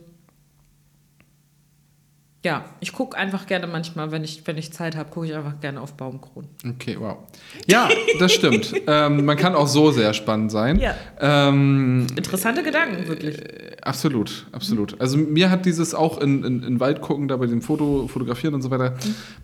ja, 2.42 2.64
ich 2.80 2.94
gucke 2.94 3.18
einfach 3.18 3.46
gerne 3.46 3.66
manchmal, 3.66 4.12
wenn 4.12 4.24
ich, 4.24 4.46
wenn 4.46 4.56
ich 4.56 4.72
Zeit 4.72 4.96
habe, 4.96 5.10
gucke 5.10 5.26
ich 5.26 5.34
einfach 5.34 5.60
gerne 5.60 5.78
auf 5.78 5.92
Baumkronen. 5.92 6.48
Okay, 6.66 6.96
wow. 6.98 7.18
Ja, 7.66 7.90
das 8.18 8.32
stimmt. 8.32 8.72
ähm, 8.86 9.26
man 9.26 9.36
kann 9.36 9.54
auch 9.54 9.66
so 9.66 9.90
sehr 9.90 10.14
spannend 10.14 10.50
sein. 10.50 10.78
Ja. 10.78 10.94
Ähm, 11.20 12.06
Interessante 12.16 12.62
Gedanken, 12.62 13.08
wirklich. 13.08 13.36
absolut, 13.82 14.46
absolut. 14.52 14.98
Also 14.98 15.18
mir 15.18 15.50
hat 15.50 15.66
dieses 15.66 15.94
auch 15.94 16.18
in, 16.18 16.42
in, 16.42 16.62
in 16.62 16.80
Wald 16.80 17.02
gucken, 17.02 17.28
da 17.28 17.36
bei 17.36 17.46
dem 17.46 17.60
Foto, 17.60 18.08
Fotografieren 18.08 18.54
und 18.54 18.62
so 18.62 18.70
weiter, 18.70 18.94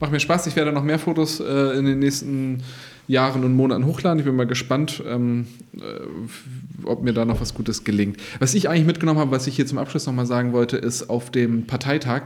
macht 0.00 0.10
mir 0.10 0.20
Spaß. 0.20 0.46
Ich 0.46 0.56
werde 0.56 0.72
noch 0.72 0.82
mehr 0.82 0.98
Fotos 0.98 1.40
äh, 1.40 1.76
in 1.76 1.84
den 1.84 1.98
nächsten 1.98 2.62
Jahren 3.08 3.44
und 3.44 3.54
Monaten 3.54 3.86
hochladen. 3.86 4.18
Ich 4.18 4.24
bin 4.24 4.34
mal 4.36 4.46
gespannt, 4.46 5.02
ähm, 5.06 5.46
äh, 5.76 5.80
ob 6.84 7.02
mir 7.02 7.12
da 7.12 7.24
noch 7.24 7.40
was 7.40 7.54
Gutes 7.54 7.84
gelingt. 7.84 8.18
Was 8.38 8.54
ich 8.54 8.68
eigentlich 8.68 8.86
mitgenommen 8.86 9.20
habe, 9.20 9.30
was 9.30 9.46
ich 9.46 9.56
hier 9.56 9.66
zum 9.66 9.78
Abschluss 9.78 10.06
nochmal 10.06 10.26
sagen 10.26 10.52
wollte, 10.52 10.76
ist 10.76 11.08
auf 11.08 11.30
dem 11.30 11.66
Parteitag. 11.66 12.22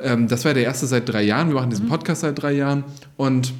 Ähm, 0.00 0.28
das 0.28 0.44
war 0.44 0.54
der 0.54 0.64
erste 0.64 0.86
seit 0.86 1.08
drei 1.08 1.22
Jahren. 1.22 1.48
Wir 1.48 1.54
machen 1.54 1.70
diesen 1.70 1.88
Podcast 1.88 2.20
seit 2.22 2.40
drei 2.40 2.52
Jahren 2.52 2.84
und 3.16 3.52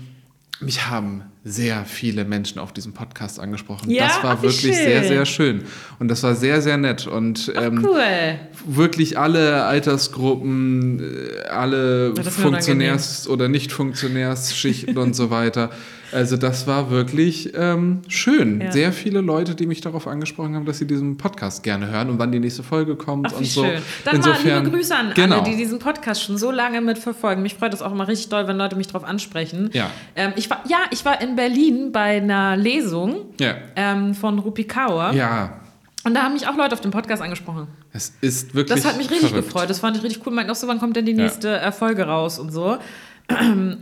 mich 0.61 0.87
haben 0.89 1.23
sehr 1.43 1.87
viele 1.87 2.27
Menschen 2.27 2.59
auf 2.59 2.73
diesem 2.73 2.93
Podcast 2.93 3.41
angesprochen. 3.41 3.91
Ja? 3.91 4.09
das 4.09 4.23
war 4.23 4.37
Ach, 4.39 4.43
wirklich 4.43 4.61
schön. 4.61 4.75
sehr, 4.75 5.05
sehr 5.05 5.25
schön. 5.25 5.63
Und 5.99 6.09
das 6.09 6.23
war 6.23 6.35
sehr, 6.35 6.61
sehr 6.61 6.77
nett. 6.77 7.07
Und 7.07 7.51
ähm, 7.57 7.83
Cool. 7.83 8.39
wirklich 8.67 9.19
alle 9.19 9.65
Altersgruppen, 9.65 11.01
äh, 11.01 11.49
alle 11.49 12.13
Funktionärs- 12.13 13.27
oder 13.27 13.49
Nicht-Funktionärsschichten 13.49 14.99
und 14.99 15.17
so 15.17 15.31
weiter. 15.31 15.71
Also 16.13 16.37
das 16.37 16.67
war 16.67 16.91
wirklich 16.91 17.53
ähm, 17.55 18.03
schön. 18.09 18.61
Ja. 18.61 18.73
Sehr 18.73 18.93
viele 18.93 19.21
Leute, 19.21 19.55
die 19.55 19.67
mich 19.67 19.81
darauf 19.81 20.07
angesprochen 20.07 20.55
haben, 20.55 20.65
dass 20.67 20.79
sie 20.79 20.87
diesen 20.87 21.17
Podcast 21.17 21.63
gerne 21.63 21.89
hören 21.89 22.11
und 22.11 22.19
wann 22.19 22.33
die 22.33 22.41
nächste 22.41 22.63
Folge 22.63 22.97
kommt 22.97 23.29
Ach, 23.31 23.37
und 23.39 23.47
so. 23.47 23.65
schön. 23.65 23.81
Dann 24.05 24.17
Insofern, 24.17 24.55
mal 24.55 24.65
liebe 24.65 24.77
Grüße 24.77 24.97
an 24.97 25.13
genau. 25.15 25.41
alle, 25.41 25.51
die 25.51 25.57
diesen 25.57 25.79
Podcast 25.79 26.23
schon 26.23 26.37
so 26.39 26.51
lange 26.51 26.81
mitverfolgen. 26.81 27.43
Mich 27.43 27.55
freut 27.55 27.73
das 27.73 27.83
auch 27.83 27.93
immer 27.93 28.09
richtig 28.09 28.29
doll, 28.31 28.47
wenn 28.49 28.57
Leute 28.57 28.77
mich 28.77 28.87
darauf 28.89 29.05
ansprechen. 29.05 29.71
Ja. 29.73 29.91
Ähm, 30.17 30.33
ich 30.37 30.49
war, 30.51 30.63
ja, 30.69 30.79
ich 30.91 31.05
war 31.05 31.21
in 31.21 31.37
Berlin 31.37 31.93
bei 31.93 32.17
einer 32.19 32.57
Lesung 32.57 33.27
Ja. 33.39 33.55
ähm, 33.77 34.15
von 34.15 34.39
Rupi 34.39 34.65
Kaur. 34.65 35.13
Ja, 35.13 35.61
Und 36.05 36.15
da 36.15 36.23
haben 36.23 36.33
mich 36.33 36.47
auch 36.49 36.57
Leute 36.57 36.73
auf 36.75 36.81
dem 36.81 36.91
Podcast 36.91 37.23
angesprochen. 37.23 37.67
es 37.93 38.15
ist 38.21 38.55
wirklich 38.55 38.75
Das 38.83 38.85
hat 38.91 38.97
mich 38.97 39.11
richtig 39.11 39.29
verrückt. 39.31 39.49
gefreut. 39.49 39.69
Das 39.71 39.81
fand 39.81 39.97
ich 39.97 40.03
richtig 40.03 40.27
cool. 40.27 40.33
Meinten 40.33 40.51
auch 40.51 40.55
so, 40.57 40.67
wann 40.67 40.79
kommt 40.79 40.97
denn 40.97 41.05
die 41.07 41.13
Ja. 41.13 41.25
nächste 41.25 41.61
äh, 41.61 41.71
Folge 41.73 42.05
raus 42.05 42.39
und 42.39 42.51
so. 42.53 42.79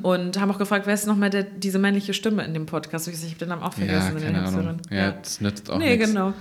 Und 0.03 0.41
haben 0.41 0.51
auch 0.51 0.59
gefragt, 0.59 0.87
wer 0.87 0.95
ist 0.95 1.07
nochmal 1.07 1.31
diese 1.31 1.79
männliche 1.79 2.13
Stimme 2.15 2.45
in 2.45 2.55
dem 2.55 2.67
Podcast? 2.67 3.09
Ich 3.09 3.15
habe 3.25 3.35
den 3.37 3.49
Namen 3.49 3.63
auch 3.63 3.77
Ja, 3.79 3.87
vergessen. 3.87 4.15
der 4.17 4.25
keine 4.33 4.39
Ahnung. 4.47 4.67
Hipsterin. 4.69 4.97
Ja, 4.99 5.11
das 5.13 5.41
nützt 5.41 5.71
auch 5.71 5.79
Nee, 5.79 5.97
nichts. 5.97 6.09
genau. 6.09 6.33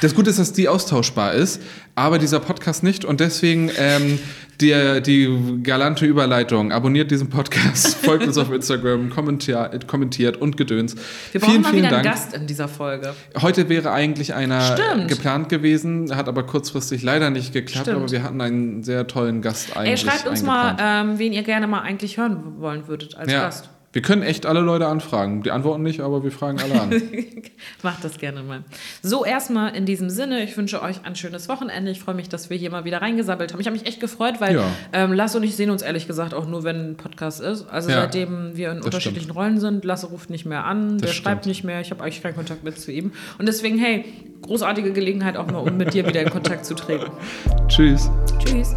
Das 0.00 0.14
Gute 0.14 0.30
ist, 0.30 0.38
dass 0.38 0.52
die 0.52 0.68
austauschbar 0.68 1.32
ist, 1.34 1.60
aber 1.94 2.18
dieser 2.18 2.40
Podcast 2.40 2.82
nicht 2.82 3.04
und 3.04 3.20
deswegen 3.20 3.70
ähm, 3.76 4.18
die, 4.62 5.02
die 5.02 5.62
galante 5.62 6.06
Überleitung. 6.06 6.72
Abonniert 6.72 7.10
diesen 7.10 7.28
Podcast, 7.28 7.96
folgt 8.04 8.26
uns 8.26 8.38
auf 8.38 8.50
Instagram, 8.50 9.10
kommentiert, 9.10 9.86
kommentiert 9.86 10.36
und 10.36 10.56
gedöns. 10.56 10.94
Wir 11.32 11.40
brauchen 11.40 11.50
vielen, 11.50 11.62
mal 11.62 11.70
vielen 11.70 11.82
wieder 11.82 11.90
Dank. 11.90 12.06
einen 12.06 12.14
Gast 12.14 12.34
in 12.34 12.46
dieser 12.46 12.68
Folge. 12.68 13.14
Heute 13.40 13.68
wäre 13.68 13.92
eigentlich 13.92 14.34
einer 14.34 14.60
Stimmt. 14.60 15.08
geplant 15.08 15.48
gewesen, 15.48 16.14
hat 16.16 16.28
aber 16.28 16.44
kurzfristig 16.44 17.02
leider 17.02 17.30
nicht 17.30 17.52
geklappt, 17.52 17.86
Stimmt. 17.86 17.98
aber 17.98 18.10
wir 18.10 18.22
hatten 18.22 18.40
einen 18.40 18.82
sehr 18.82 19.06
tollen 19.06 19.42
Gast 19.42 19.76
eigentlich. 19.76 20.04
Ey, 20.04 20.10
schreibt 20.10 20.26
uns 20.26 20.42
mal, 20.42 20.76
ähm, 20.80 21.18
wen 21.18 21.32
ihr 21.32 21.42
gerne 21.42 21.66
mal 21.66 21.80
eigentlich 21.80 22.16
hören 22.16 22.58
wollen 22.58 22.88
würdet 22.88 23.16
als 23.16 23.30
ja. 23.30 23.42
Gast. 23.42 23.68
Wir 23.92 24.00
können 24.00 24.22
echt 24.22 24.46
alle 24.46 24.60
Leute 24.60 24.86
anfragen. 24.86 25.42
Die 25.42 25.50
antworten 25.50 25.82
nicht, 25.82 26.00
aber 26.00 26.24
wir 26.24 26.32
fragen 26.32 26.58
alle 26.60 26.80
an. 26.80 26.90
Macht 27.82 28.02
das 28.04 28.16
gerne 28.18 28.42
mal. 28.42 28.64
So, 29.02 29.22
erstmal 29.24 29.76
in 29.76 29.84
diesem 29.84 30.08
Sinne, 30.08 30.42
ich 30.42 30.56
wünsche 30.56 30.80
euch 30.80 31.04
ein 31.04 31.14
schönes 31.14 31.46
Wochenende. 31.50 31.90
Ich 31.90 32.00
freue 32.00 32.14
mich, 32.14 32.30
dass 32.30 32.48
wir 32.48 32.56
hier 32.56 32.70
mal 32.70 32.84
wieder 32.86 33.02
reingesammelt 33.02 33.52
haben. 33.52 33.60
Ich 33.60 33.66
habe 33.66 33.76
mich 33.76 33.86
echt 33.86 34.00
gefreut, 34.00 34.36
weil 34.40 34.54
Ja. 34.56 34.64
ähm, 34.94 35.12
Lasse 35.12 35.36
und 35.36 35.44
ich 35.44 35.56
sehen 35.56 35.68
uns 35.68 35.82
ehrlich 35.82 36.06
gesagt 36.06 36.32
auch 36.32 36.46
nur, 36.46 36.64
wenn 36.64 36.92
ein 36.92 36.96
Podcast 36.96 37.40
ist. 37.42 37.68
Also 37.68 37.90
Ja, 37.90 38.00
seitdem 38.02 38.56
wir 38.56 38.72
in 38.72 38.80
unterschiedlichen 38.80 39.30
Rollen 39.30 39.60
sind, 39.60 39.84
Lasse 39.84 40.06
ruft 40.06 40.30
nicht 40.30 40.46
mehr 40.46 40.64
an, 40.64 40.96
der 40.96 41.08
Das 41.08 41.14
schreibt 41.16 41.42
stimmt. 41.42 41.46
nicht 41.46 41.64
mehr, 41.64 41.80
ich 41.82 41.90
habe 41.90 42.02
eigentlich 42.02 42.22
keinen 42.22 42.34
Kontakt 42.34 42.64
mehr 42.64 42.74
zu 42.74 42.90
ihm. 42.92 43.12
Und 43.38 43.46
deswegen, 43.46 43.76
hey, 43.78 44.06
großartige 44.40 44.92
Gelegenheit 44.92 45.36
auch 45.36 45.46
mal, 45.50 45.58
um 45.58 45.76
mit 45.76 45.92
dir 45.92 46.06
wieder 46.06 46.22
in 46.22 46.30
Kontakt 46.30 46.64
zu 46.64 46.74
treten. 46.74 47.10
Tschüss. 47.68 48.10
Tschüss. 48.42 48.74